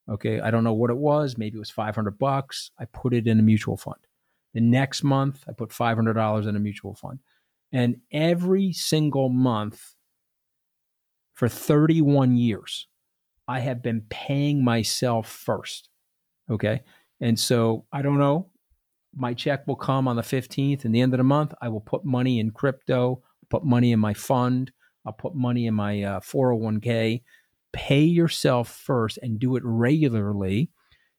Okay, 0.10 0.40
I 0.40 0.52
don't 0.52 0.64
know 0.64 0.74
what 0.74 0.90
it 0.90 0.98
was. 0.98 1.38
Maybe 1.38 1.58
it 1.58 1.60
was 1.60 1.70
500 1.70 2.18
bucks. 2.18 2.72
I 2.80 2.86
put 2.86 3.14
it 3.14 3.28
in 3.28 3.40
a 3.40 3.44
mutual 3.44 3.78
fund. 3.78 4.00
The 4.54 4.62
next 4.62 5.04
month, 5.04 5.44
I 5.48 5.54
put 5.54 5.70
$500 5.70 6.48
in 6.48 6.56
a 6.56 6.60
mutual 6.60 6.96
fund. 6.96 7.20
And 7.72 7.98
every 8.12 8.74
single 8.74 9.30
month 9.30 9.96
for 11.34 11.48
31 11.48 12.36
years, 12.36 12.88
I 13.48 13.60
have 13.60 13.84
been 13.84 14.02
paying 14.10 14.64
myself 14.64 15.30
first. 15.30 15.90
Okay. 16.50 16.82
And 17.22 17.40
so 17.40 17.86
I 17.92 18.02
don't 18.02 18.18
know. 18.18 18.48
My 19.16 19.34
check 19.34 19.68
will 19.68 19.76
come 19.76 20.08
on 20.08 20.16
the 20.16 20.22
15th 20.22 20.86
and 20.86 20.94
the 20.94 21.02
end 21.02 21.14
of 21.14 21.20
the 21.20 21.24
month. 21.24 21.54
I 21.62 21.70
will 21.70 21.82
put 21.82 22.06
money 22.06 22.40
in 22.40 22.52
crypto, 22.52 23.22
put 23.50 23.64
money 23.64 23.92
in 23.92 24.00
my 24.00 24.14
fund, 24.14 24.72
I'll 25.10 25.14
put 25.14 25.34
money 25.34 25.66
in 25.66 25.74
my 25.74 26.04
uh, 26.04 26.20
401k. 26.20 27.24
Pay 27.74 28.02
yourself 28.04 28.70
first 28.70 29.18
and 29.24 29.40
do 29.40 29.56
it 29.56 29.64
regularly. 29.66 30.70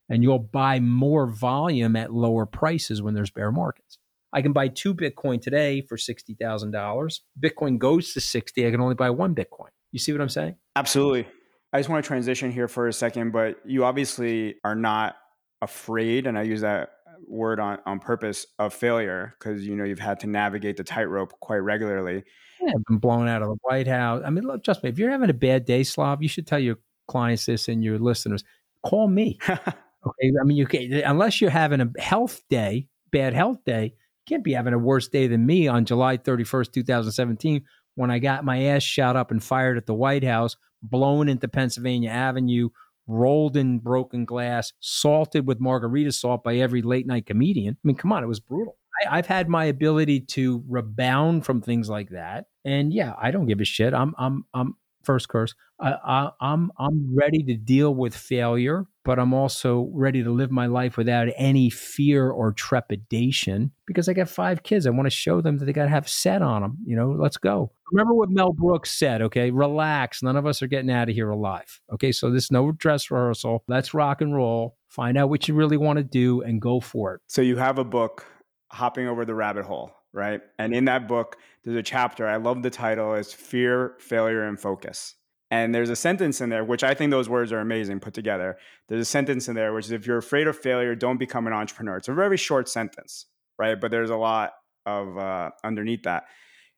and 0.08 0.22
you'll 0.22 0.38
buy 0.38 0.80
more 0.80 1.26
volume 1.26 1.96
at 1.96 2.12
lower 2.12 2.46
prices 2.46 3.00
when 3.02 3.14
there's 3.14 3.30
bear 3.30 3.50
markets. 3.52 3.98
I 4.32 4.42
can 4.42 4.52
buy 4.52 4.68
two 4.68 4.94
Bitcoin 4.94 5.40
today 5.40 5.80
for 5.82 5.96
$60,000. 5.96 7.20
Bitcoin 7.42 7.78
goes 7.78 8.12
to 8.12 8.20
60. 8.20 8.66
I 8.66 8.70
can 8.70 8.80
only 8.80 8.94
buy 8.94 9.10
one 9.10 9.34
Bitcoin. 9.34 9.70
You 9.92 9.98
see 9.98 10.12
what 10.12 10.20
I'm 10.20 10.28
saying? 10.28 10.54
Absolutely. 10.76 11.26
I 11.72 11.78
just 11.78 11.88
want 11.88 12.04
to 12.04 12.06
transition 12.06 12.50
here 12.52 12.68
for 12.68 12.86
a 12.86 12.92
second, 12.92 13.32
but 13.32 13.56
you 13.64 13.84
obviously 13.84 14.56
are 14.64 14.74
not 14.76 15.16
afraid, 15.62 16.26
and 16.26 16.38
I 16.38 16.42
use 16.42 16.60
that 16.60 16.90
word 17.28 17.60
on, 17.60 17.78
on 17.86 17.98
purpose, 18.00 18.46
of 18.58 18.72
failure 18.72 19.34
because 19.38 19.66
you 19.66 19.76
know 19.76 19.84
you've 19.84 19.98
had 20.00 20.18
to 20.20 20.26
navigate 20.26 20.76
the 20.76 20.84
tightrope 20.84 21.32
quite 21.40 21.58
regularly. 21.58 22.24
Yeah, 22.60 22.72
I've 22.76 22.84
been 22.84 22.98
blown 22.98 23.28
out 23.28 23.42
of 23.42 23.48
the 23.48 23.56
White 23.62 23.86
House. 23.86 24.22
I 24.24 24.30
mean, 24.30 24.44
look, 24.44 24.62
trust 24.62 24.82
me, 24.82 24.90
if 24.90 24.98
you're 24.98 25.10
having 25.10 25.30
a 25.30 25.34
bad 25.34 25.64
day, 25.64 25.82
Slav, 25.82 26.22
you 26.22 26.28
should 26.28 26.46
tell 26.46 26.58
your 26.58 26.76
clients 27.08 27.46
this 27.46 27.68
and 27.68 27.82
your 27.82 27.98
listeners. 27.98 28.44
Call 28.84 29.08
me. 29.08 29.38
okay. 29.48 30.32
I 30.40 30.44
mean, 30.44 30.56
you 30.56 30.66
can 30.66 30.92
unless 30.92 31.40
you're 31.40 31.50
having 31.50 31.80
a 31.80 31.90
health 32.00 32.42
day, 32.50 32.88
bad 33.12 33.34
health 33.34 33.58
day, 33.64 33.84
you 33.84 34.36
can't 34.36 34.44
be 34.44 34.52
having 34.52 34.74
a 34.74 34.78
worse 34.78 35.08
day 35.08 35.26
than 35.26 35.46
me 35.46 35.68
on 35.68 35.84
July 35.84 36.18
31st, 36.18 36.72
2017, 36.72 37.64
when 37.94 38.10
I 38.10 38.18
got 38.18 38.44
my 38.44 38.64
ass 38.64 38.82
shot 38.82 39.16
up 39.16 39.30
and 39.30 39.42
fired 39.42 39.76
at 39.76 39.86
the 39.86 39.94
White 39.94 40.24
House, 40.24 40.56
blown 40.82 41.28
into 41.28 41.48
Pennsylvania 41.48 42.10
Avenue, 42.10 42.68
rolled 43.06 43.56
in 43.56 43.78
broken 43.78 44.24
glass, 44.24 44.72
salted 44.80 45.46
with 45.46 45.60
margarita 45.60 46.12
salt 46.12 46.44
by 46.44 46.56
every 46.56 46.82
late 46.82 47.06
night 47.06 47.26
comedian. 47.26 47.74
I 47.74 47.80
mean, 47.82 47.96
come 47.96 48.12
on, 48.12 48.22
it 48.22 48.28
was 48.28 48.40
brutal. 48.40 48.76
I, 49.10 49.16
have 49.16 49.26
had 49.26 49.48
my 49.48 49.64
ability 49.64 50.20
to 50.20 50.62
rebound 50.68 51.44
from 51.44 51.60
things 51.60 51.88
like 51.88 52.10
that, 52.10 52.46
and 52.64 52.92
yeah, 52.92 53.14
I 53.20 53.30
don't 53.30 53.46
give 53.46 53.60
a 53.60 53.64
shit. 53.64 53.94
I'm 53.94 54.14
I'm 54.18 54.44
I'm 54.54 54.76
first 55.02 55.28
curse. 55.28 55.54
I, 55.80 55.92
I, 55.92 56.30
I'm 56.40 56.70
I'm 56.78 57.16
ready 57.16 57.42
to 57.44 57.56
deal 57.56 57.94
with 57.94 58.14
failure, 58.14 58.84
but 59.04 59.18
I'm 59.18 59.32
also 59.32 59.90
ready 59.92 60.22
to 60.22 60.30
live 60.30 60.50
my 60.50 60.66
life 60.66 60.96
without 60.96 61.28
any 61.36 61.70
fear 61.70 62.30
or 62.30 62.52
trepidation 62.52 63.72
because 63.86 64.08
I 64.08 64.12
got 64.12 64.28
five 64.28 64.62
kids. 64.62 64.86
I 64.86 64.90
want 64.90 65.06
to 65.06 65.10
show 65.10 65.40
them 65.40 65.58
that 65.58 65.64
they 65.64 65.72
got 65.72 65.84
to 65.84 65.90
have 65.90 66.08
set 66.08 66.42
on 66.42 66.62
them. 66.62 66.78
You 66.84 66.96
know, 66.96 67.16
let's 67.18 67.38
go. 67.38 67.72
Remember 67.92 68.14
what 68.14 68.30
Mel 68.30 68.52
Brooks 68.52 68.96
said. 68.96 69.22
Okay, 69.22 69.50
relax. 69.50 70.22
None 70.22 70.36
of 70.36 70.46
us 70.46 70.62
are 70.62 70.68
getting 70.68 70.90
out 70.90 71.08
of 71.08 71.14
here 71.14 71.30
alive. 71.30 71.80
Okay, 71.92 72.12
so 72.12 72.30
this 72.30 72.50
no 72.50 72.72
dress 72.72 73.10
rehearsal. 73.10 73.64
Let's 73.68 73.94
rock 73.94 74.20
and 74.20 74.34
roll. 74.34 74.76
Find 74.88 75.16
out 75.16 75.30
what 75.30 75.48
you 75.48 75.54
really 75.54 75.76
want 75.76 75.96
to 75.98 76.04
do 76.04 76.42
and 76.42 76.60
go 76.60 76.80
for 76.80 77.14
it. 77.14 77.20
So 77.28 77.42
you 77.42 77.56
have 77.56 77.78
a 77.78 77.84
book, 77.84 78.26
hopping 78.70 79.06
over 79.06 79.24
the 79.24 79.34
rabbit 79.34 79.64
hole 79.64 79.92
right? 80.12 80.40
And 80.58 80.74
in 80.74 80.84
that 80.86 81.08
book, 81.08 81.36
there's 81.64 81.76
a 81.76 81.82
chapter, 81.82 82.26
I 82.26 82.36
love 82.36 82.62
the 82.62 82.70
title, 82.70 83.14
is 83.14 83.32
Fear, 83.32 83.94
Failure, 83.98 84.44
and 84.44 84.58
Focus. 84.58 85.14
And 85.50 85.74
there's 85.74 85.90
a 85.90 85.96
sentence 85.96 86.40
in 86.40 86.48
there, 86.48 86.64
which 86.64 86.84
I 86.84 86.94
think 86.94 87.10
those 87.10 87.28
words 87.28 87.52
are 87.52 87.58
amazing 87.58 88.00
put 88.00 88.14
together. 88.14 88.56
There's 88.88 89.02
a 89.02 89.10
sentence 89.10 89.48
in 89.48 89.56
there, 89.56 89.72
which 89.72 89.86
is 89.86 89.92
if 89.92 90.06
you're 90.06 90.18
afraid 90.18 90.46
of 90.46 90.56
failure, 90.56 90.94
don't 90.94 91.18
become 91.18 91.46
an 91.46 91.52
entrepreneur. 91.52 91.96
It's 91.96 92.08
a 92.08 92.14
very 92.14 92.36
short 92.36 92.68
sentence, 92.68 93.26
right? 93.58 93.80
But 93.80 93.90
there's 93.90 94.10
a 94.10 94.16
lot 94.16 94.52
of 94.86 95.18
uh, 95.18 95.50
underneath 95.64 96.04
that. 96.04 96.24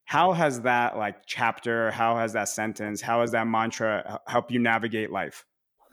How 0.05 0.33
has 0.33 0.63
that 0.63 0.97
like 0.97 1.27
chapter, 1.27 1.91
how 1.91 2.17
has 2.17 2.33
that 2.33 2.49
sentence, 2.49 3.01
how 3.01 3.21
has 3.21 3.33
that 3.33 3.47
mantra 3.47 4.21
help 4.27 4.51
you 4.51 4.59
navigate 4.59 5.11
life? 5.11 5.45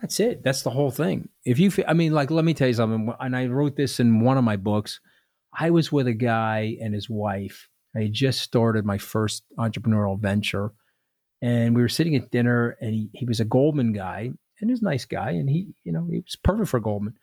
That's 0.01 0.19
it. 0.19 0.43
That's 0.43 0.61
the 0.61 0.69
whole 0.69 0.91
thing. 0.91 1.27
If 1.45 1.59
you, 1.59 1.71
I 1.85 1.93
mean, 1.93 2.13
like, 2.13 2.31
let 2.31 2.45
me 2.45 2.53
tell 2.53 2.69
you 2.69 2.73
something. 2.73 3.13
And 3.19 3.35
I 3.35 3.47
wrote 3.47 3.75
this 3.75 3.99
in 3.99 4.21
one 4.21 4.37
of 4.37 4.45
my 4.45 4.55
books. 4.55 5.01
I 5.57 5.71
was 5.71 5.91
with 5.91 6.07
a 6.07 6.13
guy 6.13 6.77
and 6.81 6.93
his 6.93 7.09
wife. 7.09 7.69
I 7.95 8.03
had 8.03 8.13
just 8.13 8.41
started 8.41 8.85
my 8.85 8.97
first 8.97 9.43
entrepreneurial 9.57 10.19
venture. 10.19 10.71
And 11.41 11.75
we 11.75 11.81
were 11.81 11.89
sitting 11.89 12.15
at 12.15 12.31
dinner 12.31 12.77
and 12.81 12.93
he, 12.93 13.09
he 13.13 13.25
was 13.25 13.39
a 13.39 13.45
Goldman 13.45 13.93
guy 13.93 14.31
and 14.59 14.69
he's 14.69 14.81
a 14.81 14.85
nice 14.85 15.05
guy. 15.05 15.31
And 15.31 15.49
he, 15.49 15.69
you 15.83 15.91
know, 15.91 16.07
he 16.09 16.19
was 16.19 16.35
perfect 16.35 16.69
for 16.69 16.79
Goldman. 16.79 17.15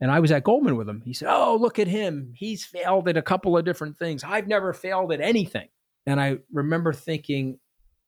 And 0.00 0.10
I 0.10 0.20
was 0.20 0.30
at 0.30 0.44
Goldman 0.44 0.76
with 0.76 0.88
him. 0.88 1.02
He 1.04 1.14
said, 1.14 1.28
Oh, 1.30 1.56
look 1.60 1.78
at 1.78 1.88
him. 1.88 2.32
He's 2.34 2.64
failed 2.64 3.08
at 3.08 3.16
a 3.16 3.22
couple 3.22 3.56
of 3.56 3.64
different 3.64 3.98
things. 3.98 4.24
I've 4.24 4.46
never 4.46 4.72
failed 4.72 5.12
at 5.12 5.20
anything. 5.20 5.68
And 6.06 6.20
I 6.20 6.38
remember 6.52 6.92
thinking, 6.92 7.58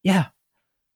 Yeah, 0.03 0.27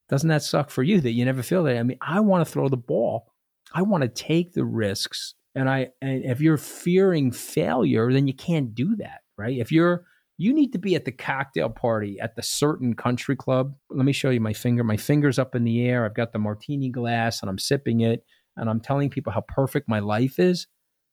doesn't 0.09 0.29
that 0.29 0.43
suck 0.43 0.71
for 0.71 0.83
you 0.83 1.01
that 1.01 1.13
you 1.13 1.25
never 1.25 1.43
failed 1.43 1.69
at? 1.69 1.79
I 1.79 1.83
mean, 1.83 1.99
I 2.01 2.21
want 2.21 2.47
to 2.47 2.53
throw 2.53 2.69
the 2.69 2.77
ball. 2.77 3.33
I 3.75 3.83
want 3.83 4.03
to 4.03 4.09
take 4.09 4.53
the 4.53 4.65
risks 4.65 5.35
and 5.55 5.69
I 5.69 5.89
and 6.01 6.25
if 6.25 6.41
you're 6.41 6.57
fearing 6.57 7.33
failure, 7.33 8.13
then 8.13 8.27
you 8.27 8.35
can't 8.35 8.75
do 8.75 8.97
that, 8.97 9.21
right? 9.37 9.59
If 9.59 9.73
you're 9.73 10.05
you 10.39 10.53
need 10.53 10.73
to 10.73 10.79
be 10.79 10.95
at 10.95 11.05
the 11.05 11.13
cocktail 11.13 11.69
party 11.69 12.19
at 12.19 12.35
the 12.35 12.43
certain 12.43 12.95
country 12.95 13.37
club. 13.37 13.75
Let 13.91 14.05
me 14.05 14.13
show 14.13 14.31
you 14.31 14.41
my 14.41 14.55
finger. 14.55 14.83
My 14.83 14.97
finger's 14.97 15.39
up 15.39 15.55
in 15.55 15.63
the 15.63 15.87
air. 15.87 16.05
I've 16.05 16.15
got 16.15 16.33
the 16.33 16.39
martini 16.39 16.89
glass 16.89 17.43
and 17.43 17.51
I'm 17.51 17.59
sipping 17.59 18.01
it 18.01 18.25
and 18.57 18.69
I'm 18.69 18.81
telling 18.81 19.11
people 19.11 19.33
how 19.33 19.43
perfect 19.43 19.89
my 19.89 20.01
life 20.01 20.39
is. 20.39 20.67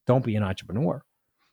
Don't 0.08 0.26
be 0.26 0.36
an 0.36 0.44
entrepreneur. 0.44 1.04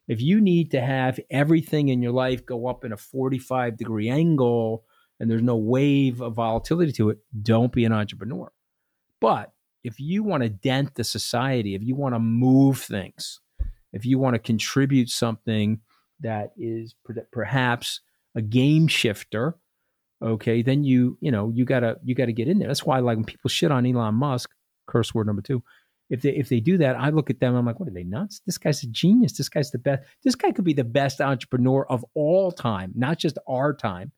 If 0.08 0.22
you 0.22 0.40
need 0.40 0.70
to 0.70 0.80
have 0.80 1.18
everything 1.30 1.88
in 1.88 2.00
your 2.00 2.12
life 2.12 2.46
go 2.46 2.68
up 2.68 2.84
in 2.84 2.92
a 2.92 2.96
45 2.96 3.76
degree 3.76 4.08
angle 4.08 4.84
and 5.18 5.30
there's 5.30 5.42
no 5.42 5.56
wave 5.56 6.20
of 6.20 6.34
volatility 6.34 6.92
to 6.92 7.10
it, 7.10 7.18
don't 7.42 7.72
be 7.72 7.84
an 7.84 7.92
entrepreneur. 7.92 8.52
But 9.20 9.52
if 9.86 10.00
you 10.00 10.24
want 10.24 10.42
to 10.42 10.48
dent 10.48 10.96
the 10.96 11.04
society, 11.04 11.76
if 11.76 11.82
you 11.82 11.94
want 11.94 12.12
to 12.12 12.18
move 12.18 12.80
things, 12.80 13.40
if 13.92 14.04
you 14.04 14.18
want 14.18 14.34
to 14.34 14.40
contribute 14.40 15.08
something 15.08 15.80
that 16.20 16.50
is 16.58 16.96
perhaps 17.30 18.00
a 18.34 18.42
game 18.42 18.88
shifter, 18.88 19.56
okay, 20.20 20.60
then 20.62 20.82
you 20.82 21.16
you 21.20 21.30
know 21.30 21.52
you 21.54 21.64
gotta 21.64 21.98
you 22.02 22.16
gotta 22.16 22.32
get 22.32 22.48
in 22.48 22.58
there. 22.58 22.66
That's 22.66 22.84
why 22.84 22.98
like 22.98 23.16
when 23.16 23.24
people 23.24 23.48
shit 23.48 23.70
on 23.70 23.86
Elon 23.86 24.16
Musk, 24.16 24.50
curse 24.88 25.14
word 25.14 25.28
number 25.28 25.42
two. 25.42 25.62
If 26.10 26.22
they 26.22 26.30
if 26.30 26.48
they 26.48 26.58
do 26.58 26.78
that, 26.78 26.96
I 26.96 27.10
look 27.10 27.30
at 27.30 27.38
them. 27.38 27.54
I'm 27.54 27.64
like, 27.64 27.78
what 27.78 27.88
are 27.88 27.92
they 27.92 28.02
nuts? 28.02 28.40
This 28.44 28.58
guy's 28.58 28.82
a 28.82 28.88
genius. 28.88 29.34
This 29.34 29.48
guy's 29.48 29.70
the 29.70 29.78
best. 29.78 30.02
This 30.24 30.34
guy 30.34 30.50
could 30.50 30.64
be 30.64 30.72
the 30.72 30.84
best 30.84 31.20
entrepreneur 31.20 31.86
of 31.88 32.04
all 32.14 32.50
time, 32.50 32.90
not 32.96 33.18
just 33.18 33.38
our 33.46 33.72
time. 33.72 34.10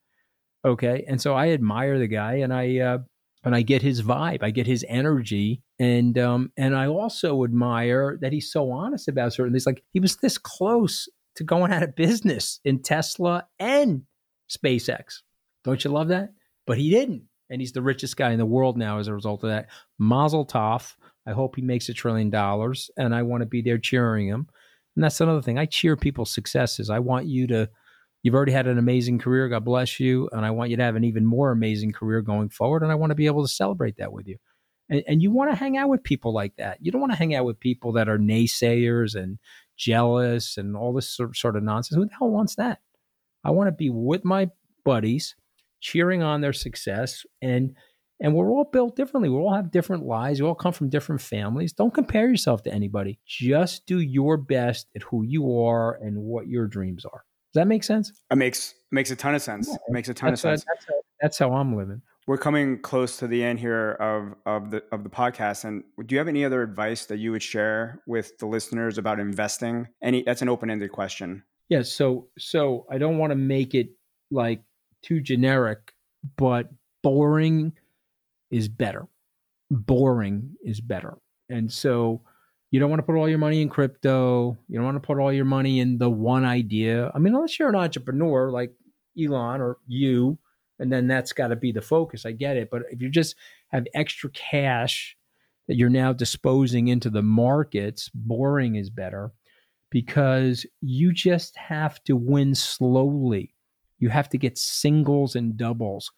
Okay, 0.65 1.05
and 1.07 1.21
so 1.21 1.35
I 1.35 1.51
admire 1.51 1.99
the 1.99 2.09
guy, 2.09 2.37
and 2.37 2.55
I 2.55 2.79
uh, 2.79 2.99
and 3.45 3.55
I 3.55 3.63
get 3.63 3.83
his 3.83 4.03
vibe, 4.03 4.43
I 4.43 4.51
get 4.51 4.67
his 4.67 4.85
energy, 4.89 5.63
and 5.79 6.19
um, 6.19 6.53
and 6.57 6.77
I 6.77 6.87
also 6.87 7.45
admire 7.45 8.19
that 8.21 8.33
he's 8.33 8.51
so 8.51 8.71
honest 8.71 9.09
about 9.09 9.33
certain 9.33 9.53
things. 9.53 9.67
Like 9.67 9.83
he 9.93 10.01
was 10.01 10.17
this 10.17 10.39
close 10.39 11.09
to 11.37 11.45
going 11.45 11.73
out 11.73 11.83
of 11.83 11.95
business 11.95 12.61
in 12.65 12.83
Tesla 12.83 13.47
and 13.59 14.03
SpaceX. 14.51 15.23
Don't 15.65 15.83
you 15.85 15.91
love 15.91 16.09
that? 16.09 16.31
But 16.67 16.79
he 16.79 16.91
didn't, 16.91 17.25
and 17.49 17.61
he's 17.61 17.73
the 17.73 17.83
richest 17.83 18.17
guy 18.17 18.33
in 18.33 18.39
the 18.39 18.47
world 18.47 18.77
now 18.77 18.99
as 18.99 19.09
a 19.09 19.15
result 19.15 19.45
of 19.45 19.51
that. 19.51 19.69
Mazel 19.99 20.47
tov. 20.47 20.95
I 21.27 21.33
hope 21.33 21.57
he 21.57 21.63
makes 21.63 21.89
a 21.89 21.95
trillion 21.95 22.31
dollars, 22.31 22.91
and 22.97 23.15
I 23.15 23.23
want 23.23 23.43
to 23.43 23.47
be 23.47 23.63
there 23.63 23.79
cheering 23.79 24.27
him. 24.27 24.49
And 24.97 25.05
that's 25.05 25.21
another 25.21 25.43
thing. 25.43 25.59
I 25.59 25.67
cheer 25.67 25.97
people's 25.97 26.33
successes. 26.33 26.91
I 26.91 26.99
want 26.99 27.27
you 27.27 27.47
to 27.49 27.69
You've 28.23 28.35
already 28.35 28.53
had 28.53 28.67
an 28.67 28.79
amazing 28.79 29.19
career. 29.19 29.49
God 29.49 29.65
bless 29.65 30.01
you. 30.01 30.29
And 30.33 30.45
I 30.45 30.51
want 30.51 30.71
you 30.71 30.77
to 30.77 30.83
have 30.83 30.97
an 30.97 31.05
even 31.05 31.25
more 31.25 31.51
amazing 31.51 31.93
career 31.93 32.21
going 32.21 32.49
forward. 32.49 32.83
And 32.83 32.91
I 32.91 32.97
want 32.97 33.11
to 33.11 33.17
be 33.17 33.27
able 33.27 33.43
to 33.43 33.53
celebrate 33.53 33.97
that 33.99 34.13
with 34.13 34.27
you. 34.27 34.37
And, 34.91 35.03
and 35.07 35.23
you 35.23 35.31
want 35.31 35.51
to 35.51 35.57
hang 35.57 35.77
out 35.77 35.89
with 35.89 36.03
people 36.03 36.33
like 36.33 36.57
that. 36.57 36.79
You 36.81 36.91
don't 36.91 37.01
want 37.01 37.13
to 37.13 37.19
hang 37.19 37.35
out 37.35 37.45
with 37.45 37.61
people 37.61 37.93
that 37.93 38.09
are 38.09 38.19
naysayers 38.19 39.15
and 39.15 39.39
jealous 39.77 40.57
and 40.57 40.77
all 40.77 40.93
this 40.93 41.19
sort 41.35 41.57
of 41.57 41.63
nonsense. 41.63 41.97
Who 41.97 42.07
the 42.07 42.15
hell 42.19 42.31
wants 42.31 42.57
that? 42.57 42.81
I 43.45 43.51
want 43.51 43.69
to 43.69 43.73
be 43.73 43.91
with 43.91 44.25
my 44.25 44.51
buddies, 44.85 45.37
cheering 45.81 46.23
on 46.23 46.41
their 46.41 46.53
success. 46.53 47.25
And 47.41 47.77
and 48.21 48.35
we're 48.35 48.51
all 48.51 48.65
built 48.65 48.97
differently. 48.97 49.29
We 49.29 49.37
all 49.37 49.55
have 49.55 49.71
different 49.71 50.05
lives. 50.05 50.43
We 50.43 50.49
all 50.49 50.55
come 50.57 50.73
from 50.73 50.89
different 50.89 51.21
families. 51.21 51.73
Don't 51.73 51.95
compare 51.95 52.29
yourself 52.29 52.65
to 52.65 52.75
anybody. 52.75 53.21
Just 53.25 53.87
do 53.87 54.01
your 54.01 54.37
best 54.37 54.89
at 54.97 55.03
who 55.03 55.23
you 55.23 55.61
are 55.61 55.95
and 56.03 56.19
what 56.19 56.49
your 56.49 56.67
dreams 56.67 57.05
are. 57.05 57.25
Does 57.53 57.61
that 57.61 57.67
make 57.67 57.83
sense? 57.83 58.13
It 58.31 58.37
makes 58.37 58.75
makes 58.91 59.11
a 59.11 59.17
ton 59.17 59.35
of 59.35 59.43
sense. 59.43 59.69
Yeah, 59.69 59.77
it 59.77 59.93
makes 59.93 60.09
a 60.09 60.15
ton 60.15 60.33
of 60.33 60.39
sense. 60.39 60.65
that's, 60.65 60.87
how, 60.87 60.95
that's 61.21 61.39
how 61.39 61.53
I'm 61.53 61.77
living. 61.77 62.03
We're 62.27 62.37
coming 62.37 62.81
close 62.81 63.17
to 63.19 63.27
the 63.27 63.43
end 63.43 63.59
here 63.59 63.93
of 63.93 64.35
of 64.45 64.71
the 64.71 64.85
of 64.93 65.03
the 65.03 65.09
podcast. 65.09 65.65
And 65.65 65.83
do 66.05 66.15
you 66.15 66.19
have 66.19 66.29
any 66.29 66.45
other 66.45 66.63
advice 66.63 67.07
that 67.07 67.19
you 67.19 67.33
would 67.33 67.43
share 67.43 68.03
with 68.07 68.37
the 68.39 68.47
listeners 68.47 68.99
about 68.99 69.19
investing? 69.19 69.89
Any 70.03 70.23
that's 70.23 70.43
an 70.43 70.51
open 70.51 70.69
ended 70.69 70.93
question. 70.93 71.43
Yeah. 71.71 71.83
So 71.83 72.29
so 72.39 72.87
I 72.91 72.99
don't 72.99 73.17
want 73.17 73.31
to 73.31 73.37
make 73.37 73.75
it 73.75 73.89
like 74.31 74.63
too 75.03 75.21
generic, 75.23 75.95
but 76.37 76.69
boring 77.03 77.73
is 78.51 78.69
better. 78.69 79.07
Boring 79.71 80.55
is 80.63 80.83
better. 80.83 81.17
And 81.49 81.73
so 81.73 82.23
you 82.71 82.81
don't 82.81 82.91
want 82.91 83.01
to 83.01 83.07
put 83.07 83.17
all 83.17 83.29
your 83.29 83.39
money 83.39 83.63
in 83.63 83.69
crypto. 83.69 84.57
You 84.69 84.77
don't 84.77 84.85
want 84.85 85.03
to 85.03 85.07
put 85.07 85.19
all 85.19 85.33
your 85.33 85.45
money 85.45 85.81
in 85.81 85.99
the 85.99 86.11
one 86.11 86.45
idea. 86.45 87.11
I 87.15 87.19
mean, 87.19 87.35
unless 87.35 87.59
you're 87.59 87.69
an 87.69 87.75
entrepreneur 87.75 88.51
like 88.51 88.73
Elon 89.19 89.61
or 89.61 89.79
you, 89.87 90.39
and 90.79 90.93
then 90.93 91.09
that's 91.09 91.33
got 91.33 91.49
to 91.49 91.57
be 91.57 91.73
the 91.73 91.83
focus. 91.83 92.25
I 92.27 92.33
get 92.33 92.57
it. 92.57 92.69
But 92.71 92.83
if 92.91 93.01
you 93.01 93.09
just 93.09 93.37
have 93.69 93.87
extra 93.95 94.31
cash 94.31 95.17
that 95.67 95.77
you're 95.77 95.89
now 95.89 96.13
disposing 96.13 96.89
into 96.89 97.11
the 97.11 97.23
markets, 97.23 98.11
boring 98.15 98.77
is 98.77 98.91
better 98.91 99.33
because 99.91 100.67
you 100.81 101.13
just 101.13 101.57
have 101.57 102.03
to 102.05 102.17
win 102.17 102.55
slowly. 102.55 103.55
You 103.99 104.11
have 104.11 104.29
to 104.31 104.39
get 104.39 104.59
singles 104.59 105.35
and 105.35 105.57
doubles. 105.57 106.13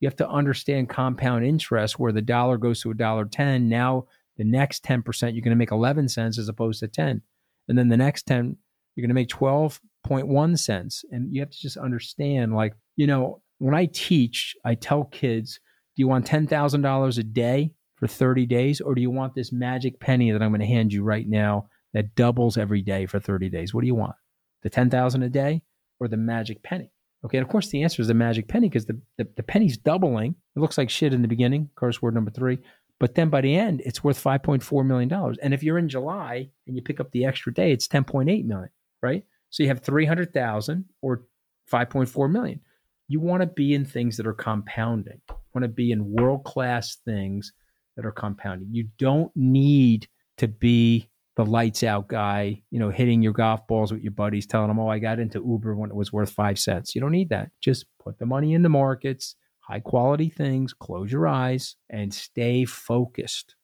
You 0.00 0.06
have 0.06 0.16
to 0.16 0.28
understand 0.28 0.88
compound 0.88 1.44
interest 1.44 1.98
where 1.98 2.12
the 2.12 2.22
dollar 2.22 2.56
goes 2.56 2.80
to 2.82 2.90
a 2.92 2.94
dollar 2.94 3.24
10. 3.24 3.68
Now 3.68 4.06
The 4.38 4.44
next 4.44 4.84
10%, 4.84 5.04
you're 5.22 5.42
going 5.42 5.50
to 5.50 5.56
make 5.56 5.72
11 5.72 6.08
cents 6.08 6.38
as 6.38 6.48
opposed 6.48 6.80
to 6.80 6.88
10. 6.88 7.22
And 7.68 7.78
then 7.78 7.88
the 7.88 7.96
next 7.96 8.26
10, 8.26 8.56
you're 8.94 9.02
going 9.02 9.08
to 9.08 9.14
make 9.14 9.28
12.1 9.28 10.58
cents. 10.58 11.04
And 11.10 11.34
you 11.34 11.40
have 11.40 11.50
to 11.50 11.58
just 11.58 11.76
understand 11.76 12.54
like, 12.54 12.74
you 12.96 13.06
know, 13.06 13.42
when 13.58 13.74
I 13.74 13.86
teach, 13.86 14.54
I 14.64 14.74
tell 14.74 15.04
kids, 15.04 15.60
do 15.96 16.02
you 16.02 16.08
want 16.08 16.26
$10,000 16.26 17.18
a 17.18 17.22
day 17.24 17.72
for 17.96 18.06
30 18.06 18.46
days 18.46 18.80
or 18.80 18.94
do 18.94 19.00
you 19.00 19.10
want 19.10 19.34
this 19.34 19.52
magic 19.52 19.98
penny 19.98 20.30
that 20.30 20.42
I'm 20.42 20.50
going 20.50 20.60
to 20.60 20.66
hand 20.66 20.92
you 20.92 21.02
right 21.02 21.28
now 21.28 21.68
that 21.92 22.14
doubles 22.14 22.56
every 22.56 22.82
day 22.82 23.06
for 23.06 23.18
30 23.18 23.48
days? 23.50 23.74
What 23.74 23.80
do 23.80 23.88
you 23.88 23.96
want? 23.96 24.14
The 24.62 24.70
10,000 24.70 25.22
a 25.22 25.28
day 25.28 25.62
or 25.98 26.06
the 26.06 26.16
magic 26.16 26.62
penny? 26.62 26.92
Okay, 27.24 27.38
and 27.38 27.44
of 27.44 27.50
course 27.50 27.68
the 27.68 27.82
answer 27.82 28.00
is 28.00 28.08
the 28.08 28.14
magic 28.14 28.46
penny 28.46 28.68
because 28.68 28.86
the, 28.86 29.00
the, 29.16 29.26
the 29.36 29.42
penny's 29.42 29.76
doubling. 29.76 30.36
It 30.54 30.60
looks 30.60 30.78
like 30.78 30.88
shit 30.88 31.12
in 31.12 31.22
the 31.22 31.28
beginning, 31.28 31.70
curse 31.74 32.00
word 32.00 32.14
number 32.14 32.30
three. 32.30 32.58
But 33.00 33.14
then 33.14 33.30
by 33.30 33.40
the 33.40 33.54
end, 33.54 33.82
it's 33.84 34.02
worth 34.02 34.22
$5.4 34.22 34.84
million. 34.84 35.36
And 35.42 35.54
if 35.54 35.62
you're 35.62 35.78
in 35.78 35.88
July 35.88 36.50
and 36.66 36.76
you 36.76 36.82
pick 36.82 37.00
up 37.00 37.10
the 37.12 37.24
extra 37.24 37.54
day, 37.54 37.72
it's 37.72 37.86
10.8 37.86 38.44
million, 38.44 38.70
right? 39.02 39.24
So 39.50 39.62
you 39.62 39.68
have 39.68 39.80
300,000 39.80 40.84
or 41.00 41.22
5.4 41.70 42.30
million. 42.30 42.60
You 43.06 43.20
want 43.20 43.42
to 43.42 43.46
be 43.46 43.74
in 43.74 43.84
things 43.84 44.16
that 44.16 44.26
are 44.26 44.34
compounding. 44.34 45.20
You 45.28 45.36
want 45.54 45.62
to 45.62 45.68
be 45.68 45.92
in 45.92 46.12
world-class 46.12 46.96
things 47.04 47.52
that 47.96 48.04
are 48.04 48.12
compounding. 48.12 48.68
You 48.72 48.88
don't 48.98 49.32
need 49.34 50.08
to 50.38 50.48
be 50.48 51.08
the 51.36 51.46
lights 51.46 51.84
out 51.84 52.08
guy, 52.08 52.62
you 52.70 52.80
know, 52.80 52.90
hitting 52.90 53.22
your 53.22 53.32
golf 53.32 53.66
balls 53.68 53.92
with 53.92 54.02
your 54.02 54.12
buddies, 54.12 54.44
telling 54.44 54.68
them, 54.68 54.80
oh, 54.80 54.88
I 54.88 54.98
got 54.98 55.20
into 55.20 55.38
Uber 55.38 55.76
when 55.76 55.88
it 55.88 55.96
was 55.96 56.12
worth 56.12 56.30
five 56.30 56.58
cents. 56.58 56.94
You 56.94 57.00
don't 57.00 57.12
need 57.12 57.28
that. 57.28 57.50
Just 57.60 57.86
put 58.02 58.18
the 58.18 58.26
money 58.26 58.54
in 58.54 58.62
the 58.62 58.68
markets, 58.68 59.36
high 59.68 59.80
quality 59.80 60.30
things, 60.30 60.72
close 60.72 61.12
your 61.12 61.28
eyes 61.28 61.76
and 61.90 62.12
stay 62.12 62.64
focused. 62.64 63.54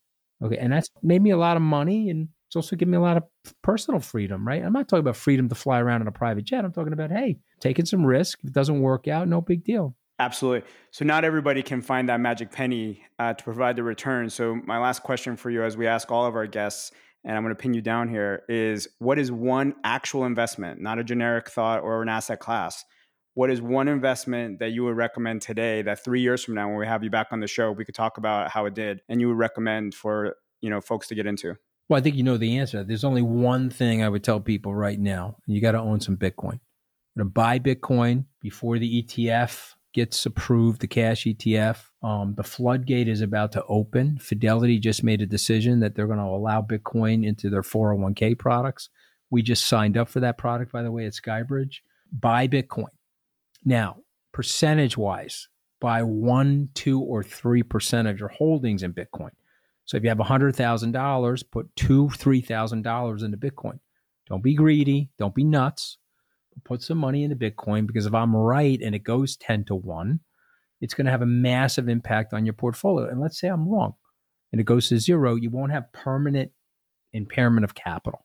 Okay. 0.42 0.58
And 0.58 0.72
that's 0.72 0.90
made 1.02 1.22
me 1.22 1.30
a 1.30 1.38
lot 1.38 1.56
of 1.56 1.62
money 1.62 2.10
and 2.10 2.28
it's 2.46 2.56
also 2.56 2.76
given 2.76 2.92
me 2.92 2.98
a 2.98 3.00
lot 3.00 3.16
of 3.16 3.24
personal 3.62 3.98
freedom, 3.98 4.46
right? 4.46 4.62
I'm 4.62 4.72
not 4.72 4.86
talking 4.86 5.00
about 5.00 5.16
freedom 5.16 5.48
to 5.48 5.54
fly 5.56 5.80
around 5.80 6.02
in 6.02 6.06
a 6.06 6.12
private 6.12 6.44
jet. 6.44 6.64
I'm 6.64 6.72
talking 6.72 6.92
about, 6.92 7.10
hey, 7.10 7.38
taking 7.58 7.84
some 7.84 8.06
risk. 8.06 8.38
If 8.44 8.50
it 8.50 8.52
doesn't 8.52 8.80
work 8.80 9.08
out, 9.08 9.26
no 9.26 9.40
big 9.40 9.64
deal. 9.64 9.96
Absolutely. 10.20 10.68
So 10.92 11.04
not 11.04 11.24
everybody 11.24 11.62
can 11.64 11.82
find 11.82 12.08
that 12.08 12.20
magic 12.20 12.52
penny 12.52 13.02
uh, 13.18 13.34
to 13.34 13.42
provide 13.42 13.74
the 13.74 13.82
return. 13.82 14.30
So 14.30 14.54
my 14.54 14.78
last 14.78 15.02
question 15.02 15.36
for 15.36 15.50
you, 15.50 15.64
as 15.64 15.76
we 15.76 15.88
ask 15.88 16.12
all 16.12 16.26
of 16.26 16.36
our 16.36 16.46
guests, 16.46 16.92
and 17.24 17.36
I'm 17.36 17.42
going 17.42 17.56
to 17.56 17.60
pin 17.60 17.74
you 17.74 17.80
down 17.80 18.08
here, 18.08 18.44
is 18.48 18.86
what 18.98 19.18
is 19.18 19.32
one 19.32 19.74
actual 19.82 20.24
investment, 20.24 20.80
not 20.80 21.00
a 21.00 21.04
generic 21.04 21.50
thought 21.50 21.82
or 21.82 22.02
an 22.02 22.08
asset 22.08 22.38
class? 22.38 22.84
What 23.34 23.50
is 23.50 23.60
one 23.60 23.88
investment 23.88 24.60
that 24.60 24.70
you 24.70 24.84
would 24.84 24.96
recommend 24.96 25.42
today 25.42 25.82
that 25.82 26.04
three 26.04 26.20
years 26.20 26.44
from 26.44 26.54
now, 26.54 26.68
when 26.68 26.78
we 26.78 26.86
have 26.86 27.02
you 27.02 27.10
back 27.10 27.28
on 27.32 27.40
the 27.40 27.48
show, 27.48 27.72
we 27.72 27.84
could 27.84 27.94
talk 27.94 28.16
about 28.16 28.50
how 28.50 28.66
it 28.66 28.74
did, 28.74 29.02
and 29.08 29.20
you 29.20 29.28
would 29.28 29.38
recommend 29.38 29.94
for 29.94 30.36
you 30.60 30.70
know 30.70 30.80
folks 30.80 31.08
to 31.08 31.14
get 31.14 31.26
into? 31.26 31.56
Well, 31.88 31.98
I 31.98 32.00
think 32.00 32.16
you 32.16 32.22
know 32.22 32.38
the 32.38 32.56
answer. 32.58 32.82
There's 32.82 33.04
only 33.04 33.22
one 33.22 33.68
thing 33.68 34.02
I 34.02 34.08
would 34.08 34.24
tell 34.24 34.40
people 34.40 34.74
right 34.74 34.98
now: 34.98 35.36
you 35.46 35.60
got 35.60 35.72
to 35.72 35.80
own 35.80 36.00
some 36.00 36.16
Bitcoin. 36.16 36.60
To 37.18 37.24
buy 37.24 37.58
Bitcoin 37.58 38.24
before 38.40 38.78
the 38.78 39.02
ETF 39.02 39.74
gets 39.92 40.26
approved, 40.26 40.80
the 40.80 40.88
cash 40.88 41.24
ETF. 41.24 41.90
Um, 42.02 42.34
the 42.34 42.42
floodgate 42.42 43.08
is 43.08 43.20
about 43.20 43.52
to 43.52 43.64
open. 43.66 44.18
Fidelity 44.18 44.78
just 44.78 45.04
made 45.04 45.22
a 45.22 45.26
decision 45.26 45.80
that 45.80 45.94
they're 45.94 46.08
going 46.08 46.18
to 46.18 46.24
allow 46.24 46.60
Bitcoin 46.62 47.24
into 47.24 47.48
their 47.48 47.62
401k 47.62 48.36
products. 48.36 48.88
We 49.30 49.42
just 49.42 49.66
signed 49.66 49.96
up 49.96 50.08
for 50.08 50.20
that 50.20 50.36
product, 50.36 50.72
by 50.72 50.82
the 50.82 50.90
way, 50.90 51.06
at 51.06 51.12
Skybridge. 51.12 51.76
Buy 52.12 52.48
Bitcoin. 52.48 52.88
Now, 53.64 53.98
percentage 54.32 54.96
wise, 54.96 55.48
buy 55.80 56.02
one, 56.02 56.68
two, 56.74 57.00
or 57.00 57.22
3% 57.22 58.10
of 58.10 58.18
your 58.18 58.28
holdings 58.28 58.82
in 58.82 58.92
Bitcoin. 58.92 59.30
So 59.84 59.96
if 59.96 60.02
you 60.02 60.08
have 60.08 60.18
$100,000, 60.18 61.44
put 61.50 61.76
two, 61.76 62.06
$3,000 62.08 63.24
into 63.24 63.36
Bitcoin. 63.36 63.78
Don't 64.28 64.42
be 64.42 64.54
greedy. 64.54 65.10
Don't 65.18 65.34
be 65.34 65.44
nuts 65.44 65.98
put 66.64 66.82
some 66.82 66.98
money 66.98 67.24
into 67.24 67.36
Bitcoin 67.36 67.86
because 67.86 68.06
if 68.06 68.14
I'm 68.14 68.36
right 68.36 68.80
and 68.80 68.94
it 68.94 69.00
goes 69.00 69.36
10 69.36 69.64
to 69.64 69.74
1, 69.74 70.20
it's 70.80 70.94
going 70.94 71.06
to 71.06 71.10
have 71.10 71.22
a 71.22 71.26
massive 71.26 71.88
impact 71.88 72.32
on 72.32 72.44
your 72.44 72.52
portfolio. 72.52 73.08
And 73.08 73.20
let's 73.20 73.40
say 73.40 73.48
I'm 73.48 73.68
wrong 73.68 73.94
and 74.52 74.60
it 74.60 74.64
goes 74.64 74.88
to 74.88 74.98
zero, 74.98 75.34
you 75.34 75.50
won't 75.50 75.72
have 75.72 75.92
permanent 75.92 76.52
impairment 77.12 77.64
of 77.64 77.74
capital. 77.74 78.24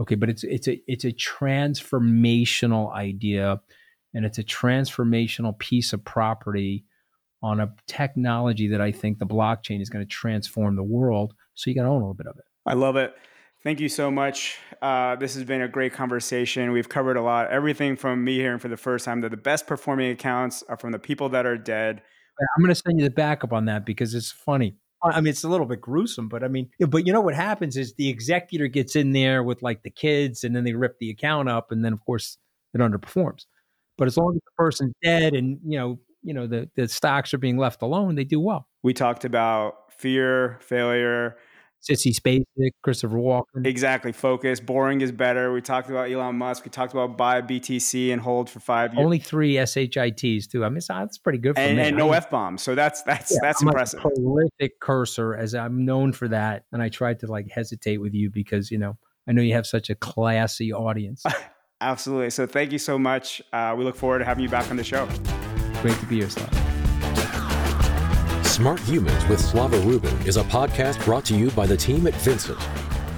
Okay, 0.00 0.16
but 0.16 0.28
it's 0.28 0.42
it's 0.42 0.66
a 0.66 0.80
it's 0.88 1.04
a 1.04 1.12
transformational 1.12 2.92
idea 2.92 3.60
and 4.14 4.24
it's 4.24 4.38
a 4.38 4.44
transformational 4.44 5.58
piece 5.58 5.92
of 5.92 6.04
property 6.04 6.84
on 7.42 7.60
a 7.60 7.74
technology 7.86 8.68
that 8.68 8.80
I 8.80 8.90
think 8.90 9.18
the 9.18 9.26
blockchain 9.26 9.82
is 9.82 9.90
going 9.90 10.04
to 10.04 10.08
transform 10.08 10.76
the 10.76 10.82
world. 10.82 11.34
So 11.54 11.68
you 11.68 11.76
got 11.76 11.82
to 11.82 11.88
own 11.88 11.96
a 11.96 12.04
little 12.04 12.14
bit 12.14 12.26
of 12.26 12.36
it. 12.38 12.44
I 12.64 12.72
love 12.74 12.96
it. 12.96 13.14
Thank 13.62 13.80
you 13.80 13.88
so 13.88 14.10
much. 14.10 14.58
Uh, 14.80 15.16
this 15.16 15.34
has 15.34 15.44
been 15.44 15.62
a 15.62 15.68
great 15.68 15.92
conversation. 15.92 16.72
We've 16.72 16.88
covered 16.88 17.16
a 17.16 17.22
lot, 17.22 17.50
everything 17.50 17.96
from 17.96 18.22
me 18.22 18.36
hearing 18.36 18.58
for 18.58 18.68
the 18.68 18.76
first 18.76 19.04
time 19.04 19.20
that 19.22 19.30
the 19.30 19.36
best 19.36 19.66
performing 19.66 20.10
accounts 20.10 20.62
are 20.68 20.76
from 20.76 20.92
the 20.92 20.98
people 20.98 21.30
that 21.30 21.46
are 21.46 21.56
dead. 21.56 22.02
I'm 22.56 22.62
going 22.62 22.74
to 22.74 22.74
send 22.74 22.98
you 22.98 23.04
the 23.04 23.14
backup 23.14 23.52
on 23.52 23.66
that 23.66 23.86
because 23.86 24.14
it's 24.14 24.30
funny. 24.30 24.76
I 25.02 25.20
mean, 25.20 25.30
it's 25.30 25.44
a 25.44 25.48
little 25.48 25.66
bit 25.66 25.82
gruesome, 25.82 26.28
but 26.28 26.42
I 26.42 26.48
mean, 26.48 26.70
but 26.88 27.06
you 27.06 27.12
know 27.12 27.20
what 27.20 27.34
happens 27.34 27.76
is 27.76 27.94
the 27.94 28.08
executor 28.08 28.68
gets 28.68 28.96
in 28.96 29.12
there 29.12 29.42
with 29.42 29.62
like 29.62 29.82
the 29.82 29.90
kids, 29.90 30.44
and 30.44 30.56
then 30.56 30.64
they 30.64 30.72
rip 30.72 30.98
the 30.98 31.10
account 31.10 31.48
up, 31.48 31.70
and 31.70 31.84
then 31.84 31.92
of 31.92 32.00
course 32.04 32.38
it 32.72 32.78
underperforms. 32.78 33.44
But 33.96 34.08
as 34.08 34.16
long 34.16 34.34
as 34.34 34.40
the 34.44 34.50
person's 34.56 34.94
dead, 35.02 35.34
and 35.34 35.58
you 35.64 35.78
know, 35.78 35.98
you 36.22 36.34
know, 36.34 36.46
the 36.46 36.68
the 36.76 36.88
stocks 36.88 37.32
are 37.34 37.38
being 37.38 37.56
left 37.56 37.82
alone, 37.82 38.14
they 38.14 38.24
do 38.24 38.40
well. 38.40 38.68
We 38.82 38.92
talked 38.92 39.24
about 39.24 39.92
fear, 39.92 40.58
failure, 40.60 41.36
Sissy 41.88 42.14
Spacek, 42.14 42.70
Christopher 42.82 43.16
Walken. 43.16 43.66
Exactly. 43.66 44.12
Focus. 44.12 44.58
Boring 44.58 45.02
is 45.02 45.12
better. 45.12 45.52
We 45.52 45.60
talked 45.60 45.90
about 45.90 46.10
Elon 46.10 46.36
Musk. 46.36 46.64
We 46.64 46.70
talked 46.70 46.92
about 46.92 47.18
buy 47.18 47.42
BTC 47.42 48.10
and 48.10 48.22
hold 48.22 48.48
for 48.48 48.60
five 48.60 48.94
years. 48.94 49.04
Only 49.04 49.18
three 49.18 49.56
SHITs 49.56 50.46
too. 50.46 50.64
I 50.64 50.70
mean, 50.70 50.80
uh, 50.88 51.00
that's 51.00 51.18
pretty 51.18 51.38
good 51.38 51.56
for 51.56 51.60
and, 51.60 51.76
me. 51.76 51.82
And 51.82 51.96
no 51.96 52.12
F 52.12 52.30
bombs. 52.30 52.62
So 52.62 52.74
that's 52.74 53.02
that's 53.02 53.32
yeah, 53.32 53.38
that's 53.42 53.60
I'm 53.60 53.68
impressive. 53.68 54.00
A 54.00 54.08
prolific 54.08 54.80
cursor, 54.80 55.34
as 55.34 55.54
I'm 55.54 55.84
known 55.84 56.12
for 56.12 56.28
that. 56.28 56.64
And 56.72 56.82
I 56.82 56.88
tried 56.88 57.20
to 57.20 57.26
like 57.26 57.50
hesitate 57.50 57.98
with 57.98 58.14
you 58.14 58.30
because 58.30 58.70
you 58.70 58.78
know 58.78 58.96
I 59.28 59.32
know 59.32 59.42
you 59.42 59.54
have 59.54 59.66
such 59.66 59.90
a 59.90 59.94
classy 59.94 60.72
audience. 60.72 61.22
Absolutely. 61.80 62.30
So 62.30 62.46
thank 62.46 62.72
you 62.72 62.78
so 62.78 62.98
much. 62.98 63.42
Uh, 63.52 63.74
we 63.76 63.84
look 63.84 63.96
forward 63.96 64.20
to 64.20 64.24
having 64.24 64.42
you 64.42 64.48
back 64.48 64.70
on 64.70 64.76
the 64.76 64.84
show. 64.84 65.06
Great 65.82 65.98
to 65.98 66.06
be 66.06 66.16
here, 66.20 66.30
Slava. 66.30 66.64
Smart 68.44 68.80
Humans 68.80 69.26
with 69.28 69.40
Slava 69.40 69.78
Rubin 69.80 70.16
is 70.26 70.36
a 70.36 70.44
podcast 70.44 71.04
brought 71.04 71.24
to 71.26 71.36
you 71.36 71.50
by 71.50 71.66
the 71.66 71.76
team 71.76 72.06
at 72.06 72.14
Vincent. 72.14 72.58